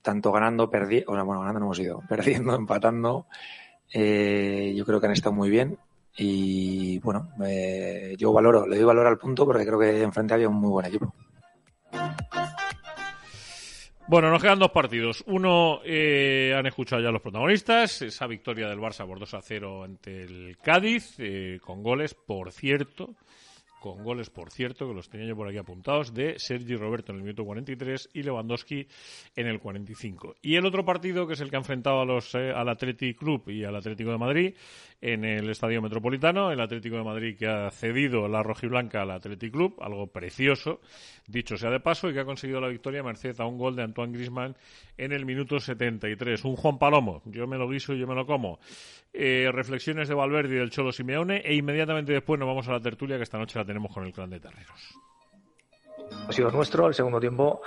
tanto 0.00 0.32
ganando, 0.32 0.70
perdiendo, 0.70 1.12
bueno, 1.12 1.40
ganando 1.40 1.60
no 1.60 1.66
hemos 1.66 1.78
ido, 1.78 2.02
perdiendo, 2.08 2.54
empatando. 2.54 3.26
Eh, 3.92 4.72
yo 4.74 4.86
creo 4.86 4.98
que 4.98 5.06
han 5.06 5.12
estado 5.12 5.34
muy 5.34 5.50
bien 5.50 5.78
y 6.16 6.98
bueno, 7.00 7.32
eh, 7.44 8.14
yo 8.16 8.32
valoro, 8.32 8.66
le 8.66 8.76
doy 8.76 8.84
valor 8.84 9.06
al 9.06 9.18
punto 9.18 9.44
porque 9.44 9.66
creo 9.66 9.78
que 9.78 10.02
enfrente 10.02 10.32
había 10.32 10.48
un 10.48 10.56
muy 10.56 10.70
buen 10.70 10.86
equipo. 10.86 11.14
Bueno, 14.08 14.30
nos 14.30 14.40
quedan 14.40 14.58
dos 14.58 14.70
partidos. 14.70 15.22
Uno, 15.26 15.80
eh, 15.84 16.54
han 16.56 16.64
escuchado 16.64 17.02
ya 17.02 17.10
los 17.10 17.20
protagonistas, 17.20 18.00
esa 18.00 18.26
victoria 18.26 18.66
del 18.66 18.78
Barça 18.78 19.06
por 19.06 19.18
2 19.18 19.34
a 19.34 19.42
0 19.42 19.84
ante 19.84 20.22
el 20.22 20.56
Cádiz, 20.62 21.16
eh, 21.18 21.60
con 21.60 21.82
goles, 21.82 22.14
por 22.14 22.50
cierto, 22.50 23.16
con 23.80 24.02
goles, 24.02 24.30
por 24.30 24.50
cierto, 24.50 24.88
que 24.88 24.94
los 24.94 25.08
tenía 25.08 25.26
yo 25.26 25.36
por 25.36 25.48
aquí 25.48 25.58
apuntados, 25.58 26.14
de 26.14 26.38
Sergi 26.38 26.76
Roberto 26.76 27.12
en 27.12 27.18
el 27.18 27.22
minuto 27.22 27.44
43 27.44 28.10
y 28.12 28.22
Lewandowski 28.22 28.86
en 29.36 29.46
el 29.46 29.60
45. 29.60 30.36
Y 30.42 30.56
el 30.56 30.66
otro 30.66 30.84
partido, 30.84 31.26
que 31.26 31.34
es 31.34 31.40
el 31.40 31.50
que 31.50 31.56
ha 31.56 31.60
enfrentado 31.60 32.00
a 32.00 32.04
los, 32.04 32.34
eh, 32.34 32.50
al 32.50 32.68
Athletic 32.68 33.18
Club 33.18 33.48
y 33.48 33.64
al 33.64 33.76
Atlético 33.76 34.10
de 34.10 34.18
Madrid 34.18 34.54
en 35.00 35.24
el 35.24 35.48
Estadio 35.48 35.80
Metropolitano, 35.80 36.50
el 36.50 36.60
Atlético 36.60 36.96
de 36.96 37.04
Madrid 37.04 37.36
que 37.38 37.46
ha 37.46 37.70
cedido 37.70 38.26
la 38.26 38.42
rojiblanca 38.42 39.02
al 39.02 39.12
Athletic 39.12 39.52
Club, 39.52 39.76
algo 39.80 40.08
precioso, 40.08 40.80
dicho 41.26 41.56
sea 41.56 41.70
de 41.70 41.80
paso, 41.80 42.10
y 42.10 42.14
que 42.14 42.20
ha 42.20 42.24
conseguido 42.24 42.60
la 42.60 42.68
victoria 42.68 43.02
merced 43.02 43.38
a 43.40 43.46
un 43.46 43.58
gol 43.58 43.76
de 43.76 43.84
Antoine 43.84 44.12
Griezmann 44.12 44.56
en 44.96 45.12
el 45.12 45.24
minuto 45.24 45.60
73. 45.60 46.44
Un 46.44 46.56
Juan 46.56 46.78
Palomo, 46.78 47.22
yo 47.26 47.46
me 47.46 47.56
lo 47.56 47.68
guiso 47.68 47.94
y 47.94 48.00
yo 48.00 48.06
me 48.06 48.14
lo 48.14 48.26
como. 48.26 48.58
Eh, 49.12 49.50
reflexiones 49.52 50.08
de 50.08 50.14
Valverde 50.14 50.54
y 50.54 50.58
del 50.58 50.70
Cholo 50.70 50.92
Simeone, 50.92 51.38
e 51.38 51.54
inmediatamente 51.54 52.12
después 52.12 52.38
nos 52.38 52.46
vamos 52.46 52.68
a 52.68 52.72
la 52.72 52.80
tertulia 52.80 53.16
que 53.16 53.22
esta 53.22 53.38
noche 53.38 53.58
la 53.58 53.64
tenemos 53.64 53.92
con 53.92 54.04
el 54.04 54.12
clan 54.12 54.30
de 54.30 54.38
Terreros. 54.38 54.94
Ha 56.28 56.32
sido 56.32 56.50
nuestro, 56.50 56.86
el 56.86 56.94
segundo 56.94 57.18
tiempo 57.18 57.62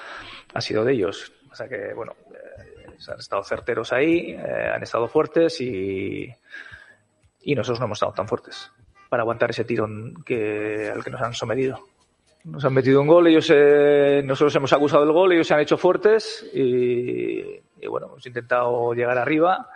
ha 0.53 0.61
sido 0.61 0.85
de 0.85 0.93
ellos. 0.93 1.33
O 1.51 1.55
sea 1.55 1.67
que, 1.67 1.93
bueno, 1.93 2.13
eh, 2.31 2.85
han 3.07 3.19
estado 3.19 3.43
certeros 3.43 3.91
ahí, 3.91 4.31
eh, 4.31 4.71
han 4.73 4.83
estado 4.83 5.07
fuertes 5.07 5.59
y, 5.61 6.33
y 7.41 7.55
nosotros 7.55 7.79
no 7.79 7.85
hemos 7.87 7.97
estado 7.97 8.13
tan 8.13 8.27
fuertes 8.27 8.71
para 9.09 9.23
aguantar 9.23 9.49
ese 9.49 9.65
tirón 9.65 10.23
que, 10.23 10.89
al 10.93 11.03
que 11.03 11.09
nos 11.09 11.21
han 11.21 11.33
sometido. 11.33 11.79
Nos 12.45 12.63
han 12.63 12.73
metido 12.73 13.01
un 13.01 13.07
gol, 13.07 13.27
ellos 13.27 13.51
eh, 13.53 14.21
nosotros 14.23 14.55
hemos 14.55 14.73
acusado 14.73 15.03
el 15.03 15.11
gol, 15.11 15.33
ellos 15.33 15.45
se 15.45 15.53
han 15.53 15.59
hecho 15.59 15.77
fuertes 15.77 16.49
y, 16.53 17.39
y 17.81 17.87
bueno, 17.87 18.07
hemos 18.07 18.25
intentado 18.25 18.93
llegar 18.93 19.17
arriba. 19.17 19.67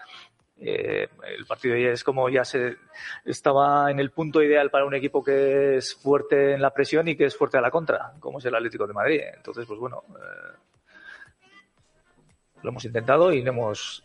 Eh, 0.57 1.09
el 1.35 1.45
partido 1.45 1.75
ya 1.75 1.89
es 1.89 2.03
como 2.03 2.29
ya 2.29 2.45
se 2.45 2.77
estaba 3.25 3.91
en 3.91 3.99
el 3.99 4.11
punto 4.11 4.41
ideal 4.41 4.71
para 4.71 4.85
un 4.85 4.95
equipo 4.95 5.21
que 5.21 5.77
es 5.77 5.95
fuerte 5.95 6.53
en 6.53 6.61
la 6.61 6.73
presión 6.73 7.07
y 7.09 7.17
que 7.17 7.25
es 7.25 7.35
fuerte 7.35 7.57
a 7.57 7.61
la 7.61 7.71
contra, 7.71 8.13
como 8.19 8.39
es 8.39 8.45
el 8.45 8.55
Atlético 8.55 8.87
de 8.87 8.93
Madrid. 8.93 9.21
Entonces, 9.35 9.65
pues 9.65 9.79
bueno, 9.79 10.03
eh, 10.09 10.57
lo 12.63 12.69
hemos 12.69 12.85
intentado 12.85 13.33
y 13.33 13.43
no 13.43 13.51
hemos 13.51 14.03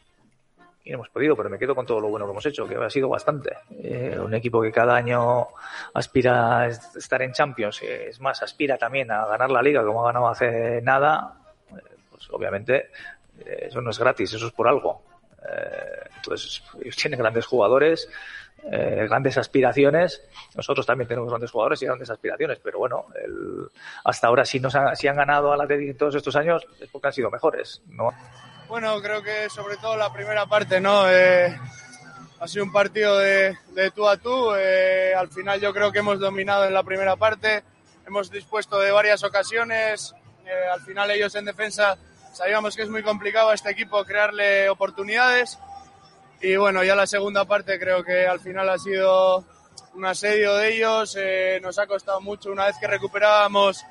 y 0.82 0.90
no 0.90 0.94
hemos 0.96 1.10
podido, 1.10 1.36
pero 1.36 1.50
me 1.50 1.58
quedo 1.58 1.74
con 1.74 1.84
todo 1.84 2.00
lo 2.00 2.08
bueno 2.08 2.24
que 2.24 2.32
hemos 2.32 2.46
hecho, 2.46 2.66
que 2.66 2.74
ha 2.74 2.90
sido 2.90 3.08
bastante. 3.08 3.54
Eh, 3.78 4.18
un 4.18 4.34
equipo 4.34 4.62
que 4.62 4.72
cada 4.72 4.96
año 4.96 5.48
aspira 5.92 6.60
a 6.60 6.66
estar 6.68 7.20
en 7.22 7.32
Champions, 7.32 7.82
es 7.82 8.18
más, 8.18 8.42
aspira 8.42 8.78
también 8.78 9.11
a 9.11 9.26
ganar 9.26 9.51
la 9.51 9.62
liga 9.62 9.84
como 9.84 10.03
ha 10.03 10.07
ganado 10.07 10.28
hace 10.28 10.80
nada, 10.80 11.34
pues 12.11 12.28
obviamente 12.30 12.90
eso 13.44 13.82
no 13.82 13.90
es 13.90 13.98
gratis, 13.98 14.32
eso 14.32 14.46
es 14.46 14.53
por 14.53 14.68
algo. 14.68 15.09
Eh, 15.49 16.09
entonces, 16.16 16.62
ellos 16.82 16.97
tienen 16.97 17.18
grandes 17.18 17.47
jugadores, 17.47 18.09
eh, 18.70 19.07
grandes 19.09 19.38
aspiraciones. 19.38 20.22
Nosotros 20.55 20.86
también 20.86 21.09
tenemos 21.09 21.30
grandes 21.30 21.51
jugadores 21.51 21.80
y 21.82 21.86
grandes 21.86 22.11
aspiraciones, 22.11 22.59
pero 22.62 22.78
bueno, 22.78 23.07
el, 23.22 23.68
hasta 24.05 24.26
ahora 24.26 24.45
si, 24.45 24.61
nos 24.61 24.74
ha, 24.74 24.95
si 24.95 25.09
han 25.09 25.16
ganado 25.16 25.53
a 25.53 25.57
la 25.57 25.64
en 25.64 25.97
todos 25.97 26.14
estos 26.14 26.36
años 26.36 26.66
es 26.80 26.88
porque 26.91 27.09
han 27.09 27.12
sido 27.14 27.30
mejores. 27.30 27.82
¿no? 27.88 28.12
Bueno, 28.68 29.01
creo 29.01 29.22
que 29.22 29.49
sobre 29.49 29.76
todo 29.78 29.97
la 29.97 30.12
primera 30.12 30.47
parte, 30.47 30.80
¿no? 30.80 31.11
Eh, 31.11 31.59
ha 32.41 32.49
sido 32.49 32.64
un 32.64 32.72
partido 32.72 33.18
de, 33.18 33.57
de 33.72 33.91
tú 33.91 34.09
a 34.09 34.16
tú. 34.16 34.55
Eh, 34.55 35.12
al 35.14 35.28
final 35.28 35.61
yo 35.61 35.72
creo 35.74 35.93
que 35.93 35.99
hemos 35.99 36.18
dominado 36.18 36.64
en 36.64 36.72
la 36.72 36.82
primera 36.82 37.16
parte, 37.16 37.62
hemos 38.07 38.30
dispuesto 38.30 38.78
de 38.78 38.91
varias 38.91 39.22
ocasiones. 39.24 40.14
Eh, 40.47 40.68
al 40.72 40.80
final 40.80 41.11
ellos 41.11 41.34
en 41.34 41.45
defensa 41.45 41.99
sabíamos 42.33 42.76
que 42.76 42.83
es 42.83 42.89
muy 42.89 43.03
complicado 43.03 43.51
a 43.51 43.55
este 43.55 43.70
equipo 43.70 44.05
crearle 44.05 44.68
oportunidades 44.68 45.59
Y 46.43 46.57
bueno, 46.57 46.83
ya 46.83 46.95
la 46.95 47.07
segunda 47.07 47.45
parte 47.45 47.78
creo 47.78 48.03
que 48.03 48.26
al 48.26 48.41
final 48.41 48.68
ha 48.70 48.78
sido 48.78 49.45
un 49.95 50.05
asedio 50.07 50.55
de 50.57 50.74
ellos. 50.74 51.14
eh, 51.18 51.59
nos 51.62 51.78
ha 51.78 51.87
costado 51.87 52.20
mucho 52.20 52.51
una 52.51 52.66
vez 52.66 52.76
que 52.81 52.87
recuperábamos 52.87 53.85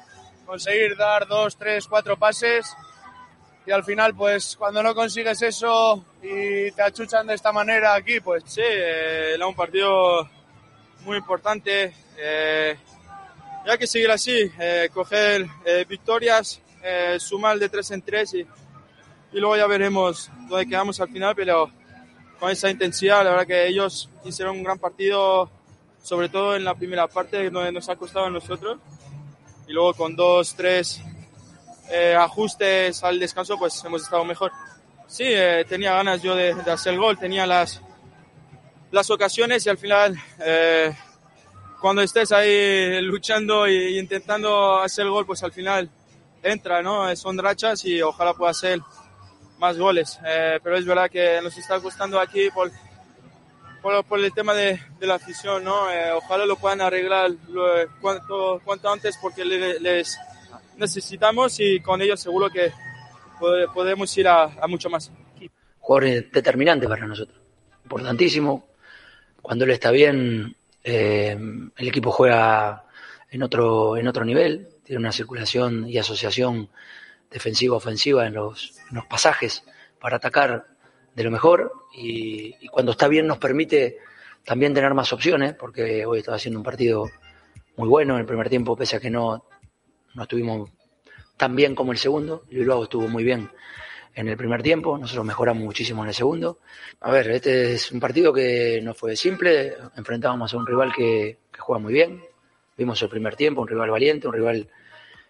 conseguir 0.47 0.97
dar 0.97 1.27
dos, 1.27 1.55
tres, 1.57 1.87
cuatro 1.87 2.17
pases. 2.17 2.75
Y 3.67 3.71
al 3.71 3.83
final, 3.83 4.15
pues 4.15 4.55
cuando 4.57 4.81
no 4.81 4.95
consigues 4.95 5.39
eso 5.43 6.03
y 6.23 6.71
te 6.71 6.81
achuchan 6.81 7.27
de 7.27 7.35
esta 7.35 7.51
manera 7.51 7.93
aquí, 7.93 8.19
pues 8.19 8.43
Sí, 8.47 8.61
eh, 8.63 9.33
era 9.35 9.45
un 9.45 9.55
partido 9.55 10.27
muy 11.05 11.17
importante. 11.17 11.93
Eh, 12.17 12.75
y 13.65 13.69
hay 13.69 13.77
que 13.77 13.85
seguir 13.87 14.09
así, 14.09 14.51
eh, 14.59 14.89
coger 14.91 15.45
eh, 15.65 15.85
victorias, 15.87 16.61
eh, 16.83 17.17
sumar 17.19 17.59
de 17.59 17.69
tres 17.69 17.91
en 17.91 18.01
tres 18.01 18.33
y, 18.33 18.39
y 18.39 19.39
luego 19.39 19.57
ya 19.57 19.67
veremos 19.67 20.31
dónde 20.47 20.67
quedamos 20.67 20.99
al 20.99 21.09
final, 21.09 21.35
pero 21.35 21.69
con 22.39 22.49
esa 22.49 22.69
intensidad, 22.69 23.23
la 23.23 23.31
verdad 23.31 23.47
que 23.47 23.67
ellos 23.67 24.09
hicieron 24.23 24.57
un 24.57 24.63
gran 24.63 24.79
partido, 24.79 25.49
sobre 26.01 26.29
todo 26.29 26.55
en 26.55 26.63
la 26.63 26.73
primera 26.73 27.07
parte, 27.07 27.49
donde 27.49 27.71
nos 27.71 27.89
ha 27.89 27.95
costado 27.95 28.25
a 28.25 28.29
nosotros. 28.29 28.79
Y 29.67 29.73
luego 29.73 29.93
con 29.93 30.15
dos, 30.15 30.55
tres 30.55 31.01
eh, 31.91 32.15
ajustes 32.15 33.03
al 33.03 33.19
descanso, 33.19 33.57
pues 33.57 33.83
hemos 33.83 34.03
estado 34.03 34.23
mejor. 34.23 34.51
Sí, 35.05 35.25
eh, 35.25 35.65
tenía 35.67 35.93
ganas 35.93 36.21
yo 36.21 36.33
de, 36.33 36.55
de 36.55 36.71
hacer 36.71 36.93
el 36.93 36.99
gol, 36.99 37.17
tenía 37.19 37.45
las, 37.45 37.81
las 38.91 39.09
ocasiones 39.09 39.65
y 39.65 39.69
al 39.69 39.77
final, 39.77 40.17
eh, 40.39 40.95
cuando 41.81 42.01
estés 42.01 42.31
ahí 42.31 43.01
luchando 43.01 43.65
e 43.65 43.99
intentando 43.99 44.79
hacer 44.79 45.05
el 45.05 45.11
gol, 45.11 45.25
pues 45.25 45.43
al 45.43 45.51
final 45.51 45.89
entra, 46.43 46.81
¿no? 46.81 47.13
Son 47.15 47.37
rachas 47.37 47.83
y 47.85 48.01
ojalá 48.01 48.33
pueda 48.33 48.51
hacer 48.51 48.79
más 49.59 49.77
goles. 49.77 50.19
Eh, 50.25 50.59
pero 50.63 50.77
es 50.77 50.85
verdad 50.85 51.09
que 51.09 51.39
nos 51.41 51.57
está 51.57 51.79
costando 51.79 52.19
aquí 52.19 52.49
por, 52.51 52.71
por, 53.81 54.19
el 54.19 54.33
tema 54.33 54.53
de, 54.53 54.79
la 55.01 55.15
afición, 55.15 55.63
¿no? 55.63 55.91
Eh, 55.91 56.11
ojalá 56.13 56.45
lo 56.45 56.55
puedan 56.55 56.81
arreglar 56.81 57.31
lo- 57.49 57.67
cuanto, 58.01 58.61
cuanto 58.63 58.89
antes 58.91 59.17
porque 59.21 59.43
le- 59.45 59.79
les 59.79 60.17
necesitamos 60.77 61.59
y 61.59 61.79
con 61.81 62.01
ellos 62.01 62.19
seguro 62.19 62.49
que 62.49 62.71
pod- 63.39 63.71
podemos 63.73 64.17
ir 64.17 64.27
a, 64.27 64.43
a 64.43 64.67
mucho 64.67 64.89
más. 64.89 65.11
jugador 65.79 66.29
determinante 66.31 66.87
para 66.87 67.05
nosotros, 67.05 67.37
importantísimo. 67.83 68.67
Cuando 69.41 69.65
él 69.65 69.71
está 69.71 69.91
bien, 69.91 70.55
eh, 70.83 71.37
el 71.75 71.87
equipo 71.87 72.11
juega 72.11 72.85
en 73.31 73.43
otro, 73.43 73.97
en 73.97 74.07
otro 74.07 74.23
nivel, 74.25 74.69
tiene 74.89 75.01
una 75.01 75.11
circulación 75.11 75.87
y 75.87 75.99
asociación 75.99 76.67
defensiva-ofensiva 77.29 78.25
en 78.25 78.33
los, 78.33 78.73
los 78.89 79.05
pasajes 79.05 79.63
para 79.99 80.15
atacar 80.15 80.65
de 81.13 81.23
lo 81.23 81.29
mejor 81.29 81.71
y, 81.93 82.55
y 82.59 82.67
cuando 82.69 82.93
está 82.93 83.07
bien 83.07 83.27
nos 83.27 83.37
permite 83.37 83.99
también 84.43 84.73
tener 84.73 84.95
más 84.95 85.13
opciones, 85.13 85.53
porque 85.53 86.07
hoy 86.07 86.17
estaba 86.17 86.37
haciendo 86.37 86.59
un 86.59 86.63
partido 86.63 87.07
muy 87.77 87.87
bueno 87.87 88.15
en 88.15 88.21
el 88.21 88.25
primer 88.25 88.49
tiempo, 88.49 88.75
pese 88.75 88.95
a 88.95 88.99
que 88.99 89.11
no, 89.11 89.45
no 90.15 90.23
estuvimos 90.23 90.71
tan 91.37 91.55
bien 91.55 91.75
como 91.75 91.91
el 91.91 91.99
segundo, 91.99 92.45
y 92.49 92.55
luego 92.55 92.85
estuvo 92.85 93.07
muy 93.07 93.23
bien 93.23 93.47
en 94.15 94.27
el 94.27 94.37
primer 94.37 94.63
tiempo, 94.63 94.97
nosotros 94.97 95.23
mejoramos 95.23 95.63
muchísimo 95.63 96.01
en 96.01 96.07
el 96.07 96.15
segundo. 96.15 96.57
A 97.01 97.11
ver, 97.11 97.29
este 97.29 97.73
es 97.73 97.91
un 97.91 97.99
partido 97.99 98.33
que 98.33 98.81
no 98.81 98.95
fue 98.95 99.15
simple, 99.15 99.75
enfrentábamos 99.95 100.51
a 100.51 100.57
un 100.57 100.65
rival 100.65 100.91
que, 100.91 101.37
que 101.51 101.59
juega 101.59 101.79
muy 101.79 101.93
bien, 101.93 102.23
vimos 102.75 102.99
el 103.03 103.09
primer 103.09 103.35
tiempo, 103.35 103.61
un 103.61 103.67
rival 103.67 103.91
valiente, 103.91 104.27
un 104.27 104.33
rival 104.33 104.67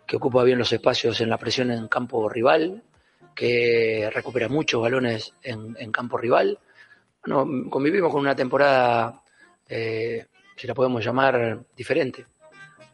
que 0.09 0.17
ocupa 0.17 0.43
bien 0.43 0.57
los 0.57 0.73
espacios 0.73 1.21
en 1.21 1.29
la 1.29 1.37
presión 1.37 1.69
en 1.69 1.87
campo 1.87 2.27
rival, 2.27 2.81
que 3.35 4.09
recupera 4.11 4.49
muchos 4.49 4.81
balones 4.81 5.35
en, 5.43 5.91
campo 5.91 6.17
rival. 6.17 6.57
Bueno, 7.23 7.69
convivimos 7.69 8.11
con 8.11 8.21
una 8.21 8.35
temporada, 8.35 9.21
eh, 9.67 10.25
si 10.55 10.65
la 10.65 10.73
podemos 10.73 11.05
llamar, 11.05 11.63
diferente. 11.77 12.25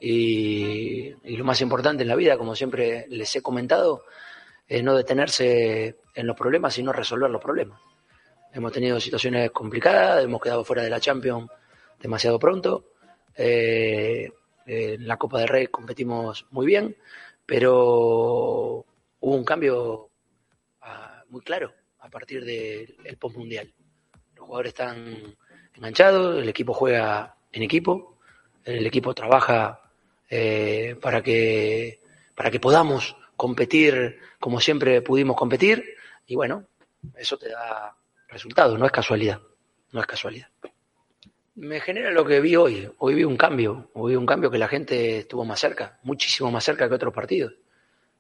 Y, 0.02 1.14
y 1.24 1.38
lo 1.38 1.46
más 1.46 1.62
importante 1.62 2.04
en 2.04 2.10
la 2.10 2.18
vida, 2.18 2.38
como 2.38 2.54
siempre 2.54 3.06
les 3.08 3.34
he 3.34 3.42
comentado, 3.42 4.04
es 4.68 4.84
no 4.84 4.94
detenerse 4.94 5.96
en 6.14 6.28
los 6.28 6.36
problemas, 6.36 6.74
sino 6.74 6.92
resolver 6.92 7.30
los 7.30 7.42
problemas. 7.42 7.80
Hemos 8.52 8.74
tenido 8.74 9.00
situaciones 9.00 9.52
complicadas, 9.52 10.22
hemos 10.22 10.42
quedado 10.42 10.66
fuera 10.66 10.84
de 10.84 10.90
la 10.90 11.00
Champions 11.00 11.50
demasiado 11.98 12.38
pronto. 12.38 12.92
Eh, 13.38 14.30
en 14.66 15.08
la 15.08 15.18
Copa 15.18 15.40
del 15.40 15.48
Rey 15.48 15.68
competimos 15.68 16.46
muy 16.52 16.66
bien, 16.66 16.96
pero 17.46 18.86
hubo 19.20 19.36
un 19.36 19.44
cambio 19.44 20.10
ah, 20.82 21.24
muy 21.30 21.42
claro 21.42 21.74
a 22.00 22.10
partir 22.10 22.44
del 22.46 22.96
el 23.04 23.18
postmundial. 23.18 23.74
Los 24.36 24.46
jugadores 24.46 24.70
están 24.70 25.36
enganchados, 25.74 26.42
el 26.42 26.50
equipo 26.50 26.74
juega 26.74 27.36
en 27.52 27.64
equipo, 27.64 28.18
el 28.64 28.86
equipo 28.86 29.14
trabaja 29.14 29.82
eh, 30.30 30.96
para 31.02 31.22
que 31.22 32.00
para 32.34 32.52
que 32.52 32.60
podamos 32.60 33.16
competir 33.38 34.20
como 34.40 34.60
siempre 34.60 35.02
pudimos 35.02 35.36
competir 35.38 35.96
y 36.28 36.36
bueno, 36.36 36.66
eso 37.16 37.38
te 37.38 37.50
da 37.50 37.96
resultados, 38.28 38.78
no 38.80 38.86
es 38.86 38.92
casualidad, 38.92 39.40
no 39.92 40.02
es 40.02 40.08
casualidad. 40.08 40.50
Me 41.56 41.80
genera 41.80 42.12
lo 42.12 42.26
que 42.26 42.42
vi 42.42 42.56
hoy, 42.58 42.90
hoy 42.98 43.16
vi 43.16 43.24
un 43.24 43.38
cambio, 43.38 43.90
hoy 43.94 44.12
vi 44.12 44.18
un 44.18 44.26
cambio 44.26 44.52
que 44.52 44.58
la 44.58 44.68
gente 44.68 45.20
estuvo 45.20 45.46
más 45.46 45.60
cerca, 45.60 46.00
muchísimo 46.04 46.52
más 46.52 46.64
cerca 46.66 46.88
que 46.90 46.96
otros 46.96 47.14
partidos 47.14 47.54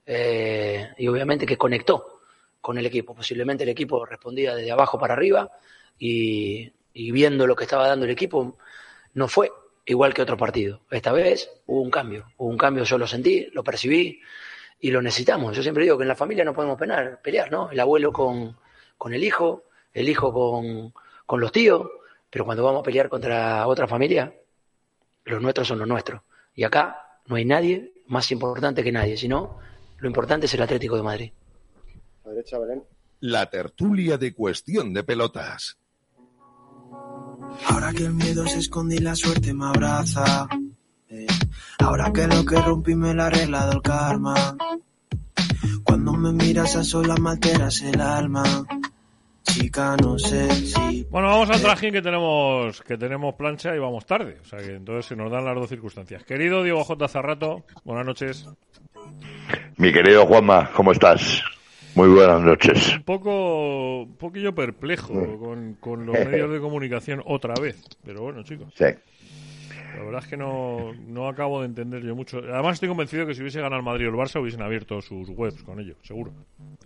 Eh, 0.05 0.89
y 0.97 1.07
obviamente 1.07 1.45
que 1.45 1.57
conectó 1.57 2.21
con 2.61 2.77
el 2.77 2.86
equipo, 2.86 3.15
posiblemente 3.15 3.63
el 3.63 3.69
equipo 3.69 4.05
respondía 4.05 4.55
desde 4.55 4.71
abajo 4.71 4.99
para 4.99 5.13
arriba 5.15 5.51
y, 5.99 6.71
viendo 6.93 7.47
lo 7.47 7.55
que 7.55 7.65
estaba 7.65 7.88
dando 7.88 8.05
el 8.05 8.11
equipo 8.11 8.57
no 9.13 9.27
fue 9.27 9.51
igual 9.86 10.13
que 10.13 10.21
otro 10.23 10.38
partido. 10.38 10.81
Esta 10.91 11.11
vez 11.11 11.49
hubo 11.67 11.81
un 11.81 11.91
cambio, 11.91 12.25
hubo 12.38 12.49
un 12.49 12.57
cambio, 12.57 12.83
yo 12.86 12.97
lo 12.97 13.07
sentí, 13.07 13.47
lo 13.53 13.63
percibí 13.63 14.21
y 14.79 14.91
lo 14.91 15.01
necesitamos. 15.01 15.55
Yo 15.55 15.63
siempre 15.63 15.83
digo 15.83 15.97
que 15.97 16.03
en 16.03 16.09
la 16.09 16.15
familia 16.15 16.45
no 16.45 16.53
podemos 16.53 16.77
penar, 16.77 17.21
pelear, 17.21 17.51
¿no? 17.51 17.71
El 17.71 17.79
abuelo 17.79 18.11
con, 18.11 18.57
con 18.97 19.13
el 19.13 19.23
hijo, 19.23 19.65
el 19.93 20.09
hijo 20.09 20.31
con, 20.33 20.93
con 21.25 21.39
los 21.41 21.51
tíos, 21.51 21.88
pero 22.36 22.43
cuando 22.43 22.65
vamos 22.65 22.81
a 22.81 22.83
pelear 22.83 23.07
contra 23.07 23.65
otra 23.65 23.88
familia, 23.88 24.36
los 25.23 25.41
nuestros 25.41 25.69
son 25.69 25.79
los 25.79 25.88
nuestros. 25.88 26.21
Y 26.53 26.65
acá 26.65 27.21
no 27.27 27.38
hay 27.38 27.45
nadie 27.45 27.93
más 28.07 28.29
importante 28.29 28.83
que 28.83 28.91
nadie, 28.91 29.15
sino 29.15 29.57
lo 29.99 30.07
importante 30.09 30.45
es 30.45 30.53
el 30.53 30.61
Atlético 30.61 30.97
de 30.97 31.03
Madrid. 31.03 31.31
A 32.25 32.29
derecha, 32.31 32.59
Belén. 32.59 32.83
La 33.21 33.49
tertulia 33.49 34.17
de 34.17 34.33
cuestión 34.33 34.93
de 34.93 35.05
pelotas. 35.05 35.77
Ahora 37.69 37.93
que 37.93 38.03
el 38.03 38.13
miedo 38.13 38.45
se 38.47 38.59
esconde 38.59 38.95
y 38.97 38.99
la 38.99 39.15
suerte 39.15 39.53
me 39.53 39.67
abraza. 39.67 40.49
eh, 41.07 41.27
Ahora 41.79 42.11
que 42.11 42.27
lo 42.27 42.43
que 42.43 42.61
rompí 42.61 42.95
me 42.95 43.13
lo 43.13 43.23
ha 43.23 43.27
arreglado 43.27 43.71
el 43.71 43.81
karma. 43.81 44.57
Cuando 45.86 46.11
me 46.11 46.33
miras 46.33 46.75
a 46.75 46.83
solas 46.83 47.17
me 47.17 47.29
alteras 47.29 47.81
el 47.81 48.01
alma. 48.01 48.43
Chica, 49.56 49.95
no 50.03 50.20
sé 50.20 50.51
si. 50.51 51.08
Bueno, 51.10 51.30
vamos 51.30 51.49
al 51.49 51.62
trajín 51.62 51.93
que 51.93 52.01
tenemos 52.01 52.82
que 52.82 52.97
tenemos 52.97 53.36
plancha 53.36 53.74
y 53.74 53.80
vamos 53.80 54.06
tarde. 54.06 54.36
O 54.41 54.43
sea 54.43 54.60
que 54.60 54.76
entonces 54.76 55.06
se 55.06 55.16
nos 55.16 55.32
dan 55.32 55.45
las 55.45 55.56
dos 55.56 55.70
circunstancias. 55.70 56.26
Querido 56.26 56.62
Diego 56.62 56.84
J. 56.84 57.08
Zarrato, 57.08 57.64
buenas 57.86 58.06
noches. 58.06 58.49
Mi 59.78 59.93
querido 59.93 60.26
Juanma, 60.26 60.72
¿cómo 60.74 60.91
estás? 60.91 61.41
Muy 61.95 62.10
buenas 62.10 62.41
noches. 62.41 62.95
Un 62.97 63.03
poco, 63.03 64.01
un 64.01 64.18
poquillo 64.18 64.53
perplejo 64.53 65.39
con, 65.39 65.76
con 65.76 66.06
los 66.06 66.20
medios 66.20 66.51
de 66.51 66.60
comunicación 66.60 67.24
otra 67.26 67.53
vez. 67.53 67.82
Pero 68.03 68.24
bueno, 68.24 68.43
chicos. 68.43 68.74
Sí. 68.76 68.88
La 69.98 70.04
verdad 70.04 70.22
es 70.24 70.28
que 70.28 70.38
no, 70.38 70.93
no 71.08 71.28
acabo 71.28 71.62
de 71.62 71.68
entender 71.68 72.02
yo 72.04 72.16
mucho. 72.16 72.39
Además 72.39 72.74
estoy 72.76 72.89
convencido 72.89 73.26
que 73.26 73.34
si 73.34 73.41
hubiese 73.41 73.60
ganado 73.62 73.80
el 73.80 73.86
Madrid 73.86 74.08
o 74.08 74.10
el 74.10 74.16
Barça 74.16 74.41
hubiesen 74.41 74.62
abierto 74.62 75.02
sus 75.02 75.30
webs 75.30 75.64
con 75.64 75.80
ello, 75.80 75.96
seguro. 76.04 76.32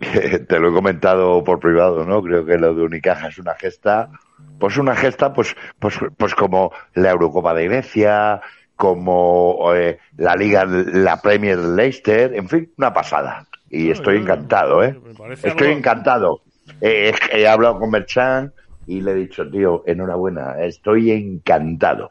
Te 0.00 0.58
lo 0.60 0.70
he 0.70 0.72
comentado 0.72 1.42
por 1.44 1.58
privado, 1.60 2.04
¿no? 2.04 2.22
Creo 2.22 2.44
que 2.44 2.56
lo 2.58 2.74
de 2.74 2.82
Unicaja 2.82 3.28
es 3.28 3.38
una 3.38 3.54
gesta, 3.54 4.10
pues 4.58 4.76
una 4.78 4.94
gesta, 4.96 5.32
pues, 5.32 5.54
pues, 5.78 5.98
pues 6.16 6.34
como 6.34 6.72
la 6.94 7.10
Eurocopa 7.10 7.52
de 7.54 7.66
Grecia, 7.66 8.40
como 8.76 9.72
eh, 9.74 9.98
la 10.16 10.36
Liga, 10.36 10.64
la 10.64 11.20
Premier 11.20 11.58
de 11.58 11.76
Leicester, 11.76 12.34
en 12.34 12.48
fin, 12.48 12.72
una 12.78 12.92
pasada. 12.92 13.46
Y 13.68 13.90
estoy 13.90 14.16
encantado, 14.18 14.82
¿eh? 14.82 14.98
Estoy 15.32 15.50
algo- 15.68 15.78
encantado. 15.78 16.40
Eh, 16.80 17.12
he 17.32 17.46
hablado 17.46 17.78
con 17.78 17.90
Merchan 17.90 18.52
y 18.86 19.00
le 19.02 19.12
he 19.12 19.14
dicho, 19.14 19.48
tío, 19.50 19.82
enhorabuena, 19.86 20.54
estoy 20.62 21.10
encantado. 21.10 22.10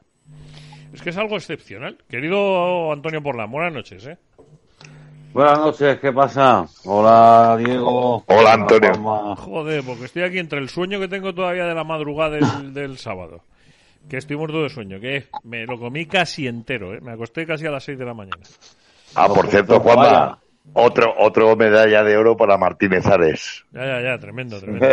Es 0.93 1.01
que 1.01 1.11
es 1.11 1.17
algo 1.17 1.35
excepcional. 1.35 1.97
Querido 2.09 2.91
Antonio 2.91 3.21
Porlán, 3.21 3.51
buenas 3.51 3.73
noches, 3.73 4.05
¿eh? 4.07 4.17
Buenas 5.33 5.59
noches, 5.59 5.99
¿qué 5.99 6.11
pasa? 6.11 6.65
Hola, 6.85 7.55
Diego. 7.57 8.23
Hola, 8.25 8.53
Antonio. 8.53 9.35
Joder, 9.35 9.83
porque 9.83 10.05
estoy 10.05 10.23
aquí 10.23 10.39
entre 10.39 10.59
el 10.59 10.69
sueño 10.69 10.99
que 10.99 11.07
tengo 11.07 11.33
todavía 11.35 11.65
de 11.65 11.75
la 11.75 11.83
madrugada 11.83 12.37
del, 12.37 12.73
del 12.73 12.97
sábado, 12.97 13.41
que 14.09 14.17
estoy 14.17 14.37
muerto 14.37 14.63
de 14.63 14.69
sueño, 14.69 14.99
que 14.99 15.27
me 15.43 15.65
lo 15.67 15.79
comí 15.79 16.07
casi 16.07 16.47
entero, 16.47 16.95
¿eh? 16.95 16.99
Me 17.01 17.11
acosté 17.11 17.45
casi 17.45 17.67
a 17.67 17.71
las 17.71 17.83
6 17.83 17.99
de 17.99 18.05
la 18.05 18.15
mañana. 18.15 18.41
Ah, 19.13 19.27
por 19.27 19.47
cierto, 19.47 19.79
Juanma, 19.79 20.39
Otro, 20.73 21.13
otro 21.19 21.55
medalla 21.55 22.03
de 22.03 22.17
oro 22.17 22.35
para 22.35 22.57
Martínez 22.57 23.05
Ares. 23.05 23.65
Ya, 23.71 23.85
ya, 23.85 24.01
ya, 24.01 24.17
tremendo, 24.17 24.59
tremendo. 24.61 24.87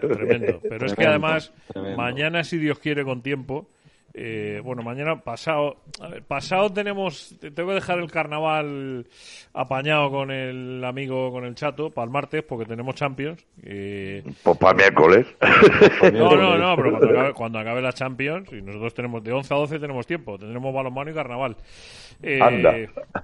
tremendo. 0.00 0.60
Pero 0.66 0.86
es 0.86 0.94
que 0.94 1.06
además, 1.06 1.52
mañana, 1.96 2.44
si 2.44 2.56
Dios 2.56 2.78
quiere, 2.78 3.04
con 3.04 3.20
tiempo, 3.20 3.68
eh, 4.14 4.60
bueno, 4.62 4.82
mañana 4.82 5.20
pasado, 5.22 5.76
a 6.00 6.08
ver, 6.08 6.22
pasado 6.22 6.70
tenemos, 6.72 7.34
tengo 7.40 7.68
que 7.70 7.74
dejar 7.76 7.98
el 7.98 8.10
carnaval 8.10 9.06
apañado 9.54 10.10
con 10.10 10.30
el 10.30 10.84
amigo, 10.84 11.30
con 11.32 11.44
el 11.44 11.54
chato, 11.54 11.90
para 11.90 12.04
el 12.04 12.10
martes, 12.10 12.42
porque 12.42 12.66
tenemos 12.66 12.94
Champions. 12.94 13.44
Eh, 13.62 14.22
Pues 14.42 14.58
para 14.58 14.74
miércoles. 14.76 15.26
no, 16.12 16.36
no, 16.36 16.58
no, 16.58 16.76
pero 16.76 16.90
cuando 16.90 17.10
acabe, 17.10 17.32
cuando 17.34 17.58
acabe 17.58 17.82
la 17.82 17.92
Champions, 17.92 18.52
y 18.52 18.60
nosotros 18.62 18.94
tenemos 18.94 19.22
de 19.24 19.32
11 19.32 19.54
a 19.54 19.56
12 19.56 19.78
tenemos 19.78 20.06
tiempo, 20.06 20.38
tendremos 20.38 20.74
balonmano 20.74 21.10
y 21.10 21.14
carnaval. 21.14 21.56
Eh, 22.22 22.38
Anda. 22.40 22.74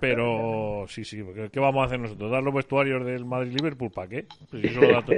Pero 0.01 0.85
sí, 0.89 1.05
sí, 1.05 1.23
¿qué 1.53 1.61
vamos 1.61 1.83
a 1.83 1.87
hacer 1.87 2.01
nosotros? 2.01 2.31
¿Dar 2.31 2.43
los 2.43 2.55
vestuarios 2.55 3.05
del 3.05 3.25
Madrid-Liverpool 3.25 3.91
para 3.91 4.09
qué? 4.09 4.27
Pues 4.51 4.63
si 4.63 4.69
eso 4.69 4.81
lo 4.81 4.89
da, 4.93 5.03
to- 5.03 5.13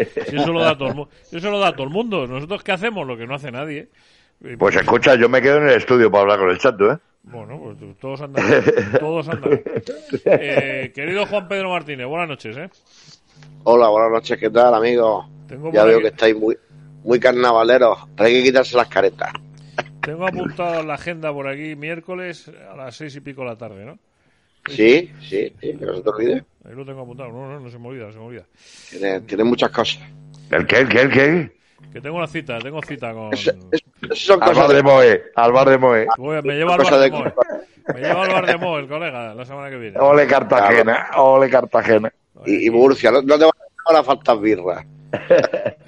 si 1.24 1.36
eso 1.36 1.50
lo 1.50 1.58
da 1.58 1.72
todo 1.72 1.84
el 1.86 1.90
mundo. 1.92 2.26
¿Nosotros 2.26 2.62
qué 2.62 2.72
hacemos? 2.72 3.06
Lo 3.06 3.16
que 3.16 3.26
no 3.26 3.34
hace 3.36 3.50
nadie. 3.50 3.88
Eh, 4.44 4.56
Pues 4.58 4.76
escucha, 4.76 5.14
yo 5.16 5.28
me 5.28 5.42
quedo 5.42 5.58
en 5.58 5.68
el 5.68 5.76
estudio 5.76 6.10
para 6.10 6.22
hablar 6.22 6.38
con 6.38 6.50
el 6.50 6.58
chato, 6.58 6.92
¿eh? 6.92 6.98
Bueno, 7.22 7.60
pues 7.60 7.98
todos 7.98 8.20
andan. 8.22 8.44
todos 8.98 9.28
andan. 9.28 9.60
Eh, 10.24 10.90
querido 10.94 11.26
Juan 11.26 11.46
Pedro 11.48 11.70
Martínez, 11.70 12.06
buenas 12.06 12.28
noches, 12.28 12.56
¿eh? 12.56 12.70
Hola, 13.64 13.88
buenas 13.88 14.10
noches, 14.10 14.38
¿qué 14.38 14.48
tal, 14.50 14.74
amigo? 14.74 15.28
Tengo 15.46 15.70
ya 15.72 15.84
veo 15.84 16.00
que 16.00 16.08
estáis 16.08 16.34
muy, 16.34 16.56
muy 17.04 17.20
carnavaleros, 17.20 17.98
pero 18.16 18.26
hay 18.28 18.34
que 18.34 18.42
quitarse 18.44 18.76
las 18.76 18.88
caretas. 18.88 19.32
Tengo 20.00 20.26
apuntado 20.26 20.80
en 20.80 20.88
la 20.88 20.94
agenda 20.94 21.32
por 21.32 21.46
aquí 21.46 21.76
miércoles 21.76 22.50
a 22.70 22.74
las 22.76 22.96
seis 22.96 23.14
y 23.16 23.20
pico 23.20 23.42
de 23.42 23.48
la 23.48 23.56
tarde, 23.56 23.84
¿no? 23.84 23.98
Sí, 24.66 25.10
sí, 25.20 25.52
sí, 25.60 25.76
que 25.76 25.86
no 25.86 25.94
se 25.96 26.02
te 26.02 26.08
olvide. 26.08 26.44
Ahí 26.64 26.74
lo 26.74 26.84
tengo 26.84 27.02
apuntado. 27.02 27.30
No, 27.30 27.48
no, 27.48 27.60
no 27.60 27.70
se 27.70 27.78
me 27.78 27.88
olvida, 27.88 28.06
no 28.06 28.12
se 28.12 28.18
me 28.18 28.24
olvida. 28.24 28.44
Tienes, 28.90 29.26
tienes 29.26 29.46
muchas 29.46 29.70
cosas. 29.70 30.02
¿El 30.50 30.66
qué, 30.66 30.78
el 30.78 30.88
qué, 30.88 31.00
el 31.02 31.10
qué? 31.10 31.59
Que 31.92 32.00
tengo 32.00 32.16
una 32.18 32.26
cita, 32.26 32.58
tengo 32.60 32.80
cita 32.82 33.12
con. 33.12 33.36
son 33.36 34.42
Al 34.42 34.48
cosas 34.48 34.56
bar 34.56 34.68
de 34.68 34.74
de- 34.76 34.82
Moe, 34.82 35.22
al 35.34 35.52
bar 35.52 35.68
de 35.70 35.78
Moe. 35.78 36.06
Voy- 36.18 36.42
me 36.42 36.54
lleva 36.54 36.74
al 36.74 36.82
bar 36.82 36.92
de 36.94 37.00
de- 37.00 37.10
Moe. 37.10 37.32
Me 37.94 38.00
lleva 38.00 38.22
al 38.22 38.28
bar 38.30 38.46
de 38.46 38.56
Moe, 38.56 38.80
el 38.80 38.88
colega, 38.88 39.34
la 39.34 39.44
semana 39.44 39.68
que 39.70 39.76
viene. 39.76 39.98
Ole 39.98 40.26
Cartagena, 40.26 41.08
ole 41.16 41.50
Cartagena. 41.50 42.12
Y, 42.46 42.66
y 42.66 42.70
Murcia, 42.70 43.10
no, 43.10 43.22
no 43.22 43.38
te 43.38 43.44
van 43.44 43.96
a 43.96 44.02
faltas 44.04 44.40
birras. 44.40 44.86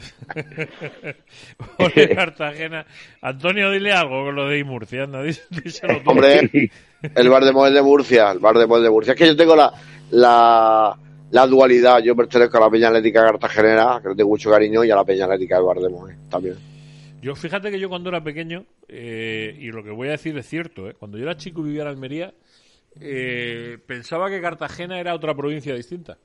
Ole 1.79 2.15
Cartagena. 2.15 2.85
Antonio, 3.21 3.71
dile 3.71 3.93
algo 3.93 4.25
con 4.25 4.35
lo 4.35 4.49
de 4.49 4.65
Murcia, 4.65 5.05
anda, 5.05 5.23
dí- 5.23 5.39
díselo 5.51 6.01
tú. 6.03 6.11
Hombre, 6.11 6.51
el 7.15 7.29
bar 7.29 7.45
de 7.45 7.53
Moe 7.53 7.69
es 7.69 7.75
de 7.75 7.83
Murcia, 7.83 8.31
el 8.33 8.39
bar 8.39 8.57
de 8.59 8.67
Moe 8.67 8.79
es 8.79 8.85
de 8.85 8.91
Murcia. 8.91 9.13
Es 9.13 9.19
que 9.19 9.27
yo 9.27 9.37
tengo 9.37 9.55
la, 9.57 9.73
la, 10.11 10.97
la 11.33 11.47
dualidad. 11.47 12.01
Yo 12.01 12.15
pertenezco 12.15 12.59
a 12.59 12.61
la 12.61 12.71
Peña 12.71 12.89
Atlética 12.89 13.25
Cartagenera, 13.25 13.99
que 14.03 14.11
le 14.11 14.15
tengo 14.15 14.31
mucho 14.31 14.51
cariño, 14.51 14.85
y 14.85 14.91
a 14.91 14.97
la 14.97 15.05
Peña 15.05 15.25
Atlética 15.25 15.57
de 15.59 15.89
Moe 15.89 16.17
también. 16.31 16.57
Yo, 17.21 17.35
fíjate 17.35 17.71
que 17.71 17.81
yo 17.81 17.89
cuando 17.89 18.11
era 18.11 18.23
pequeño, 18.23 18.67
eh, 18.89 19.57
y 19.59 19.69
lo 19.69 19.83
que 19.83 19.91
voy 19.91 20.09
a 20.09 20.13
decir 20.13 20.37
es 20.37 20.47
cierto, 20.47 20.89
¿eh? 20.89 20.95
cuando 20.99 21.19
yo 21.19 21.25
era 21.25 21.37
chico 21.37 21.63
y 21.63 21.65
vivía 21.65 21.83
en 21.83 21.89
Almería, 21.89 22.35
eh, 23.01 23.79
pensaba 23.87 24.29
que 24.29 24.41
Cartagena 24.41 25.01
era 25.01 25.15
otra 25.15 25.35
provincia 25.35 25.75
distinta. 25.75 26.19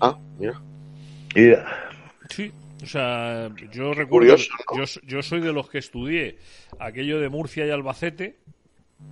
Ah, 0.00 0.16
mira. 0.38 0.60
Sí, 2.30 2.52
o 2.82 2.86
sea, 2.86 3.50
yo 3.72 3.92
recuerdo, 3.92 4.08
Curioso, 4.08 4.50
yo, 4.76 4.84
yo 5.06 5.22
soy 5.22 5.40
de 5.40 5.52
los 5.52 5.68
que 5.68 5.78
estudié 5.78 6.38
aquello 6.78 7.20
de 7.20 7.28
Murcia 7.28 7.66
y 7.66 7.70
Albacete, 7.70 8.36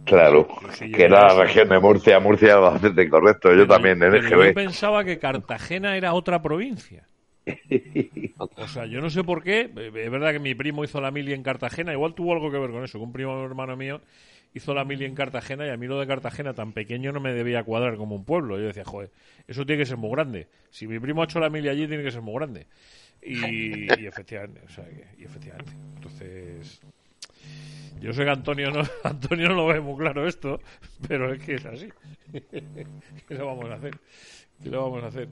Claro, 0.05 0.47
que 0.93 1.05
era 1.05 1.28
la 1.35 1.43
región 1.45 1.68
de 1.68 1.78
Murcia, 1.78 2.20
Murcia 2.20 2.55
Albacete, 2.55 3.09
correcto. 3.09 3.55
Yo 3.55 3.66
también, 3.66 4.03
en 4.03 4.12
yo 4.28 4.53
pensaba 4.53 5.05
que 5.05 5.18
Cartagena 5.18 5.97
era 5.97 6.14
otra 6.14 6.41
provincia. 6.43 7.09
O 8.57 8.68
sea, 8.68 8.87
yo 8.87 9.01
no 9.01 9.11
sé 9.11 9.24
por 9.24 9.43
qué. 9.43 9.70
eh, 9.76 9.93
Es 9.95 10.11
verdad 10.11 10.32
que 10.32 10.39
mi 10.39 10.55
primo 10.55 10.85
hizo 10.85 11.01
la 11.01 11.11
mili 11.11 11.32
en 11.32 11.43
Cartagena. 11.43 11.93
Igual 11.93 12.14
tuvo 12.14 12.32
algo 12.32 12.51
que 12.51 12.59
ver 12.59 12.70
con 12.70 12.85
eso. 12.85 12.99
Que 12.99 13.05
un 13.05 13.12
primo 13.12 13.45
hermano 13.45 13.76
mío 13.76 14.01
hizo 14.53 14.74
la 14.74 14.85
mili 14.85 15.05
en 15.05 15.14
Cartagena 15.14 15.66
y 15.66 15.70
a 15.70 15.76
mí 15.76 15.87
lo 15.87 15.99
de 15.99 16.07
Cartagena 16.07 16.55
tan 16.55 16.72
pequeño 16.72 17.12
no 17.12 17.20
me 17.20 17.32
debía 17.32 17.64
cuadrar 17.64 17.97
como 17.97 18.14
un 18.16 18.24
pueblo. 18.24 18.59
Yo 18.59 18.66
decía, 18.66 18.85
joder, 18.85 19.11
eso 19.49 19.66
tiene 19.66 19.82
que 19.82 19.87
ser 19.87 19.97
muy 19.97 20.11
grande. 20.12 20.49
Si 20.70 20.87
mi 20.87 20.99
primo 21.01 21.22
ha 21.22 21.24
hecho 21.24 21.41
la 21.41 21.51
mili 21.51 21.68
allí, 21.68 21.87
tiene 21.89 22.03
que 22.05 22.12
ser 22.12 22.22
muy 22.22 22.35
grande. 22.35 22.66
Y, 23.22 24.01
y 24.03 24.07
efectivamente, 24.07 24.61
o 24.66 24.68
sea, 24.68 24.85
y 25.18 25.24
efectivamente. 25.24 25.72
Entonces, 25.97 26.82
yo 28.01 28.12
sé 28.12 28.24
que 28.24 28.30
Antonio 28.30 28.70
no, 28.70 28.82
Antonio 29.05 29.49
no 29.49 29.55
lo 29.55 29.66
ve 29.66 29.80
muy 29.80 29.97
claro 29.99 30.26
esto, 30.26 30.61
pero 31.09 31.32
es 31.32 31.42
que 31.42 31.55
es 31.55 31.66
así. 31.66 31.88
¿Qué 32.32 33.34
le 33.34 33.42
vamos 33.42 33.70
a 33.70 33.74
hacer? 33.74 33.95
¿Qué 34.62 34.70
le 34.70 34.76
vamos 34.76 35.03
a 35.05 35.07
hacer? 35.09 35.28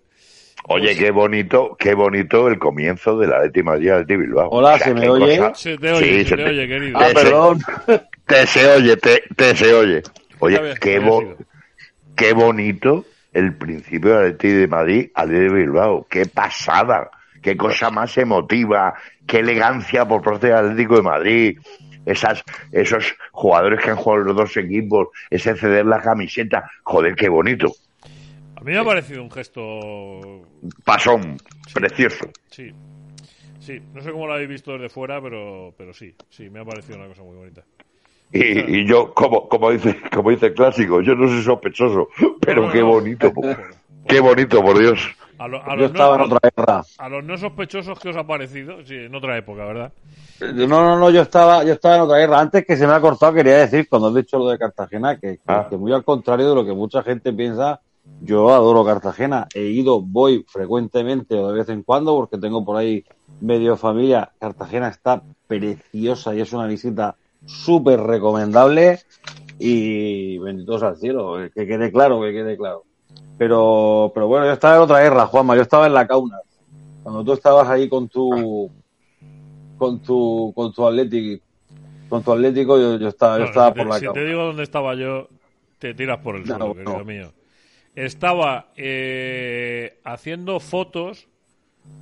Oye, 0.69 0.95
qué 0.97 1.11
bonito, 1.11 1.77
qué 1.79 1.95
bonito 1.95 2.47
el 2.49 2.59
comienzo 2.59 3.19
de 3.19 3.27
la 3.27 3.43
Leti 3.43 3.63
Madrid 3.63 3.91
Leti 3.91 4.17
Bilbao. 4.17 4.49
Hola, 4.51 4.79
¿se 4.79 4.95
me 4.95 5.09
oye? 5.09 5.37
cosa- 5.39 5.55
Se 5.55 5.77
te 5.77 5.93
oye, 5.93 6.25
se 6.25 6.37
te 6.37 6.45
oye, 6.45 6.69
querido. 6.69 6.99
Ah, 7.01 7.11
perdón. 7.13 7.59
Te 8.27 8.47
se 8.47 8.67
oye, 8.69 8.97
te, 8.97 9.25
te 9.37 9.57
se 9.57 9.75
oye. 9.75 10.03
Oye, 10.39 10.61
qué, 10.81 11.01
bo- 11.01 11.37
qué 12.15 12.33
bonito 12.33 13.05
el 13.33 13.57
principio 13.57 14.11
de 14.11 14.17
la 14.17 14.23
Leti 14.29 14.49
de 14.49 14.69
Madrid 14.69 15.11
al 15.15 15.29
de 15.31 15.49
Bilbao. 15.53 16.07
Qué 16.09 16.27
pasada, 16.27 17.11
qué 17.43 17.57
cosa 17.57 17.91
más 17.91 18.17
emotiva, 18.17 18.95
qué 19.27 19.41
elegancia 19.41 20.07
por 20.07 20.23
parte 20.23 20.47
del 20.47 20.57
Atlético 20.57 20.95
de 20.97 21.03
Madrid. 21.03 21.59
Esas, 22.07 22.43
esos 22.73 23.15
jugadores 23.33 23.83
que 23.83 23.91
han 23.91 23.97
jugado 23.97 24.25
los 24.25 24.37
dos 24.37 24.57
equipos, 24.57 25.09
ese 25.31 25.55
ceder 25.57 25.87
la 25.87 26.01
camiseta, 26.01 26.69
joder, 26.83 27.15
qué 27.15 27.29
bonito. 27.29 27.73
A 28.57 28.61
mí 28.61 28.73
me 28.73 28.79
ha 28.79 28.85
parecido 28.85 29.23
un 29.23 29.31
gesto. 29.31 30.43
Pasón, 30.85 31.39
precioso. 31.75 32.27
Sí. 32.51 32.73
Sí, 33.61 33.81
no 33.95 34.01
sé 34.03 34.11
cómo 34.11 34.27
lo 34.27 34.35
habéis 34.35 34.49
visto 34.49 34.73
desde 34.73 34.89
fuera, 34.89 35.21
pero, 35.23 35.73
pero 35.79 35.93
sí, 35.95 36.13
sí, 36.31 36.51
me 36.51 36.61
ha 36.61 36.65
parecido 36.65 36.99
una 36.99 37.07
cosa 37.07 37.23
muy 37.23 37.37
bonita. 37.37 37.63
Y, 38.33 38.79
y 38.81 38.87
yo, 38.89 39.13
como, 39.15 39.49
como 39.49 39.71
dice, 39.71 39.97
como 40.13 40.31
dice 40.31 40.47
el 40.47 40.55
clásico, 40.55 41.01
yo 41.01 41.15
no 41.15 41.29
soy 41.29 41.43
sospechoso, 41.43 42.09
pero 42.41 42.63
No, 42.63 42.67
no, 42.69 42.73
qué 42.73 42.81
no. 42.81 42.87
bonito, 42.87 43.33
po- 43.33 43.43
qué 44.09 44.21
bonito, 44.21 44.63
por 44.63 44.79
Dios. 44.79 45.01
A, 45.39 45.49
lo- 45.49 45.63
a 45.63 45.71
Yo 45.71 45.77
los 45.83 45.91
estaba 45.93 46.19
no, 46.19 46.25
en 46.27 46.33
otra 46.33 46.51
guerra. 46.57 46.83
a 46.99 47.09
los 47.09 47.25
no 47.25 47.37
sospechosos 47.37 47.99
que 47.99 48.11
os 48.11 48.17
ha 48.17 48.25
parecido, 48.27 48.85
sí, 48.85 48.95
en 48.95 49.15
otra 49.15 49.37
época, 49.37 49.65
¿verdad? 49.65 49.93
No, 50.41 50.67
no, 50.67 50.99
no, 50.99 51.11
yo 51.11 51.23
estaba, 51.23 51.65
yo 51.65 51.73
estaba 51.73 51.97
en 51.97 52.01
otra 52.03 52.19
guerra. 52.19 52.41
Antes 52.41 52.65
que 52.67 52.77
se 52.77 52.87
me 52.87 52.93
ha 52.93 53.01
cortado, 53.01 53.33
quería 53.33 53.59
decir, 53.59 53.89
cuando 53.89 54.09
has 54.09 54.15
dicho 54.15 54.39
lo 54.39 54.49
de 54.49 54.59
Cartagena, 54.59 55.19
que, 55.19 55.37
que- 55.37 55.41
Ah. 55.47 55.67
que 55.69 55.77
muy 55.77 55.93
al 55.93 56.05
contrario 56.05 56.49
de 56.51 56.55
lo 56.55 56.65
que 56.65 56.73
mucha 56.73 57.03
gente 57.03 57.33
piensa, 57.33 57.81
yo 58.21 58.53
adoro 58.53 58.85
Cartagena. 58.85 59.47
He 59.55 59.63
ido, 59.63 60.01
voy 60.01 60.45
frecuentemente 60.49 61.35
o 61.37 61.49
de 61.49 61.55
vez 61.59 61.69
en 61.69 61.83
cuando, 61.83 62.15
porque 62.15 62.39
tengo 62.39 62.65
por 62.65 62.77
ahí 62.77 63.05
medio 63.41 63.77
familia. 63.77 64.31
Cartagena 64.39 64.89
está 64.89 65.23
preciosa 65.47 66.35
y 66.35 66.41
es 66.41 66.53
una 66.53 66.67
visita 66.67 67.15
súper 67.47 68.01
recomendable. 68.01 68.99
Y 69.59 70.39
benditos 70.39 70.83
al 70.83 70.97
cielo, 70.97 71.37
que 71.55 71.67
quede 71.67 71.93
claro, 71.93 72.21
que 72.21 72.33
quede 72.33 72.57
claro. 72.57 72.83
Pero, 73.39 74.13
pero 74.15 74.29
bueno, 74.29 74.47
yo 74.47 74.53
estaba 74.53 74.77
en 74.77 74.83
otra 74.83 75.01
guerra, 75.01 75.27
Juanma, 75.27 75.57
yo 75.57 75.63
estaba 75.63 75.87
en 75.87 75.95
la 75.95 76.07
Cauna. 76.07 76.39
Cuando 77.03 77.25
tú 77.25 77.33
estabas 77.33 77.69
ahí 77.69 77.89
con 77.89 78.09
tu, 78.09 78.71
con 79.77 80.01
tu, 80.01 80.53
con 80.55 80.73
tu 80.73 80.87
Atlético, 80.87 81.45
con 82.09 82.23
tu 82.23 82.33
Atlético, 82.33 82.79
yo, 82.79 82.99
yo 82.99 83.09
estaba, 83.09 83.39
yo 83.39 83.45
Bueno, 83.45 83.51
estaba 83.51 83.69
si, 83.69 83.79
por 83.79 83.85
te, 83.85 83.89
la 83.89 83.99
si 83.99 84.13
te 84.13 84.25
digo 84.27 84.43
dónde 84.45 84.63
estaba 84.63 84.95
yo, 84.95 85.29
te 85.79 85.95
tiras 85.95 86.19
por 86.19 86.37
el 86.37 86.47
suelo, 86.47 86.69
no. 86.69 86.75
querido 86.75 87.05
mío. 87.05 87.33
Estaba 87.95 88.69
eh, 88.77 89.99
haciendo 90.05 90.61
fotos, 90.61 91.29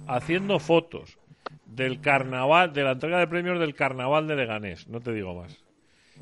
haciendo 0.07 0.59
fotos 0.59 1.19
del 1.65 2.01
carnaval, 2.01 2.73
de 2.73 2.83
la 2.85 2.93
entrega 2.93 3.19
de 3.19 3.27
premios 3.27 3.59
del 3.59 3.75
carnaval 3.75 4.27
de 4.27 4.37
Leganés, 4.37 4.89
no 4.89 5.01
te 5.01 5.13
digo 5.13 5.35
más. 5.35 5.65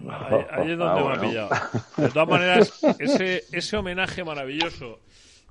Ahí, 0.09 0.45
ahí 0.51 0.71
es 0.73 0.79
donde 0.79 1.01
Ah, 1.01 1.05
me 1.09 1.15
ha 1.17 1.21
pillado. 1.21 1.49
De 1.97 2.09
todas 2.11 2.29
maneras, 2.29 2.81
ese, 2.99 3.45
ese 3.53 3.77
homenaje 3.77 4.23
maravilloso. 4.25 5.01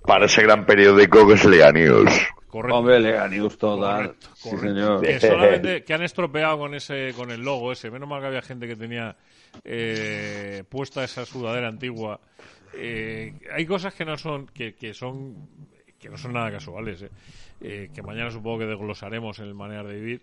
Para 0.05 0.25
ese 0.25 0.41
gran 0.43 0.65
periódico 0.65 1.27
que 1.27 1.33
es 1.33 1.43
Leganius. 1.45 2.09
Correcto. 2.47 2.77
Hombre, 2.77 2.99
Leganius 2.99 3.57
total. 3.57 3.95
Correcto, 4.15 4.27
Sí, 4.35 4.49
correcto. 4.49 4.67
señor. 4.67 5.01
Que 5.01 5.19
solamente 5.19 5.83
que 5.85 5.93
han 5.93 6.03
estropeado 6.03 6.57
con 6.59 6.73
ese 6.75 7.13
con 7.15 7.29
el 7.31 7.41
logo 7.41 7.71
ese. 7.73 7.91
Menos 7.91 8.07
mal 8.07 8.21
que 8.21 8.27
había 8.27 8.41
gente 8.41 8.67
que 8.67 8.75
tenía 8.77 9.15
eh, 9.65 10.63
puesta 10.69 11.03
esa 11.03 11.25
sudadera 11.25 11.67
antigua. 11.67 12.19
Eh, 12.73 13.33
hay 13.53 13.65
cosas 13.65 13.93
que 13.93 14.05
no 14.05 14.17
son 14.17 14.47
que, 14.47 14.75
que 14.75 14.93
son 14.93 15.35
que 15.99 16.09
no 16.09 16.17
son 16.17 16.33
nada 16.33 16.51
casuales. 16.51 17.01
eh. 17.01 17.09
Eh, 17.59 17.89
que 17.93 18.03
mañana 18.03 18.29
supongo 18.29 18.59
que 18.59 18.65
desglosaremos 18.67 19.39
en 19.39 19.45
el 19.45 19.53
manera 19.55 19.83
de 19.83 19.95
vivir. 19.95 20.21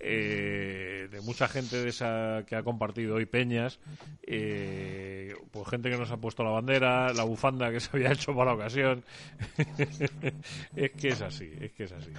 Eh, 0.00 1.08
de 1.10 1.20
mucha 1.20 1.48
gente 1.48 1.82
de 1.82 1.88
esa 1.88 2.44
que 2.46 2.56
ha 2.56 2.62
compartido 2.62 3.16
hoy 3.16 3.26
peñas, 3.26 3.78
eh, 4.22 5.34
pues 5.50 5.68
gente 5.68 5.90
que 5.90 5.96
nos 5.96 6.10
ha 6.10 6.16
puesto 6.16 6.42
la 6.42 6.50
bandera, 6.50 7.12
la 7.12 7.24
bufanda 7.24 7.70
que 7.70 7.80
se 7.80 7.90
había 7.92 8.12
hecho 8.12 8.34
para 8.34 8.50
la 8.50 8.54
ocasión. 8.54 9.04
es 10.76 10.90
que 10.92 11.08
es 11.08 11.22
así, 11.22 11.50
es 11.60 11.72
que 11.72 11.84
es 11.84 11.92
así. 11.92 12.10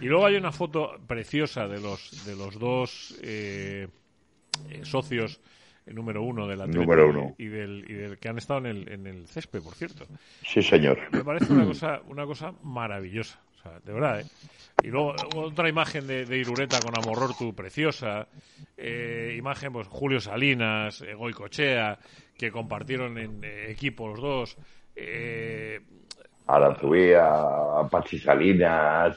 Y 0.00 0.06
luego 0.06 0.26
hay 0.26 0.36
una 0.36 0.52
foto 0.52 0.92
preciosa 1.06 1.66
de 1.66 1.80
los 1.80 2.24
de 2.26 2.36
los 2.36 2.58
dos 2.58 3.18
eh, 3.22 3.88
eh, 4.70 4.80
socios 4.84 5.40
el 5.86 5.94
número 5.94 6.22
uno 6.22 6.46
del 6.46 6.58
Número 6.70 7.10
uno. 7.10 7.34
y 7.36 7.46
del, 7.46 7.84
y 7.86 7.92
del 7.92 8.18
que 8.18 8.28
han 8.28 8.38
estado 8.38 8.60
en 8.60 8.66
el, 8.66 8.88
en 8.90 9.06
el 9.06 9.26
césped, 9.28 9.60
por 9.62 9.74
cierto. 9.74 10.06
Sí, 10.42 10.62
señor. 10.62 10.98
Me 11.12 11.22
parece 11.22 11.52
una 11.52 11.66
cosa, 11.66 12.00
una 12.08 12.24
cosa 12.24 12.54
maravillosa, 12.62 13.38
sea, 13.70 13.80
de 13.84 13.92
verdad, 13.92 14.20
¿eh? 14.20 14.24
Y 14.82 14.88
luego 14.88 15.14
otra 15.36 15.68
imagen 15.68 16.06
de, 16.06 16.24
de 16.26 16.36
Irureta 16.38 16.78
con 16.80 16.92
Amorortu 16.98 17.54
preciosa, 17.54 18.26
eh, 18.76 19.34
imagen 19.38 19.72
pues 19.72 19.88
Julio 19.88 20.20
Salinas, 20.20 21.00
eh, 21.02 21.14
Goicochea, 21.14 21.98
que 22.36 22.50
compartieron 22.50 23.16
en 23.18 23.40
eh, 23.42 23.66
equipo 23.70 24.08
los 24.08 24.20
dos. 24.20 24.56
Eh, 24.96 25.80
Aranzubía, 26.46 27.26
Pachi 27.90 28.18
Salinas. 28.18 29.16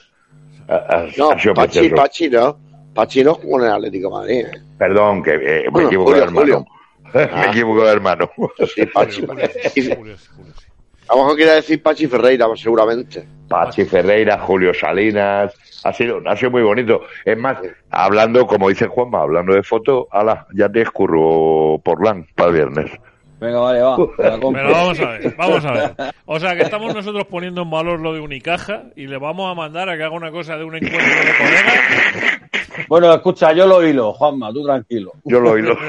a- 0.70 0.76
a- 0.76 1.08
No, 1.18 1.30
Pachi, 1.30 1.50
precioso. 1.54 1.96
Pachi 1.96 2.30
no. 2.30 2.60
Pachi 2.94 3.24
no 3.24 3.34
jugó 3.36 3.60
en 3.60 3.66
el 3.68 3.72
Atlético 3.74 4.08
de 4.10 4.14
Madrid. 4.16 4.46
¿eh? 4.46 4.62
Perdón, 4.78 5.22
que 5.24 5.34
eh, 5.34 5.64
me 5.66 5.70
Bueno, 5.70 5.88
equivoco 5.90 6.14
de 6.14 6.26
Julio, 6.28 6.44
hermano. 6.46 6.66
me 7.14 7.22
Ah. 7.24 7.46
equivoco 7.52 7.84
de 7.86 7.92
hermano. 7.92 8.32
Sí, 8.74 8.86
Pachi. 8.86 9.24
A 9.24 11.16
lo 11.16 11.22
mejor 11.24 11.36
quiere 11.36 11.52
decir 11.54 11.82
Pachi 11.84 12.08
Ferreira, 12.08 12.48
seguramente. 12.56 13.28
Pachi 13.48 13.86
Ferreira, 13.86 14.38
Julio 14.40 14.74
Salinas. 14.74 15.54
Ha 15.84 15.94
sido, 15.94 16.22
ha 16.26 16.36
sido 16.36 16.52
muy 16.52 16.64
bonito. 16.64 17.02
Es 17.24 17.38
más, 17.38 17.58
hablando, 17.90 18.46
como 18.46 18.70
dice 18.70 18.88
Juanma, 18.88 19.22
hablando 19.22 19.54
de 19.54 19.64
foto, 19.64 20.08
ala, 20.12 20.48
ya 20.54 20.70
te 20.70 20.82
escurro 20.82 21.80
por 21.84 22.04
LAN 22.04 22.28
para 22.36 22.50
el 22.50 22.56
viernes. 22.56 22.92
Venga, 23.40 23.60
vale, 23.60 23.82
va. 23.82 23.98
Pero 24.18 24.72
vamos 24.72 25.00
a 25.00 25.10
ver, 25.10 25.36
vamos 25.38 25.66
a 25.66 25.72
ver. 25.72 25.94
O 26.26 26.40
sea, 26.40 26.56
que 26.56 26.64
estamos 26.64 26.94
nosotros 26.94 27.26
poniendo 27.26 27.62
en 27.62 27.70
valor 27.70 28.00
lo 28.00 28.14
de 28.14 28.20
Unicaja 28.20 28.86
y 28.96 29.06
le 29.06 29.18
vamos 29.18 29.52
a 29.52 29.54
mandar 29.54 29.90
a 29.90 29.98
que 29.98 30.04
haga 30.04 30.16
una 30.16 30.32
cosa 30.32 30.58
de 30.58 30.64
un 30.64 30.76
encuentro 30.76 31.00
de 31.00 31.38
colegas. 31.38 32.37
Bueno, 32.88 33.14
escucha, 33.14 33.54
yo 33.54 33.66
lo 33.68 33.86
hilo, 33.86 34.14
Juanma, 34.14 34.52
tú 34.54 34.64
tranquilo. 34.66 35.14
Yo 35.24 35.40
lo 35.40 35.58
hilo. 35.58 35.78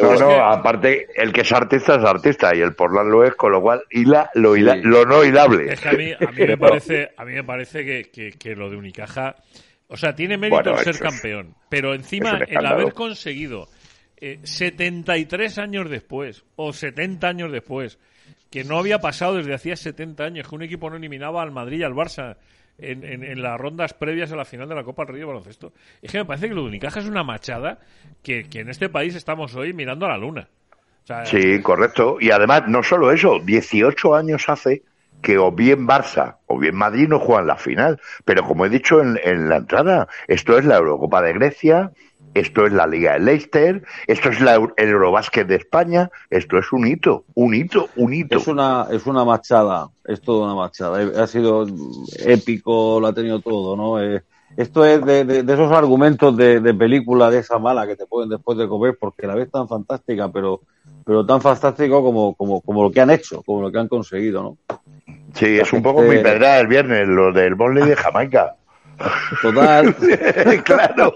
No, 0.00 0.14
no, 0.18 0.30
aparte, 0.44 1.06
el 1.14 1.32
que 1.32 1.42
es 1.42 1.52
artista 1.52 1.96
es 1.96 2.04
artista 2.04 2.54
y 2.54 2.60
el 2.60 2.74
Portland 2.74 3.10
lo 3.10 3.24
es, 3.24 3.34
con 3.34 3.52
lo 3.52 3.60
cual 3.60 3.82
hila 3.90 4.30
lo, 4.34 4.56
hila- 4.56 4.74
Sí. 4.74 4.80
lo 4.84 5.04
no 5.04 5.24
hilable. 5.24 5.72
Es 5.72 5.80
que 5.80 5.88
a 5.88 5.92
mí, 5.92 6.12
a 6.12 6.30
mí 6.32 6.46
me 6.46 6.56
parece, 6.58 7.10
a 7.16 7.24
mí 7.24 7.32
me 7.34 7.44
parece 7.44 7.84
que, 7.84 8.10
que- 8.10 8.32
que 8.32 8.54
lo 8.56 8.68
de 8.70 8.76
Unicaja, 8.76 9.36
o 9.88 9.96
sea, 9.96 10.14
tiene 10.14 10.36
mérito 10.36 10.56
Bueno, 10.62 10.78
el 10.78 10.84
ser 10.84 10.98
campeón, 10.98 11.54
pero 11.68 11.94
encima 11.94 12.40
el 12.46 12.66
haber 12.66 12.92
conseguido 12.92 13.68
eh, 14.16 14.40
73 14.42 15.58
años 15.58 15.88
después 15.90 16.44
o 16.56 16.72
70 16.72 17.28
años 17.28 17.52
después, 17.52 17.98
que 18.50 18.64
no 18.64 18.78
había 18.78 18.98
pasado 19.00 19.36
desde 19.36 19.54
hacía 19.54 19.76
70 19.76 20.24
años, 20.24 20.48
que 20.48 20.54
un 20.54 20.62
equipo 20.62 20.90
no 20.90 20.96
eliminaba 20.96 21.42
al 21.42 21.52
Madrid 21.52 21.80
y 21.80 21.84
al 21.84 21.94
Barça 21.94 22.36
en, 22.78 23.04
en- 23.04 23.24
en 23.24 23.42
las 23.42 23.58
rondas 23.60 23.94
previas 23.94 24.32
a 24.32 24.36
la 24.36 24.44
final 24.44 24.68
de 24.68 24.74
la 24.74 24.84
Copa 24.84 25.02
del 25.04 25.12
Rey 25.14 25.20
de 25.20 25.26
Baloncesto. 25.26 25.72
Es 26.02 26.10
que 26.12 26.18
me 26.18 26.24
parece 26.24 26.48
que 26.48 26.54
lo 26.54 26.62
de 26.64 26.78
es 27.00 27.06
una 27.06 27.24
machada 27.24 27.78
que, 28.22 28.44
que 28.48 28.60
en 28.60 28.68
este 28.70 28.88
país 28.88 29.14
estamos 29.14 29.54
hoy 29.54 29.72
mirando 29.72 30.06
a 30.06 30.10
la 30.10 30.18
luna. 30.18 30.48
Sí, 31.22 31.62
correcto. 31.62 32.16
Y 32.20 32.30
además, 32.30 32.64
no 32.68 32.82
solo 32.82 33.12
eso, 33.12 33.38
18 33.40 34.14
años 34.14 34.48
hace 34.48 34.82
que 35.22 35.38
o 35.38 35.50
bien 35.50 35.86
Barça 35.86 36.36
o 36.46 36.58
bien 36.58 36.74
Madrid 36.76 37.08
no 37.08 37.18
juegan 37.20 37.46
la 37.46 37.56
final. 37.56 38.00
Pero 38.24 38.44
como 38.44 38.66
he 38.66 38.68
dicho 38.68 39.00
en, 39.00 39.18
en 39.24 39.48
la 39.48 39.56
entrada, 39.56 40.08
esto 40.28 40.58
es 40.58 40.64
la 40.64 40.76
Eurocopa 40.76 41.22
de 41.22 41.32
Grecia, 41.32 41.92
esto 42.38 42.66
es 42.66 42.72
la 42.72 42.86
Liga 42.86 43.14
de 43.14 43.20
Leicester, 43.20 43.82
esto 44.06 44.28
es 44.30 44.40
la, 44.40 44.54
el 44.54 44.88
Eurobásquet 44.88 45.46
de 45.46 45.56
España, 45.56 46.10
esto 46.30 46.58
es 46.58 46.72
un 46.72 46.86
hito, 46.86 47.24
un 47.34 47.54
hito, 47.54 47.88
un 47.96 48.12
hito. 48.14 48.36
Es 48.38 48.46
una, 48.46 48.86
es 48.90 49.06
una 49.06 49.24
machada, 49.24 49.88
es 50.04 50.20
toda 50.20 50.46
una 50.46 50.54
machada. 50.54 51.22
Ha 51.22 51.26
sido 51.26 51.66
épico, 52.24 52.98
lo 53.00 53.06
ha 53.06 53.12
tenido 53.12 53.40
todo, 53.40 53.76
¿no? 53.76 54.02
Eh, 54.02 54.22
esto 54.56 54.84
es 54.84 55.04
de, 55.04 55.24
de- 55.24 55.42
de 55.42 55.52
esos 55.52 55.70
argumentos 55.72 56.36
de, 56.36 56.60
de 56.60 56.74
película 56.74 57.30
de 57.30 57.38
esa 57.38 57.58
mala 57.58 57.86
que 57.86 57.96
te 57.96 58.06
ponen 58.06 58.28
después 58.30 58.56
de 58.56 58.68
comer 58.68 58.96
porque 58.98 59.26
la 59.26 59.34
ves 59.34 59.50
tan 59.50 59.68
fantástica, 59.68 60.30
pero, 60.30 60.60
pero 61.04 61.26
tan 61.26 61.40
fantástico 61.40 62.02
como, 62.02 62.34
como, 62.34 62.60
como 62.60 62.82
lo 62.84 62.90
que 62.90 63.00
han 63.00 63.10
hecho, 63.10 63.42
como 63.42 63.62
lo 63.62 63.72
que 63.72 63.78
han 63.78 63.88
conseguido, 63.88 64.42
¿no? 64.42 64.56
Sí, 65.34 65.58
es 65.58 65.72
un 65.72 65.82
poco 65.82 66.00
mi 66.02 66.16
pedra 66.18 66.60
el 66.60 66.66
viernes, 66.68 67.06
lo 67.08 67.32
del 67.32 67.54
Burnley 67.54 67.86
de 67.86 67.96
Jamaica. 67.96 68.56
Total. 69.42 69.94
claro. 70.64 71.14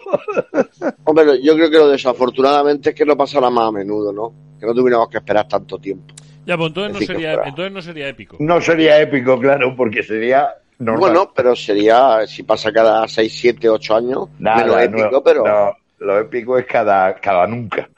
Hombre, 1.05 1.43
yo 1.43 1.55
creo 1.55 1.71
que 1.71 1.77
lo 1.77 1.89
desafortunadamente 1.89 2.91
es 2.91 2.95
que 2.95 3.05
no 3.05 3.17
pasará 3.17 3.51
más 3.51 3.69
a 3.69 3.73
menudo, 3.73 4.13
¿no? 4.13 4.33
Que 4.59 4.67
no 4.67 4.75
tuviéramos 4.75 5.09
que 5.09 5.19
esperar 5.19 5.49
tanto 5.49 5.79
tiempo. 5.79 6.15
ya, 6.47 6.57
pues 6.57 6.69
entonces 6.69 7.01
no, 7.01 7.07
sería, 7.07 7.35
entonces 7.45 7.73
no 7.73 7.83
sería 7.83 8.09
épico. 8.09 8.37
No 8.41 8.61
sería 8.61 9.01
épico, 9.01 9.39
claro, 9.39 9.75
porque 9.77 10.03
sería 10.03 10.49
normal. 10.79 11.11
Bueno, 11.11 11.33
pero 11.35 11.57
sería, 11.57 12.27
si 12.27 12.43
pasa 12.43 12.73
cada 12.73 13.07
6, 13.09 13.33
7, 13.41 13.69
8 13.69 13.97
años, 13.97 14.29
Nada, 14.39 14.65
menos 14.65 14.83
épico, 14.83 15.11
no, 15.11 15.23
pero... 15.23 15.45
no, 15.45 15.77
lo 16.01 16.19
épico 16.19 16.59
es 16.59 16.67
cada, 16.67 17.15
cada 17.17 17.47
nunca. 17.47 17.89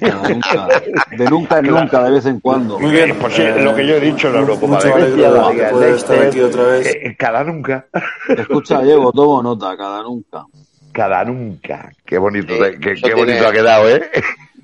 Cada 0.00 0.28
nunca. 0.28 0.68
De 1.16 1.24
nunca 1.30 1.58
en 1.58 1.66
nunca, 1.66 2.02
de 2.04 2.10
vez 2.10 2.26
en 2.26 2.40
cuando. 2.40 2.78
Muy 2.78 2.90
bien, 2.90 3.16
pues 3.20 3.34
sí, 3.34 3.42
lo 3.58 3.74
que 3.74 3.86
yo 3.86 3.96
he 3.96 4.00
dicho, 4.00 4.30
la 4.30 4.40
Eurocopa 4.40 4.74
mucho 4.74 4.86
de 4.88 4.98
la 4.98 5.06
de 5.06 5.16
Liga 5.16 5.30
de 5.30 5.70
poder 5.70 5.94
estar 5.94 6.16
Leicester, 6.18 6.26
aquí 6.28 6.40
otra 6.40 6.62
vez. 6.64 6.86
eh, 6.86 7.16
cada 7.18 7.44
nunca. 7.44 7.86
Escucha, 8.28 8.80
Diego, 8.82 9.12
tomo 9.12 9.42
nota, 9.42 9.76
cada 9.76 10.02
nunca. 10.02 10.44
Cada 10.92 11.24
nunca. 11.24 11.90
Qué 12.06 12.18
bonito, 12.18 12.54
te- 12.56 12.78
qué, 12.78 12.94
bonito 13.14 13.14
tiene- 13.24 13.38
ha 13.46 13.52
quedado, 13.52 13.88
¿eh? 13.90 14.10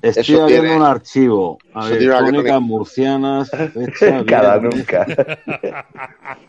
Estoy 0.01 0.21
Eso 0.35 0.43
abriendo 0.43 0.63
tiene- 0.67 0.77
un 0.77 0.83
archivo. 0.87 1.57
A 1.73 1.87
ver, 1.87 1.97
crónicas 1.99 2.29
crónica. 2.31 2.59
murcianas, 2.59 3.49
fecha, 3.73 4.25
Cada 4.25 4.59
nunca. 4.59 5.05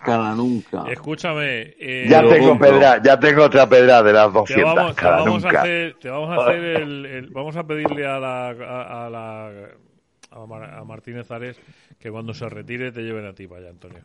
Cada 0.04 0.34
nunca. 0.34 0.84
Escúchame. 0.90 1.74
eh, 1.78 2.06
Ya 2.08 2.26
tengo 2.26 2.48
compro. 2.50 2.68
pedra, 2.70 3.02
ya 3.02 3.18
tengo 3.20 3.44
otra 3.44 3.68
pedra 3.68 4.02
de 4.02 4.12
las 4.12 4.28
te 4.28 4.38
200. 4.38 4.74
vamos, 4.74 4.96
te 4.96 5.02
cada 5.02 5.16
vamos 5.18 5.44
a 5.44 5.46
nunca. 5.48 5.60
hacer, 5.62 5.96
te 6.00 6.08
vamos 6.10 6.30
a 6.38 6.42
hacer 6.42 6.64
el, 6.64 7.06
el- 7.06 7.30
vamos 7.30 7.56
a 7.56 7.66
pedirle 7.66 8.06
a 8.06 8.18
la, 8.18 8.48
a, 8.48 9.06
a 9.06 9.10
la 9.10 9.50
a, 10.30 10.46
Mar- 10.46 10.74
a 10.74 10.84
Martínez 10.84 11.30
Ares 11.30 11.60
que 11.98 12.10
cuando 12.10 12.32
se 12.34 12.48
retire 12.48 12.90
te 12.90 13.02
lleven 13.02 13.26
a 13.26 13.34
ti 13.34 13.46
para 13.46 13.60
allá, 13.60 13.70
Antonio. 13.70 14.00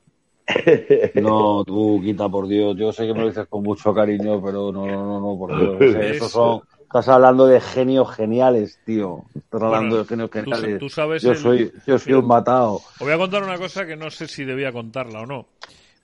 No, 1.16 1.64
tú, 1.66 2.02
quita 2.04 2.30
por 2.30 2.48
Dios. 2.48 2.76
Yo 2.78 2.92
sé 2.92 3.06
que 3.08 3.14
me 3.14 3.22
lo 3.22 3.28
dices 3.28 3.48
con 3.48 3.64
mucho 3.64 3.94
cariño, 3.94 4.42
pero 4.44 4.72
no, 4.72 4.86
no, 4.86 5.06
no, 5.06 5.20
no 5.20 5.38
por 5.38 5.58
Dios. 5.58 5.76
O 5.76 5.92
sea, 6.00 6.10
esos 6.12 6.32
son. 6.32 6.62
Estás 6.88 7.10
hablando 7.10 7.48
de 7.48 7.60
genios 7.60 8.16
geniales, 8.16 8.80
tío. 8.86 9.24
Estás 9.36 9.62
hablando 9.62 9.90
Bueno, 9.90 10.04
de 10.04 10.06
genios 10.08 10.32
geniales. 10.32 10.80
tú 10.80 10.90
sabes 10.90 11.22
yo 11.22 11.32
el- 11.32 11.38
soy, 11.38 11.72
yo 11.86 12.00
soy 12.00 12.14
un 12.14 12.26
matado. 12.28 12.76
Os 12.76 13.00
voy 13.00 13.12
a 13.12 13.18
contar 13.18 13.44
una 13.44 13.58
cosa 13.58 13.86
que 13.86 13.98
no 13.98 14.10
sé 14.10 14.28
si 14.28 14.46
debía 14.46 14.72
contarla 14.72 15.20
o 15.20 15.26
no. 15.26 15.48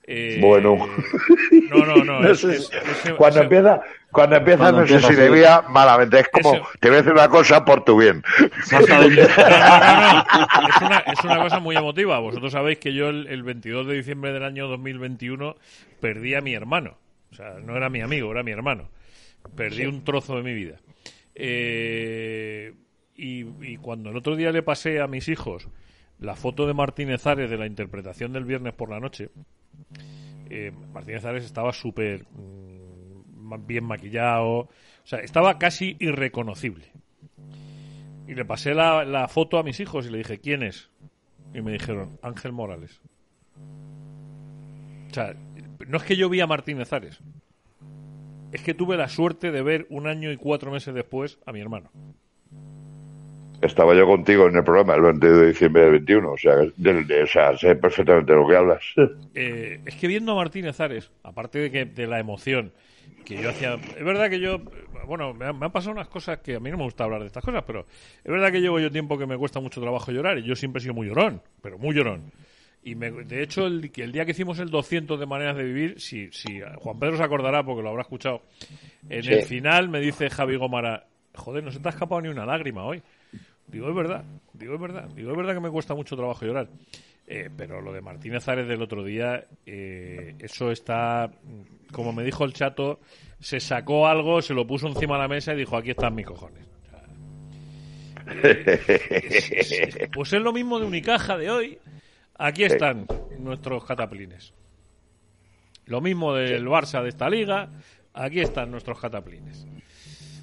Eh, 0.06 0.38
Bueno. 0.42 0.76
No, 1.70 1.86
no, 1.86 1.96
no. 2.04 2.20
No 2.20 2.28
es- 2.30 2.40
sé 2.40 2.56
es- 2.56 2.66
si- 2.66 2.76
es- 3.08 3.14
cuando 3.16 3.40
empieza, 3.40 3.80
cuando 4.12 4.36
empieza 4.36 4.58
Cuando 4.58 4.80
no 4.82 4.86
sé 4.86 4.92
empieza, 4.96 5.14
si 5.14 5.18
debía 5.18 5.62
malamente. 5.70 6.20
Es 6.20 6.28
como, 6.28 6.52
te 6.78 6.88
voy 6.88 6.96
a 6.98 7.00
decir 7.00 7.12
una 7.14 7.28
cosa 7.30 7.64
por 7.64 7.82
tu 7.84 7.96
bien. 7.98 8.22
Exactamente. 8.58 9.22
Es 9.22 10.82
una, 10.82 10.98
es 10.98 11.24
una 11.24 11.38
cosa 11.42 11.60
muy 11.60 11.76
emotiva. 11.76 12.18
Vosotros 12.18 12.52
sabéis 12.52 12.78
que 12.78 12.92
yo 12.92 13.08
el, 13.08 13.26
el 13.28 13.42
22 13.42 13.86
de 13.86 13.94
diciembre 13.94 14.32
del 14.34 14.44
año 14.44 14.68
2021 14.68 15.56
perdí 16.00 16.34
a 16.34 16.42
mi 16.42 16.54
hermano. 16.54 16.98
O 17.32 17.34
sea, 17.34 17.54
no 17.64 17.74
era 17.74 17.88
mi 17.88 18.02
amigo, 18.02 18.30
era 18.30 18.42
mi 18.42 18.52
hermano. 18.52 18.88
Perdí 19.54 19.86
un 19.86 20.04
trozo 20.04 20.36
de 20.36 20.42
mi 20.42 20.54
vida. 20.54 20.76
Eh, 21.34 22.74
y, 23.16 23.44
y 23.64 23.76
cuando 23.78 24.10
el 24.10 24.16
otro 24.16 24.36
día 24.36 24.50
le 24.50 24.62
pasé 24.62 25.00
a 25.00 25.06
mis 25.06 25.28
hijos 25.28 25.68
la 26.18 26.36
foto 26.36 26.66
de 26.66 26.74
Martínez 26.74 27.26
Ares 27.26 27.50
de 27.50 27.58
la 27.58 27.66
interpretación 27.66 28.32
del 28.32 28.44
viernes 28.44 28.74
por 28.74 28.90
la 28.90 29.00
noche, 29.00 29.30
eh, 30.50 30.72
Martínez 30.92 31.24
Ares 31.24 31.44
estaba 31.44 31.72
súper 31.72 32.24
mm, 32.30 33.66
bien 33.66 33.84
maquillado. 33.84 34.50
O 34.50 34.68
sea, 35.04 35.20
estaba 35.20 35.58
casi 35.58 35.96
irreconocible. 36.00 36.92
Y 38.26 38.34
le 38.34 38.44
pasé 38.44 38.74
la, 38.74 39.04
la 39.04 39.28
foto 39.28 39.58
a 39.58 39.62
mis 39.62 39.80
hijos 39.80 40.06
y 40.06 40.10
le 40.10 40.18
dije, 40.18 40.38
¿quién 40.38 40.62
es? 40.62 40.90
Y 41.52 41.60
me 41.60 41.72
dijeron, 41.72 42.18
Ángel 42.22 42.52
Morales. 42.52 43.00
O 45.10 45.14
sea, 45.14 45.34
no 45.86 45.96
es 45.98 46.02
que 46.04 46.16
yo 46.16 46.28
vi 46.28 46.40
a 46.40 46.46
Martínez 46.46 46.92
Ares. 46.92 47.20
Es 48.54 48.62
que 48.62 48.72
tuve 48.72 48.96
la 48.96 49.08
suerte 49.08 49.50
de 49.50 49.62
ver 49.62 49.86
un 49.90 50.06
año 50.06 50.30
y 50.32 50.36
cuatro 50.36 50.70
meses 50.70 50.94
después 50.94 51.38
a 51.44 51.52
mi 51.52 51.60
hermano. 51.60 51.90
Estaba 53.62 53.94
yo 53.94 54.06
contigo 54.06 54.46
en 54.46 54.56
el 54.56 54.62
programa 54.64 54.94
el 54.94 55.00
22 55.02 55.40
de 55.40 55.46
diciembre 55.48 55.82
del 55.82 55.92
21, 55.92 56.32
o 56.32 56.36
sea, 56.36 56.56
de- 56.76 57.22
o 57.22 57.26
sea 57.26 57.56
sé 57.56 57.74
perfectamente 57.76 58.32
de 58.32 58.38
lo 58.38 58.46
que 58.48 58.56
hablas. 58.56 58.82
Eh, 59.34 59.80
es 59.84 59.96
que 59.96 60.06
viendo 60.06 60.30
a 60.32 60.34
Martínez 60.36 60.78
Ares, 60.80 61.10
aparte 61.24 61.58
de 61.58 61.70
que 61.72 61.84
de 61.86 62.06
la 62.06 62.20
emoción 62.20 62.72
que 63.24 63.42
yo 63.42 63.50
hacía, 63.50 63.74
es 63.74 64.04
verdad 64.04 64.30
que 64.30 64.38
yo, 64.38 64.60
bueno, 65.08 65.34
me 65.34 65.46
han, 65.46 65.58
me 65.58 65.66
han 65.66 65.72
pasado 65.72 65.92
unas 65.92 66.06
cosas 66.08 66.38
que 66.38 66.54
a 66.54 66.60
mí 66.60 66.70
no 66.70 66.76
me 66.76 66.84
gusta 66.84 67.02
hablar 67.04 67.20
de 67.22 67.26
estas 67.26 67.42
cosas, 67.42 67.64
pero 67.66 67.80
es 68.22 68.30
verdad 68.30 68.52
que 68.52 68.60
llevo 68.60 68.78
yo 68.78 68.92
tiempo 68.92 69.18
que 69.18 69.26
me 69.26 69.36
cuesta 69.36 69.58
mucho 69.58 69.80
trabajo 69.80 70.12
llorar 70.12 70.38
y 70.38 70.44
yo 70.44 70.54
siempre 70.54 70.78
he 70.78 70.82
sido 70.82 70.94
muy 70.94 71.08
llorón, 71.08 71.42
pero 71.60 71.76
muy 71.78 71.94
llorón. 71.96 72.30
Y 72.86 72.94
me- 72.96 73.10
de 73.10 73.42
hecho, 73.42 73.66
el, 73.66 73.90
que 73.90 74.02
el 74.04 74.12
día 74.12 74.24
que 74.26 74.32
hicimos 74.32 74.58
el 74.58 74.68
200 74.68 75.18
de 75.18 75.24
maneras 75.26 75.56
de 75.56 75.64
vivir, 75.64 76.00
si, 76.00 76.30
si 76.32 76.60
Juan 76.76 76.98
Pedro 76.98 77.16
se 77.16 77.22
acordará 77.24 77.62
porque 77.64 77.82
lo 77.82 77.88
habrá 77.88 78.02
escuchado, 78.02 78.42
en 79.08 79.22
Sí. 79.22 79.32
el 79.32 79.42
final 79.42 79.88
me 79.88 80.00
dice 80.00 80.28
Javi 80.28 80.56
Gómara, 80.56 81.06
joder, 81.34 81.64
no 81.64 81.70
se 81.72 81.80
te 81.80 81.88
ha 81.88 81.92
escapado 81.92 82.20
ni 82.20 82.28
una 82.28 82.44
lágrima 82.44 82.84
hoy. 82.84 83.02
Digo, 83.66 83.88
es 83.88 83.94
verdad, 83.94 84.22
digo, 84.52 84.74
es 84.74 84.80
verdad, 84.80 85.08
digo, 85.16 85.30
es 85.30 85.36
verdad 85.36 85.54
que 85.54 85.60
me 85.60 85.70
cuesta 85.70 85.94
mucho 85.94 86.14
trabajo 86.16 86.44
llorar. 86.44 86.68
Eh, 87.26 87.48
pero 87.56 87.80
lo 87.80 87.90
de 87.94 88.02
Martínez 88.02 88.46
Ares 88.48 88.68
del 88.68 88.82
otro 88.82 89.02
día, 89.02 89.46
eh, 89.64 90.34
eso 90.40 90.70
está, 90.70 91.30
como 91.90 92.12
me 92.12 92.22
dijo 92.22 92.44
el 92.44 92.52
chato, 92.52 93.00
se 93.40 93.60
sacó 93.60 94.06
algo, 94.06 94.42
se 94.42 94.52
lo 94.52 94.66
puso 94.66 94.88
encima 94.88 95.14
de 95.16 95.22
la 95.22 95.28
mesa 95.28 95.54
y 95.54 95.56
dijo, 95.56 95.74
aquí 95.78 95.92
están 95.92 96.14
mis 96.14 96.26
cojones. 96.26 96.62
O 98.26 99.62
sea, 99.64 100.08
Pues 100.12 100.32
es 100.32 100.42
lo 100.42 100.52
mismo 100.52 100.78
de 100.78 100.86
Unicaja 100.86 101.36
de 101.38 101.50
hoy. 101.50 101.78
Aquí 102.38 102.64
están 102.64 103.06
nuestros 103.38 103.84
cataplines. 103.84 104.52
Lo 105.86 106.00
mismo 106.00 106.34
del 106.34 106.66
Barça 106.66 107.02
de 107.02 107.10
esta 107.10 107.28
liga. 107.28 107.68
Aquí 108.12 108.40
están 108.40 108.70
nuestros 108.70 109.00
cataplines. 109.00 109.66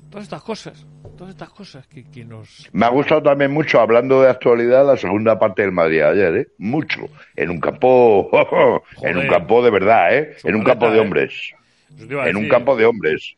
Todas 0.09 0.25
estas 0.25 0.43
cosas, 0.43 0.85
todas 1.17 1.31
estas 1.31 1.49
cosas 1.51 1.87
que, 1.87 2.03
que 2.03 2.25
nos... 2.25 2.69
Me 2.73 2.85
ha 2.85 2.89
gustado 2.89 3.23
también 3.23 3.49
mucho, 3.51 3.79
hablando 3.79 4.21
de 4.21 4.29
actualidad, 4.29 4.85
la 4.85 4.97
segunda 4.97 5.39
parte 5.39 5.61
del 5.61 5.71
Madrid 5.71 6.01
ayer, 6.01 6.35
¿eh? 6.35 6.47
Mucho. 6.57 7.07
En 7.33 7.49
un 7.49 7.61
campo, 7.61 8.29
en 9.01 9.17
un 9.17 9.27
campo 9.27 9.63
de 9.63 9.71
verdad, 9.71 10.17
¿eh? 10.17 10.35
En 10.43 10.55
un 10.55 10.65
campo 10.65 10.91
de 10.91 10.97
¿eh? 10.97 10.99
hombres. 10.99 11.53
En 11.97 12.35
un 12.35 12.49
campo 12.49 12.75
de 12.75 12.85
hombres. 12.85 13.35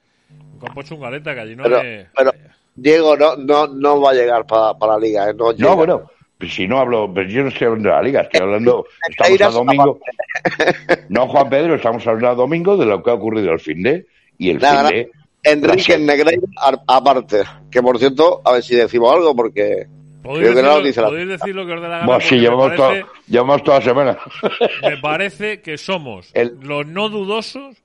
Un 0.54 0.60
campo 0.60 0.82
chungaleta 0.82 1.36
que 1.36 1.40
allí 1.42 1.56
no 1.56 1.64
Pero, 1.64 1.82
pero 2.16 2.32
Diego 2.76 3.16
no, 3.18 3.36
no, 3.36 3.68
no 3.68 4.02
va 4.02 4.12
a 4.12 4.14
llegar 4.16 4.46
para, 4.48 4.74
para 4.74 4.94
la 4.94 5.00
liga. 5.00 5.30
¿eh? 5.30 5.34
No, 5.36 5.52
llega. 5.52 5.70
No, 5.70 5.76
bueno, 5.76 6.12
si 6.50 6.68
no 6.68 6.80
hablo, 6.80 7.12
pues 7.14 7.32
yo 7.32 7.42
no 7.44 7.50
estoy 7.50 7.68
hablando 7.68 7.90
de 7.90 7.96
la 7.96 8.02
liga, 8.02 8.22
estoy 8.22 8.42
hablando, 8.42 8.86
estamos 9.10 9.42
a 9.42 9.50
domingo. 9.50 10.00
No, 11.10 11.28
Juan 11.28 11.50
Pedro, 11.50 11.76
estamos 11.76 12.06
hablando 12.08 12.30
a 12.30 12.36
domingo 12.36 12.78
de 12.78 12.86
lo 12.86 13.02
que 13.04 13.10
ha 13.12 13.14
ocurrido 13.14 13.52
el 13.52 13.60
fin 13.60 13.82
de 13.84 14.06
y 14.38 14.50
el 14.52 14.60
Nada, 14.60 14.90
fin 14.90 14.98
de. 14.98 15.12
Enrique 15.46 15.98
Negreira 15.98 16.42
ar- 16.58 16.80
aparte. 16.88 17.44
Que 17.70 17.82
por 17.82 18.00
cierto, 18.00 18.42
a 18.46 18.54
ver 18.54 18.64
si 18.64 18.76
decimos 18.76 19.12
algo, 19.14 19.36
porque 19.36 19.88
¿Podéis 20.24 20.52
creo 20.52 20.56
que 20.56 20.62
no 20.62 20.68
decir, 20.70 20.82
lo 20.82 20.88
dice 20.88 21.02
lo- 21.02 21.06
la. 21.06 21.10
podéis 21.12 21.28
decir 21.30 21.56
lo 21.56 21.66
que 21.66 21.74
os 21.74 21.82
dé 21.82 21.88
la 21.90 21.96
gana? 21.98 22.06
Bueno, 22.06 22.22
sí, 22.22 22.36
llevamos, 22.40 22.72
parece- 22.78 23.06
llevamos 23.28 23.64
toda 23.64 23.80
la 23.80 23.84
semana. 23.86 24.18
Me 24.84 24.98
parece 24.98 25.62
que 25.62 25.78
somos 25.78 26.32
los 26.62 26.88
no 26.88 27.10
dudosos 27.10 27.76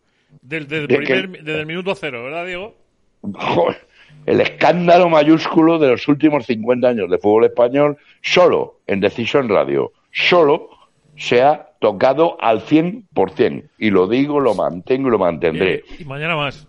del, 0.43 0.69
del 0.69 0.87
De 0.87 0.99
que- 0.99 1.05
primer- 1.05 1.43
desde 1.43 1.61
el 1.61 1.67
minuto 1.67 1.95
cero, 1.97 2.23
¿verdad, 2.25 2.47
Diego? 2.47 2.77
Joder, 3.23 3.88
el 4.29 4.43
escándalo 4.43 5.09
mayúsculo 5.09 5.79
de 5.79 5.89
los 5.89 6.07
últimos 6.07 6.45
50 6.45 6.87
años 6.87 7.11
de 7.11 7.17
fútbol 7.17 7.47
español, 7.47 7.97
solo 8.21 8.81
en 8.87 9.01
Decisión 9.01 9.49
Radio, 9.49 9.93
solo 10.13 10.69
se 11.17 11.43
ha 11.43 11.71
tocado 11.81 12.37
al 12.39 12.61
100%. 12.61 13.71
Y 13.79 13.89
lo 13.89 14.07
digo, 14.07 14.39
lo 14.39 14.55
mantengo 14.55 15.09
y 15.09 15.11
lo 15.13 15.19
mantendré. 15.19 15.83
Y 15.99 16.05
mañana 16.05 16.37
más. 16.37 16.69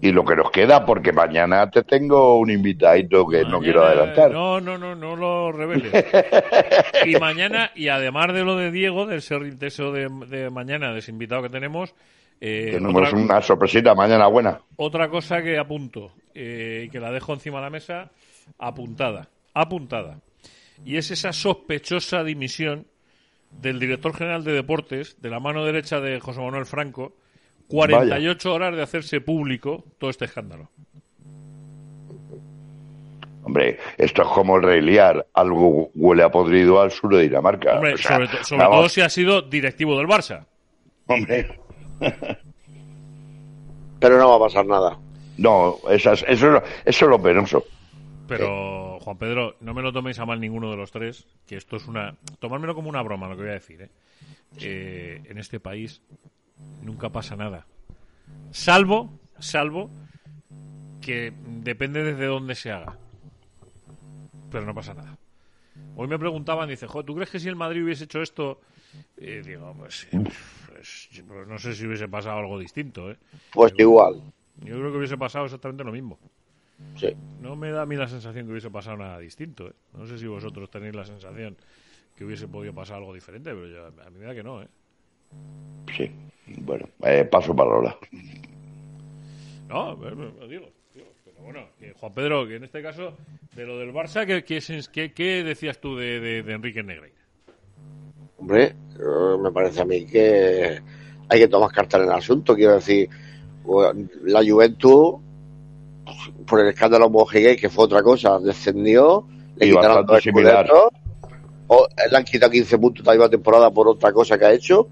Y 0.00 0.10
lo 0.10 0.24
que 0.24 0.34
nos 0.34 0.50
queda, 0.50 0.84
porque 0.84 1.12
mañana 1.12 1.70
te 1.70 1.84
tengo 1.84 2.40
un 2.40 2.50
invitadito 2.50 3.28
que 3.28 3.44
no 3.44 3.60
quiero 3.60 3.84
adelantar. 3.84 4.32
No, 4.32 4.60
no, 4.60 4.76
no, 4.76 4.96
no 4.96 5.14
lo 5.14 5.52
reveles. 5.52 5.92
y 7.06 7.14
mañana, 7.20 7.70
y 7.76 7.86
además 7.86 8.34
de 8.34 8.42
lo 8.42 8.56
de 8.56 8.72
Diego, 8.72 9.06
del 9.06 9.22
ser 9.22 9.42
intenso 9.42 9.92
de, 9.92 10.08
de 10.26 10.50
mañana, 10.50 10.92
de 10.92 10.98
ese 10.98 11.12
invitado 11.12 11.42
que 11.42 11.50
tenemos, 11.50 11.94
eh, 12.40 12.70
Tenemos 12.72 13.08
otra, 13.08 13.18
una 13.18 13.42
sorpresita 13.42 13.94
mañana 13.94 14.26
buena. 14.26 14.60
otra 14.76 15.08
cosa 15.08 15.42
que 15.42 15.58
apunto 15.58 16.12
eh, 16.34 16.84
y 16.86 16.90
que 16.90 17.00
la 17.00 17.10
dejo 17.10 17.32
encima 17.32 17.58
de 17.58 17.64
la 17.64 17.70
mesa, 17.70 18.10
apuntada, 18.58 19.28
apuntada. 19.54 20.20
Y 20.84 20.96
es 20.98 21.10
esa 21.10 21.32
sospechosa 21.32 22.22
dimisión 22.22 22.86
del 23.50 23.78
director 23.80 24.14
general 24.14 24.44
de 24.44 24.52
deportes, 24.52 25.16
de 25.22 25.30
la 25.30 25.40
mano 25.40 25.64
derecha 25.64 26.00
de 26.00 26.20
José 26.20 26.40
Manuel 26.40 26.66
Franco, 26.66 27.14
48 27.68 28.52
horas 28.52 28.76
de 28.76 28.82
hacerse 28.82 29.20
público 29.22 29.84
todo 29.98 30.10
este 30.10 30.26
escándalo. 30.26 30.68
Hombre, 33.42 33.78
esto 33.96 34.22
es 34.22 34.28
como 34.28 34.56
el 34.56 34.62
rey 34.64 34.80
Liar. 34.80 35.26
Algo 35.32 35.90
huele 35.94 36.24
a 36.24 36.30
podrido 36.30 36.80
al 36.80 36.90
sur 36.90 37.14
de 37.14 37.22
Dinamarca. 37.22 37.76
Hombre, 37.76 37.94
O 37.94 37.96
sea, 37.98 38.16
sobre, 38.16 38.28
to- 38.28 38.44
sobre 38.44 38.64
todo 38.64 38.88
si 38.88 39.00
ha 39.00 39.08
sido 39.08 39.40
directivo 39.42 39.96
del 39.96 40.08
Barça. 40.08 40.44
Hombre. 41.06 41.60
Pero 44.00 44.18
no 44.18 44.28
va 44.30 44.36
a 44.36 44.48
pasar 44.48 44.66
nada. 44.66 44.98
No, 45.38 45.78
eso, 45.90 46.12
es 46.12 46.40
lo- 46.42 46.62
eso 46.62 47.04
es 47.04 47.10
lo 47.10 47.20
penoso. 47.20 47.64
Pero, 48.28 48.98
Juan 49.00 49.18
Pedro, 49.18 49.56
no 49.60 49.72
me 49.74 49.82
lo 49.82 49.92
toméis 49.92 50.18
a 50.18 50.26
mal 50.26 50.40
ninguno 50.40 50.70
de 50.70 50.76
los 50.76 50.90
tres, 50.90 51.26
que 51.46 51.56
esto 51.56 51.76
es 51.76 51.86
una... 51.86 52.14
Tomármelo 52.40 52.74
como 52.74 52.88
una 52.88 53.02
broma, 53.02 53.28
lo 53.28 53.36
que 53.36 53.42
voy 53.42 53.50
a 53.50 53.54
decir, 53.54 53.82
¿eh? 53.82 53.90
Eh, 54.60 55.22
en 55.28 55.38
este 55.38 55.60
país 55.60 56.00
nunca 56.82 57.10
pasa 57.10 57.36
nada. 57.36 57.66
Salvo, 58.50 59.10
salvo, 59.38 59.90
que 61.00 61.32
depende 61.62 62.02
desde 62.02 62.24
dónde 62.26 62.54
se 62.54 62.72
haga. 62.72 62.96
Pero 64.50 64.64
no 64.64 64.74
pasa 64.74 64.94
nada. 64.94 65.16
Hoy 65.96 66.08
me 66.08 66.18
preguntaban, 66.18 66.68
dice, 66.68 66.86
"Jo, 66.86 67.04
¿tú 67.04 67.14
crees 67.14 67.30
que 67.30 67.38
si 67.38 67.48
el 67.48 67.56
Madrid 67.56 67.84
hubiese 67.84 68.04
hecho 68.04 68.20
esto? 68.22 68.60
Y 69.18 69.40
digo, 69.40 69.74
pues, 69.78 70.00
sí, 70.10 70.18
pues, 71.10 71.22
pues 71.26 71.48
no 71.48 71.58
sé 71.58 71.74
si 71.74 71.86
hubiese 71.86 72.08
pasado 72.08 72.38
algo 72.38 72.58
distinto, 72.58 73.10
¿eh? 73.10 73.16
Pues 73.52 73.72
igual. 73.78 74.22
Yo 74.64 74.76
creo 74.76 74.90
que 74.90 74.98
hubiese 74.98 75.18
pasado 75.18 75.44
exactamente 75.44 75.84
lo 75.84 75.92
mismo. 75.92 76.18
Sí. 76.96 77.08
No 77.40 77.56
me 77.56 77.70
da 77.70 77.82
a 77.82 77.86
mí 77.86 77.96
la 77.96 78.08
sensación 78.08 78.46
que 78.46 78.52
hubiese 78.52 78.70
pasado 78.70 78.96
nada 78.98 79.18
distinto. 79.18 79.68
¿eh? 79.68 79.72
No 79.94 80.06
sé 80.06 80.18
si 80.18 80.26
vosotros 80.26 80.70
tenéis 80.70 80.94
la 80.94 81.04
sensación 81.04 81.56
que 82.16 82.24
hubiese 82.24 82.48
podido 82.48 82.72
pasar 82.74 82.96
algo 82.98 83.12
diferente, 83.14 83.50
pero 83.50 83.66
yo- 83.66 83.86
a 83.86 84.10
mí 84.10 84.18
me 84.18 84.26
da 84.26 84.34
que 84.34 84.42
no. 84.42 84.62
¿eh? 84.62 84.68
Sí. 85.96 86.10
Bueno, 86.58 86.88
eh, 87.02 87.24
paso 87.24 87.54
palabra. 87.54 87.96
No, 89.68 89.94
lo 89.94 90.48
digo, 90.48 90.70
digo. 90.94 91.06
Pero 91.24 91.42
bueno, 91.42 91.66
que 91.78 91.92
Juan 91.92 92.14
Pedro, 92.14 92.46
que 92.46 92.56
en 92.56 92.64
este 92.64 92.82
caso, 92.82 93.16
de 93.54 93.66
lo 93.66 93.78
del 93.78 93.92
Barça, 93.92 94.24
¿qué, 94.26 94.44
qué, 94.44 94.60
qué- 94.92 95.12
qué 95.12 95.42
decías 95.44 95.80
tú 95.80 95.96
de, 95.96 96.20
de- 96.20 96.42
de 96.42 96.52
Enrique 96.52 96.82
Negreira? 96.82 97.16
Hombre, 98.46 98.76
eh, 99.00 99.38
me 99.42 99.50
parece 99.50 99.80
a 99.80 99.84
mí 99.84 100.06
que 100.06 100.80
hay 101.28 101.38
que 101.40 101.48
tomar 101.48 101.72
cartas 101.72 102.00
en 102.00 102.06
el 102.06 102.12
asunto. 102.14 102.54
Quiero 102.54 102.74
decir, 102.74 103.08
bueno, 103.64 104.06
la 104.22 104.40
Juventud, 104.48 105.14
por 106.46 106.60
el 106.60 106.68
escándalo 106.68 107.10
Mojiguez, 107.10 107.60
que 107.60 107.68
fue 107.68 107.86
otra 107.86 108.04
cosa, 108.04 108.38
descendió, 108.38 109.26
le 109.56 109.66
Y 109.66 109.70
quitaron 109.70 110.06
dos 110.06 110.22
o 111.66 111.88
le 112.08 112.16
han 112.16 112.22
quitado 112.24 112.52
15 112.52 112.78
puntos 112.78 113.04
la 113.04 113.12
misma 113.14 113.28
temporada 113.28 113.68
por 113.72 113.88
otra 113.88 114.12
cosa 114.12 114.38
que 114.38 114.44
ha 114.44 114.52
hecho. 114.52 114.86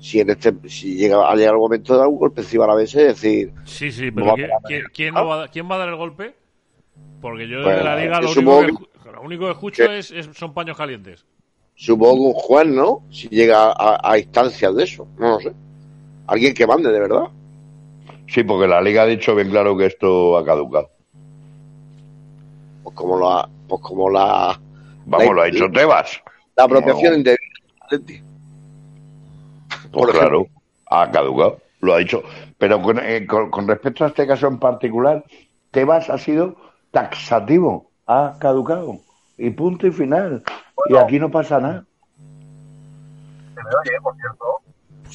Si 0.00 0.18
en 0.18 0.30
este, 0.30 0.52
si 0.68 0.96
llega 0.96 1.30
a 1.30 1.36
llegar 1.36 1.54
el 1.54 1.60
momento 1.60 1.92
de 1.92 2.00
dar 2.00 2.08
un 2.08 2.18
golpe 2.18 2.40
encima 2.40 2.64
a 2.64 2.66
la 2.66 2.74
vez, 2.74 2.92
es 2.96 3.06
decir, 3.06 3.52
Sí, 3.64 3.92
sí, 3.92 4.10
pero 4.10 4.34
¿quién, 4.34 4.48
parar. 4.48 4.62
quién- 4.66 4.84
quién 4.92 5.14
no 5.14 5.26
va, 5.28 5.34
a 5.34 5.38
dar- 5.38 5.50
quién 5.52 5.70
va 5.70 5.76
a 5.76 5.78
dar 5.78 5.88
el 5.90 5.94
golpe? 5.96 6.34
Porque 7.20 7.46
yo 7.46 7.62
Pues, 7.62 7.76
desde 7.76 7.84
la 7.84 7.96
liga 7.96 8.20
lo 8.20 8.30
único, 8.32 8.88
que, 9.04 9.10
lo 9.12 9.22
único 9.22 9.44
que 9.46 9.52
escucho 9.52 9.86
que- 9.86 9.98
es, 9.98 10.10
es- 10.10 10.30
son 10.36 10.52
paños 10.52 10.76
calientes. 10.76 11.24
Supongo 11.76 12.24
un 12.28 12.32
juez, 12.32 12.66
¿no? 12.66 13.02
Si 13.10 13.28
llega 13.28 13.70
a, 13.72 14.00
a 14.02 14.18
instancias 14.18 14.74
de 14.74 14.84
eso, 14.84 15.06
no 15.18 15.28
lo 15.30 15.40
sé. 15.40 15.52
Alguien 16.26 16.54
que 16.54 16.66
mande, 16.66 16.90
de 16.90 16.98
verdad. 17.00 17.24
Sí, 18.28 18.42
porque 18.42 18.66
la 18.66 18.80
liga 18.80 19.02
ha 19.02 19.06
dicho 19.06 19.34
bien 19.36 19.50
claro 19.50 19.76
que 19.76 19.86
esto 19.86 20.36
ha 20.36 20.44
caducado. 20.44 20.90
Pues 22.82 22.94
como 22.96 23.18
la, 23.20 23.48
pues 23.68 23.80
como 23.82 24.10
la, 24.10 24.58
Vamos, 25.06 25.26
la- 25.28 25.32
lo 25.34 25.42
ha 25.42 25.46
dicho 25.46 25.70
Tebas. 25.72 26.20
la 26.56 26.64
apropiación 26.64 27.12
No. 27.12 27.18
indebida. 27.18 27.38
Pues 29.92 30.10
claro, 30.12 30.46
ha 30.90 31.10
caducado, 31.10 31.58
lo 31.80 31.94
ha 31.94 31.98
dicho. 31.98 32.22
Pero 32.58 32.80
con, 32.82 32.98
eh, 32.98 33.26
con- 33.26 33.50
con 33.50 33.68
respecto 33.68 34.04
a 34.04 34.08
este 34.08 34.26
caso 34.26 34.46
en 34.48 34.58
particular, 34.58 35.24
Tebas 35.70 36.10
ha 36.10 36.18
sido 36.18 36.56
taxativo, 36.90 37.90
ha 38.06 38.36
caducado. 38.40 38.98
Y 39.38 39.50
punto 39.50 39.86
y 39.86 39.92
final. 39.92 40.42
Y 40.88 40.96
aquí 40.96 41.18
no 41.18 41.30
pasa 41.30 41.60
nada. 41.60 41.84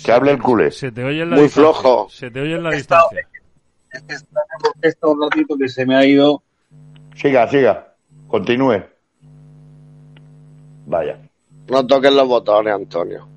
Que 0.03 0.11
hable 0.11 0.32
el 0.32 0.41
culé. 0.41 0.72
Se 0.72 0.91
te 0.91 1.03
oye 1.03 1.22
en 1.24 1.30
la 1.30 1.36
Muy 1.36 1.43
distancia. 1.45 1.72
flojo. 1.82 2.09
Se 2.09 2.32
te 2.32 2.41
oye 2.41 2.55
en 2.55 2.63
la 2.63 2.72
distancia. 2.72 3.28
Esto 4.82 5.11
un 5.11 5.22
ratito 5.22 5.57
que 5.57 5.67
se 5.67 5.86
me 5.86 5.95
ha 5.95 6.05
ido. 6.05 6.41
Siga, 7.15 7.47
siga. 7.47 7.93
Continúe. 8.28 8.82
Vaya. 10.88 11.19
No 11.69 11.86
toques 11.86 12.11
los 12.13 12.28
botones, 12.28 12.74
Antonio. 12.74 13.28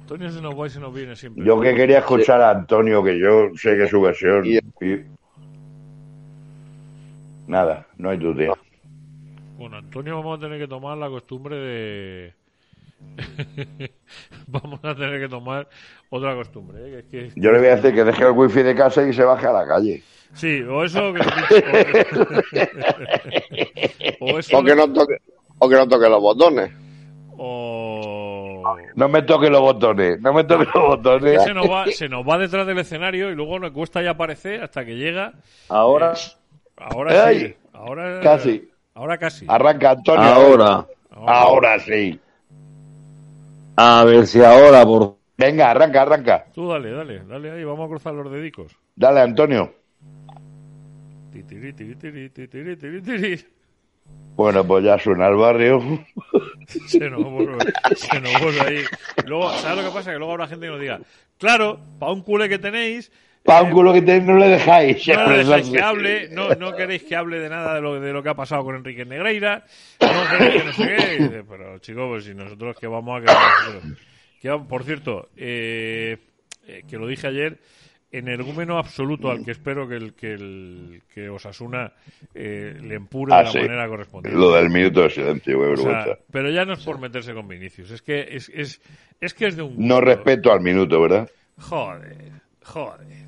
Antonio 0.00 0.30
se 0.30 0.40
nos 0.42 0.58
va 0.60 0.66
y 0.66 0.70
se 0.70 0.80
nos 0.80 0.94
viene 0.94 1.16
siempre. 1.16 1.44
Yo 1.44 1.60
que 1.60 1.74
quería 1.74 1.98
escuchar 1.98 2.40
a 2.42 2.50
Antonio, 2.50 3.02
que 3.02 3.18
yo 3.18 3.48
sé 3.56 3.76
que 3.76 3.84
es 3.84 3.90
su 3.90 4.00
versión. 4.00 4.44
y- 4.46 4.58
Nada, 7.46 7.86
no 7.98 8.10
hay 8.10 8.18
tu 8.18 8.34
tío. 8.34 8.56
Bueno, 9.56 9.76
Antonio 9.78 10.16
vamos 10.16 10.38
a 10.38 10.42
tener 10.42 10.58
que 10.58 10.68
tomar 10.68 10.98
la 10.98 11.08
costumbre 11.08 11.56
de... 11.56 12.34
vamos 14.46 14.80
a 14.84 14.94
tener 14.94 15.20
que 15.20 15.28
tomar 15.28 15.68
otra 16.10 16.34
costumbre. 16.34 16.78
¿eh? 17.00 17.04
Que 17.10 17.26
es 17.26 17.34
que- 17.34 17.40
Yo 17.40 17.52
le 17.52 17.58
voy 17.58 17.68
a 17.68 17.76
decir 17.76 17.94
que 17.94 18.04
deje 18.04 18.24
el 18.24 18.30
wifi 18.32 18.62
de 18.62 18.74
casa 18.74 19.06
y 19.06 19.12
se 19.12 19.24
baje 19.24 19.46
a 19.46 19.52
la 19.52 19.66
calle. 19.66 20.02
Sí, 20.34 20.62
o 20.62 20.84
eso 20.84 21.12
que... 21.12 21.20
o 24.20 24.38
eso 24.38 24.58
O 24.58 24.64
que 24.64 24.74
no 24.74 24.92
toque, 24.92 25.16
o 25.58 25.68
que 25.68 25.74
no 25.76 25.88
toque 25.88 26.08
los 26.08 26.20
botones. 26.20 26.70
o... 27.36 28.40
No 28.96 29.08
me 29.08 29.22
toque 29.22 29.50
los 29.50 29.60
botones, 29.60 30.20
no 30.20 30.32
me 30.32 30.44
toque 30.44 30.64
los 30.74 30.86
botones. 30.96 31.42
Se 31.42 31.52
nos, 31.52 31.68
va, 31.70 31.86
se 31.86 32.08
nos 32.08 32.26
va 32.26 32.38
detrás 32.38 32.66
del 32.66 32.78
escenario 32.78 33.30
y 33.30 33.34
luego 33.34 33.58
nos 33.58 33.72
cuesta 33.72 34.02
ya 34.02 34.10
aparecer 34.10 34.62
hasta 34.62 34.84
que 34.84 34.94
llega. 34.96 35.32
Ahora. 35.68 36.14
Ahora 36.76 37.26
Ay, 37.26 37.40
sí. 37.40 37.54
Ahora, 37.72 38.20
casi. 38.20 38.68
Ahora 38.94 39.18
casi. 39.18 39.46
Arranca 39.48 39.90
Antonio. 39.90 40.22
Ahora. 40.22 40.86
Ahora 41.10 41.78
sí. 41.80 42.18
A 43.76 44.04
ver 44.04 44.26
si 44.26 44.42
ahora, 44.42 44.84
por 44.84 45.16
Venga, 45.36 45.70
arranca, 45.70 46.02
arranca. 46.02 46.46
Tú 46.54 46.68
dale, 46.68 46.92
dale, 46.92 47.24
dale 47.24 47.50
ahí, 47.50 47.64
vamos 47.64 47.86
a 47.86 47.88
cruzar 47.88 48.14
los 48.14 48.30
dedicos. 48.30 48.76
Dale, 48.94 49.20
Antonio. 49.20 49.74
Titiri, 51.32 51.72
tiri, 51.72 51.96
tiri, 51.96 52.30
titiri, 52.30 52.76
tiri, 52.76 53.02
tiri. 53.02 53.46
Bueno, 54.36 54.64
pues 54.64 54.84
ya 54.84 54.98
suena 54.98 55.26
el 55.26 55.36
barrio. 55.36 55.80
Se 56.86 57.10
nos 57.10 57.24
vuelve, 57.24 57.58
se 57.94 58.20
nos 58.20 58.40
vuelve 58.40 58.60
ahí. 58.60 58.84
Luego, 59.26 59.50
¿sabes 59.58 59.82
lo 59.82 59.90
que 59.90 59.94
pasa? 59.94 60.12
Que 60.12 60.18
luego 60.18 60.32
habrá 60.32 60.46
gente 60.46 60.64
que 60.64 60.72
nos 60.72 60.80
diga, 60.80 60.98
claro, 61.38 61.78
para 61.98 62.12
un 62.12 62.22
culé 62.22 62.48
que 62.48 62.58
tenéis, 62.58 63.12
Pa' 63.44 63.62
un 63.62 63.70
culo 63.72 63.92
que 63.92 64.00
tenéis 64.00 64.24
no 64.24 64.38
le 64.38 64.48
dejáis. 64.48 65.06
no 65.06 65.30
le 65.30 65.38
dejáis 65.38 65.68
que 65.68 65.80
hable, 65.80 66.28
no, 66.30 66.48
no 66.54 66.74
queréis 66.74 67.02
que 67.02 67.14
hable 67.14 67.38
de 67.38 67.50
nada 67.50 67.74
de 67.74 67.80
lo, 67.82 68.00
de 68.00 68.12
lo 68.12 68.22
que 68.22 68.30
ha 68.30 68.34
pasado 68.34 68.64
con 68.64 68.74
Enrique 68.74 69.04
Negreira, 69.04 69.64
no 70.00 70.38
queréis 70.38 70.62
que 70.62 70.64
no 70.66 70.72
sé 70.72 70.96
qué. 70.96 71.22
Dice, 71.24 71.44
pero 71.48 71.78
chicos, 71.78 72.06
pues 72.08 72.24
si 72.24 72.34
nosotros 72.34 72.76
que 72.80 72.86
vamos 72.86 73.18
a 73.18 73.20
quedar... 73.20 73.82
que 74.40 74.50
por 74.66 74.82
cierto, 74.84 75.28
eh, 75.36 76.16
eh, 76.66 76.82
que 76.88 76.96
lo 76.96 77.06
dije 77.06 77.26
ayer, 77.26 77.58
energúmeno 78.10 78.78
absoluto 78.78 79.30
al 79.30 79.44
que 79.44 79.50
espero 79.50 79.86
que 79.88 79.96
el 79.96 80.14
que 80.14 80.32
el 80.32 81.02
que 81.12 81.28
Osasuna 81.28 81.92
eh, 82.34 82.78
le 82.80 82.94
empure 82.94 83.34
Ah, 83.34 83.38
de 83.40 83.44
la 83.44 83.50
sí. 83.50 83.58
manera 83.58 83.88
correspondiente. 83.88 84.38
Lo 84.40 84.52
del 84.52 84.70
minuto 84.70 85.02
de 85.02 85.10
silencio, 85.10 85.58
O 85.72 85.76
sea, 85.76 86.16
pero 86.30 86.48
ya 86.50 86.64
no 86.64 86.72
es 86.74 86.84
por 86.84 86.98
meterse 86.98 87.34
con 87.34 87.46
Vinicius, 87.48 87.90
es 87.90 88.00
que 88.00 88.20
es, 88.30 88.48
es, 88.54 88.80
es 89.20 89.34
que 89.34 89.48
es 89.48 89.56
de 89.56 89.62
un 89.62 89.74
No 89.76 90.00
respeto 90.00 90.50
al 90.50 90.60
minuto, 90.60 91.00
¿verdad? 91.02 91.28
joder, 91.58 92.16
joder. 92.62 93.23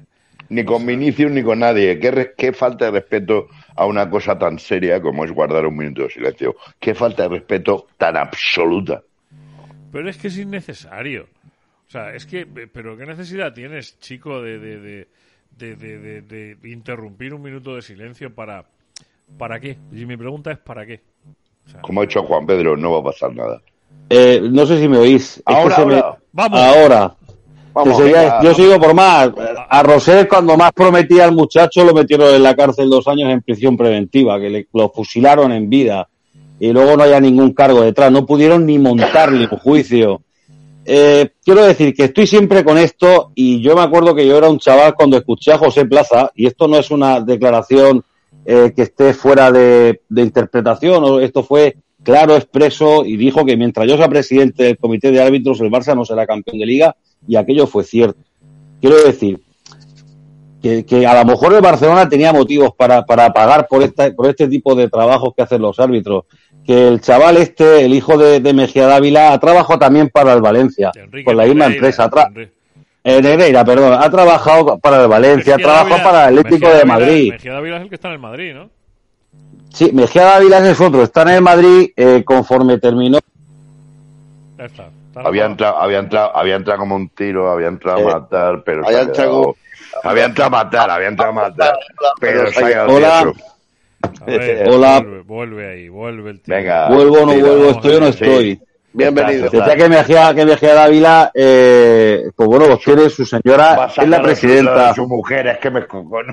Ni 0.48 0.64
con 0.64 0.86
Vinicius 0.86 1.30
ni 1.32 1.42
con 1.42 1.58
nadie. 1.58 1.98
¿Qué, 1.98 2.10
re- 2.10 2.34
qué 2.36 2.52
falta 2.52 2.86
de 2.86 2.90
respeto 2.92 3.48
a 3.74 3.84
una 3.86 4.08
cosa 4.08 4.38
tan 4.38 4.58
seria 4.58 5.00
como 5.00 5.24
es 5.24 5.32
guardar 5.32 5.66
un 5.66 5.76
minuto 5.76 6.02
de 6.02 6.10
silencio. 6.10 6.56
Qué 6.78 6.94
falta 6.94 7.24
de 7.24 7.28
respeto 7.30 7.86
tan 7.98 8.16
absoluta. 8.16 9.02
Pero 9.92 10.08
es 10.08 10.16
que 10.16 10.28
es 10.28 10.38
innecesario. 10.38 11.26
O 11.88 11.90
sea, 11.90 12.14
es 12.14 12.26
que, 12.26 12.46
pero 12.46 12.96
¿qué 12.96 13.06
necesidad 13.06 13.52
tienes, 13.52 13.98
chico, 14.00 14.40
de, 14.42 14.58
de, 14.58 14.78
de, 14.80 15.06
de, 15.56 15.76
de- 15.76 16.22
de- 16.22 16.54
de 16.56 16.68
interrumpir 16.70 17.32
un 17.34 17.42
minuto 17.42 17.74
de 17.76 17.82
silencio 17.82 18.34
para, 18.34 18.64
para 19.38 19.60
qué? 19.60 19.76
Y 19.92 20.04
mi 20.06 20.16
pregunta 20.16 20.50
es 20.52 20.58
¿para 20.58 20.84
qué? 20.86 21.00
Como 21.80 22.00
ha 22.00 22.04
hecho 22.04 22.22
Juan 22.22 22.46
Pedro, 22.46 22.76
no 22.76 22.92
va 22.92 23.00
a 23.00 23.04
pasar 23.12 23.34
nada. 23.34 23.60
Eh, 24.08 24.40
no 24.42 24.64
sé 24.66 24.80
si 24.80 24.88
me 24.88 24.98
oís. 24.98 25.38
Es 25.38 25.42
que 25.44 25.52
Ahora, 25.52 25.76
se 25.76 25.86
me- 25.86 25.94
ahora. 25.94 26.18
Vamos. 26.32 26.60
Ahora. 26.60 27.16
Vamos, 27.76 28.02
venga, 28.02 28.40
yo 28.42 28.54
sigo 28.54 28.80
por 28.80 28.94
más. 28.94 29.30
A 29.68 29.82
Rosé, 29.82 30.26
cuando 30.26 30.56
más 30.56 30.72
prometía 30.72 31.24
al 31.24 31.32
muchacho, 31.32 31.84
lo 31.84 31.92
metieron 31.92 32.34
en 32.34 32.42
la 32.42 32.56
cárcel 32.56 32.88
dos 32.88 33.06
años 33.06 33.30
en 33.30 33.42
prisión 33.42 33.76
preventiva, 33.76 34.40
que 34.40 34.48
le, 34.48 34.66
lo 34.72 34.88
fusilaron 34.88 35.52
en 35.52 35.68
vida. 35.68 36.08
Y 36.58 36.72
luego 36.72 36.96
no 36.96 37.02
haya 37.02 37.20
ningún 37.20 37.52
cargo 37.52 37.82
detrás. 37.82 38.10
No 38.10 38.24
pudieron 38.24 38.64
ni 38.64 38.78
montarle 38.78 39.46
un 39.50 39.58
juicio. 39.58 40.22
Eh, 40.86 41.28
quiero 41.44 41.66
decir 41.66 41.94
que 41.94 42.04
estoy 42.04 42.26
siempre 42.26 42.64
con 42.64 42.78
esto 42.78 43.32
y 43.34 43.60
yo 43.60 43.74
me 43.74 43.82
acuerdo 43.82 44.14
que 44.14 44.26
yo 44.26 44.38
era 44.38 44.48
un 44.48 44.58
chaval 44.58 44.94
cuando 44.94 45.18
escuché 45.18 45.52
a 45.52 45.58
José 45.58 45.84
Plaza, 45.84 46.30
y 46.34 46.46
esto 46.46 46.68
no 46.68 46.78
es 46.78 46.90
una 46.90 47.20
declaración 47.20 48.04
eh, 48.46 48.72
que 48.74 48.82
esté 48.82 49.12
fuera 49.12 49.52
de, 49.52 50.00
de 50.08 50.22
interpretación, 50.22 51.04
o 51.04 51.20
esto 51.20 51.42
fue 51.42 51.76
claro, 52.06 52.36
expreso, 52.36 53.04
y 53.04 53.16
dijo 53.16 53.44
que 53.44 53.56
mientras 53.56 53.86
yo 53.88 53.96
sea 53.98 54.08
presidente 54.08 54.62
del 54.62 54.78
comité 54.78 55.10
de 55.10 55.20
árbitros, 55.20 55.60
el 55.60 55.70
Barça 55.70 55.94
no 55.94 56.04
será 56.04 56.24
campeón 56.26 56.58
de 56.58 56.64
liga, 56.66 56.96
y 57.28 57.34
aquello 57.36 57.66
fue 57.66 57.82
cierto. 57.84 58.18
Quiero 58.80 58.96
decir 59.02 59.40
que, 60.62 60.84
que 60.86 61.06
a 61.06 61.14
lo 61.22 61.24
mejor 61.30 61.52
el 61.54 61.60
Barcelona 61.60 62.08
tenía 62.08 62.32
motivos 62.32 62.70
para, 62.76 63.04
para 63.04 63.32
pagar 63.32 63.66
por, 63.68 63.82
esta, 63.82 64.10
por 64.12 64.28
este 64.28 64.48
tipo 64.48 64.74
de 64.74 64.88
trabajos 64.88 65.34
que 65.36 65.42
hacen 65.42 65.60
los 65.60 65.78
árbitros. 65.80 66.24
Que 66.64 66.88
el 66.88 67.00
chaval 67.00 67.36
este, 67.36 67.84
el 67.84 67.92
hijo 67.94 68.16
de, 68.18 68.40
de 68.40 68.52
Mejía 68.52 68.86
Dávila, 68.86 69.32
ha 69.32 69.38
trabajado 69.38 69.78
también 69.78 70.08
para 70.08 70.32
el 70.32 70.40
Valencia, 70.40 70.90
con 71.24 71.36
la 71.36 71.44
misma 71.44 71.66
empresa. 71.66 72.10
Enrique. 72.12 72.50
eh, 73.04 73.22
Negreira, 73.22 73.64
perdón, 73.64 73.92
ha 74.00 74.10
trabajado 74.10 74.78
para 74.78 75.02
el 75.02 75.08
Valencia, 75.08 75.54
ha 75.54 75.58
trabajado 75.58 75.90
Dávila- 75.90 76.02
para 76.04 76.28
el 76.28 76.38
Atlético 76.38 76.66
Mejía 76.66 76.68
de 76.70 76.74
Dávila- 76.84 76.86
Madrid. 77.06 77.32
Mejía 77.32 77.52
Dávila 77.52 77.76
es 77.76 77.82
el 77.82 77.88
que 77.88 77.94
está 77.94 78.08
en 78.08 78.14
el 78.14 78.20
Madrid, 78.20 78.54
¿no? 78.54 78.70
Sí, 79.76 79.90
Mejía 79.92 80.24
Dávila 80.24 80.66
es 80.70 80.80
otro, 80.80 81.02
está 81.02 81.20
en 81.20 81.28
el 81.28 81.42
Madrid 81.42 81.90
eh, 81.96 82.24
conforme 82.24 82.78
terminó. 82.78 83.18
Ya 84.56 84.64
está. 84.64 84.88
está 85.08 85.20
Había 85.20 85.44
entrado, 85.44 85.76
había 85.76 85.98
entrado, 85.98 86.34
había 86.34 86.54
entrado 86.56 86.78
como 86.80 86.96
un 86.96 87.10
tiro, 87.10 87.50
había 87.50 87.68
entrado 87.68 87.98
Eh, 87.98 88.10
a 88.10 88.18
matar, 88.20 88.62
pero 88.64 88.82
se 88.84 88.88
había 88.88 89.00
ha 89.00 89.02
entrado 89.02 89.56
Había 90.02 90.24
entrado 90.24 90.46
a 90.46 90.64
matar, 90.64 90.90
había 90.90 91.08
entrado 91.08 91.30
a 91.30 91.34
matar, 91.34 91.74
pero 92.18 92.50
se 92.50 92.64
ha 92.64 92.68
quedado 92.68 92.94
Hola. 92.94 93.22
tieso. 93.34 94.22
A 94.22 94.24
ver, 94.24 94.68
Hola. 94.70 95.00
Vuelve, 95.00 95.20
vuelve 95.24 95.70
ahí, 95.72 95.88
vuelve 95.90 96.30
el 96.30 96.40
tío. 96.40 96.54
Venga. 96.54 96.88
Vuelvo 96.88 97.20
o 97.20 97.26
no 97.26 97.32
tira, 97.34 97.46
vuelvo, 97.46 97.70
estoy 97.72 97.94
o 97.96 98.00
no 98.00 98.12
sí. 98.12 98.24
estoy. 98.24 98.60
Bienvenido. 98.94 99.50
Decía 99.50 99.76
que 99.76 99.88
Mejía, 99.90 100.34
que 100.34 100.46
Mejía 100.46 100.72
Dávila, 100.72 101.30
eh, 101.34 102.30
pues 102.34 102.48
bueno, 102.48 102.64
pues 102.68 102.80
tiene 102.80 103.10
su 103.10 103.26
señora, 103.26 103.90
es 103.94 104.08
la 104.08 104.22
presidenta. 104.22 104.94
Su 104.94 105.06
mujer, 105.06 105.48
es 105.48 105.58
que 105.58 105.70
me 105.70 105.86
cojono. 105.86 106.32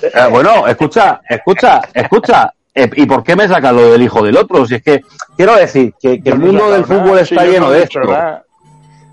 Eh, 0.00 0.10
bueno, 0.30 0.66
escucha, 0.66 1.20
escucha, 1.28 1.82
escucha. 1.92 2.50
Eh, 2.74 2.88
¿Y 2.96 3.06
por 3.06 3.24
qué 3.24 3.34
me 3.34 3.48
sacan 3.48 3.76
lo 3.76 3.90
del 3.90 4.02
hijo 4.02 4.22
del 4.22 4.36
otro? 4.36 4.66
Si 4.66 4.76
es 4.76 4.82
que 4.82 5.02
quiero 5.36 5.56
decir 5.56 5.94
que, 6.00 6.22
que 6.22 6.30
el 6.30 6.38
mundo 6.38 6.70
del 6.70 6.84
fútbol 6.84 7.18
está 7.18 7.44
lleno 7.44 7.66
no 7.66 7.72
de 7.72 7.82
esto. 7.82 8.00
nada. 8.00 8.44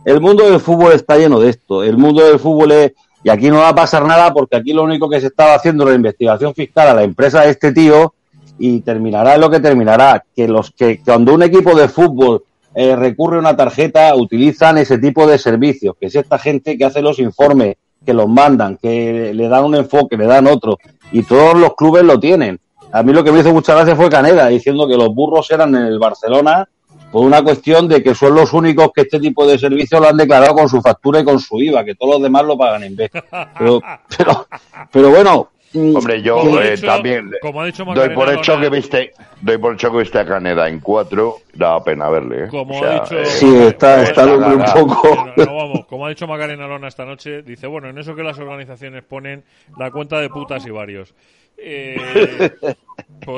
El 0.05 0.22
mundo 0.22 0.49
del 0.49 0.60
fútbol 0.60 0.93
está 0.93 1.18
lleno 1.18 1.39
de 1.39 1.49
esto. 1.49 1.84
El 1.84 1.97
mundo 1.97 2.26
del 2.26 2.39
fútbol 2.39 2.72
es, 2.72 2.93
y 3.24 3.30
aquí 3.30 3.49
no 3.49 3.58
va 3.58 3.70
a 3.70 3.76
pasar 3.76 4.05
nada 4.05 4.32
porque 4.34 4.55
aquí 4.55 4.74
lo 4.74 4.84
único 4.84 5.10
que 5.10 5.20
se 5.20 5.28
estaba 5.28 5.55
haciendo 5.55 5.84
era 5.84 5.91
la 5.91 5.97
investigación 5.97 6.53
fiscal 6.53 6.88
a 6.88 6.93
la 6.93 7.03
empresa 7.03 7.41
de 7.41 7.49
este 7.49 7.74
tío 7.74 8.14
y 8.60 8.82
terminará 8.82 9.36
en 9.36 9.41
lo 9.41 9.49
que 9.49 9.60
terminará. 9.60 10.24
Que 10.36 10.47
los 10.47 10.72
que 10.72 11.01
cuando 11.03 11.34
un 11.34 11.43
equipo 11.43 11.76
de 11.76 11.89
fútbol 11.89 12.43
eh, 12.76 12.95
recurre 12.95 13.38
a 13.38 13.39
una 13.39 13.58
tarjeta 13.58 14.16
utilizan 14.16 14.78
ese 14.78 14.99
tipo 14.99 15.26
de 15.26 15.39
servicios, 15.39 15.95
que 15.99 16.05
es 16.08 16.16
esta 16.16 16.38
gente 16.38 16.78
que 16.78 16.86
hace 16.86 17.01
los 17.01 17.18
informes, 17.20 17.76
que 18.05 18.14
los 18.14 18.30
mandan, 18.30 18.78
que 18.78 19.34
le 19.34 19.47
dan 19.47 19.66
un 19.66 19.76
enfoque, 19.76 20.16
le 20.16 20.28
dan 20.28 20.47
otro, 20.47 20.78
y 21.12 21.24
todos 21.24 21.58
los 21.58 21.76
clubes 21.76 22.03
lo 22.03 22.20
tienen. 22.20 22.60
A 22.92 23.04
mí 23.04 23.14
lo 23.14 23.24
que 23.24 23.32
me 23.32 23.40
hizo 23.40 23.54
mucha 23.54 23.74
gracia 23.76 23.96
fue 23.96 24.10
Caneda 24.10 24.48
diciendo 24.48 24.88
que 24.88 24.96
los 24.96 25.14
burros 25.14 25.50
eran 25.52 25.76
en 25.76 25.84
el 25.84 26.00
Barcelona 26.00 26.68
por 27.12 27.24
una 27.26 27.42
cuestión 27.42 27.88
de 27.88 28.02
que 28.04 28.16
son 28.16 28.34
los 28.36 28.54
únicos 28.54 28.90
que 28.94 29.02
este 29.02 29.20
tipo 29.20 29.46
de 29.48 29.58
servicios 29.58 30.02
lo 30.02 30.08
han 30.10 30.18
declarado 30.18 30.54
con 30.56 30.68
su 30.70 30.82
factura 30.82 31.20
y 31.20 31.24
con 31.24 31.40
su 31.40 31.62
IVA, 31.62 31.84
que 31.86 31.96
todos 31.96 32.16
los 32.16 32.24
demás 32.24 32.44
lo 32.46 32.58
pagan 32.58 32.84
en 32.84 32.96
vez. 32.96 33.12
Pero, 33.58 33.82
pero, 34.18 34.48
pero 34.92 35.10
bueno. 35.10 35.50
mm, 35.74 35.96
Hombre, 35.96 36.22
yo 36.22 36.40
Como 36.40 36.60
eh, 36.60 36.72
dicho- 36.76 36.86
también 36.88 37.32
como 37.42 37.62
ha 37.62 37.66
dicho 37.66 37.86
doy 37.86 38.10
por 38.10 38.30
hecho 38.34 38.60
que 38.60 38.70
viste, 38.70 39.14
doy 39.42 39.58
por 39.58 39.74
hecho 39.76 39.92
que 39.92 39.98
viste 40.00 40.20
a 40.20 40.26
Caneda 40.26 40.68
en 40.68 40.80
cuatro, 40.80 41.38
da 41.54 41.82
pena 41.84 42.10
verle. 42.10 42.46
¿eh? 42.46 42.48
Como 42.50 42.76
O 42.78 42.80
sea, 42.80 42.90
ha 42.98 43.00
dicho- 43.04 43.20
eh, 43.20 43.26
Sí, 43.26 43.56
está, 43.56 44.02
hombre 44.26 44.56
un 44.56 44.66
poco. 44.74 45.32
No, 45.38 45.46
no, 45.46 45.56
vamos, 45.56 45.86
como 45.88 46.06
ha 46.06 46.10
dicho 46.10 46.28
Macarena 46.28 46.68
Lona 46.68 46.88
esta 46.88 47.06
noche, 47.06 47.42
dice, 47.42 47.68
bueno, 47.68 47.90
en 47.90 47.98
eso 48.00 48.16
que 48.16 48.24
las 48.24 48.38
organizaciones 48.40 49.04
ponen 49.04 49.44
la 49.78 49.92
cuenta 49.92 50.20
de 50.20 50.30
putas 50.30 50.66
y 50.66 50.72
varios. 50.72 51.14
Eh, 51.58 52.49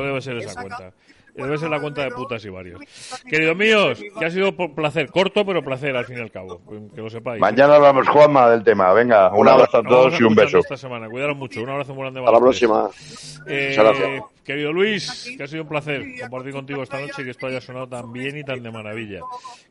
debe 0.03 0.21
ser 0.21 0.37
esa 0.37 0.61
cuenta. 0.61 0.93
Debe 1.35 1.57
ser 1.57 1.69
la 1.69 1.79
cuenta 1.79 2.03
de 2.03 2.11
putas 2.11 2.43
y 2.45 2.49
varios. 2.49 2.79
Queridos 3.29 3.55
míos, 3.55 4.01
que 4.17 4.25
ha 4.25 4.31
sido 4.31 4.55
por 4.55 4.73
placer, 4.73 5.09
corto 5.09 5.45
pero 5.45 5.63
placer 5.63 5.95
al 5.95 6.05
fin 6.05 6.17
y 6.17 6.21
al 6.21 6.31
cabo, 6.31 6.61
que 6.93 7.01
lo 7.01 7.09
sepáis. 7.09 7.39
Mañana 7.39 7.75
hablamos, 7.75 8.07
Juanma, 8.07 8.49
del 8.49 8.63
tema. 8.63 8.91
Venga, 8.93 9.33
un 9.33 9.47
abrazo 9.47 9.77
a 9.77 9.83
todos 9.83 10.19
y 10.19 10.23
un 10.23 10.35
beso. 10.35 10.59
Esta 10.59 10.77
semana. 10.77 11.09
Cuidaros 11.09 11.37
mucho. 11.37 11.61
Un 11.61 11.69
abrazo 11.69 11.93
muy 11.93 12.03
grande. 12.03 12.19
Hasta 12.19 12.31
la 12.31 12.39
próxima. 12.39 12.89
Eh, 13.47 13.67
Muchas 13.69 13.97
gracias. 13.97 14.23
Querido 14.49 14.73
Luis, 14.73 15.31
que 15.37 15.43
ha 15.43 15.47
sido 15.47 15.61
un 15.61 15.69
placer 15.69 16.03
compartir 16.21 16.53
contigo 16.53 16.81
esta 16.81 16.99
noche 16.99 17.21
y 17.21 17.25
que 17.25 17.29
esto 17.29 17.45
haya 17.45 17.61
sonado 17.61 17.87
tan 17.87 18.11
bien 18.11 18.35
y 18.35 18.43
tan 18.43 18.63
de 18.63 18.71
maravilla. 18.71 19.19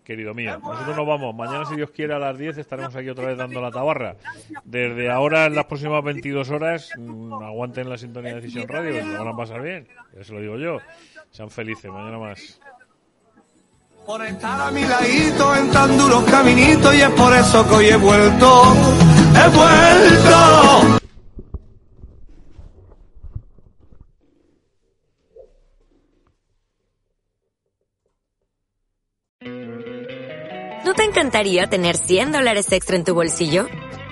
Querido 0.04 0.34
mío, 0.34 0.56
nosotros 0.60 0.96
nos 0.96 1.04
vamos. 1.04 1.34
Mañana, 1.34 1.64
si 1.64 1.74
Dios 1.74 1.90
quiere, 1.90 2.14
a 2.14 2.20
las 2.20 2.38
10 2.38 2.58
estaremos 2.58 2.94
aquí 2.94 3.08
otra 3.08 3.26
vez 3.26 3.36
dando 3.36 3.60
la 3.60 3.72
tabarra. 3.72 4.14
Desde 4.64 5.10
ahora, 5.10 5.46
en 5.46 5.56
las 5.56 5.64
próximas 5.64 6.04
22 6.04 6.50
horas, 6.50 6.90
mm, 6.96 7.42
aguanten 7.42 7.90
la 7.90 7.98
sintonía 7.98 8.34
de 8.34 8.40
Decisión 8.40 8.68
Radio, 8.68 8.92
que 8.92 9.02
lo 9.02 9.18
van 9.18 9.34
a 9.34 9.36
pasar 9.36 9.62
bien. 9.62 9.88
Ya 10.16 10.22
se 10.22 10.32
lo 10.32 10.40
digo 10.40 10.56
yo. 10.58 10.78
Sean 11.30 11.50
felices. 11.50 11.90
Mañana 11.90 12.18
más. 12.18 12.60
Por 14.06 14.24
estar 14.24 14.60
a 14.60 14.70
mi 14.70 14.84
ladito 14.84 15.54
en 15.54 15.70
tan 15.70 15.98
duros 15.98 16.24
caminitos 16.24 16.94
y 16.94 17.02
es 17.02 17.10
por 17.10 17.34
eso 17.34 17.68
que 17.68 17.74
hoy 17.74 17.86
he 17.88 17.96
vuelto, 17.96 18.62
he 19.34 19.48
vuelto. 19.56 20.98
¿No 30.84 30.94
te 30.94 31.04
encantaría 31.04 31.68
tener 31.68 31.98
100 31.98 32.32
dólares 32.32 32.72
extra 32.72 32.96
en 32.96 33.04
tu 33.04 33.14
bolsillo? 33.14 33.68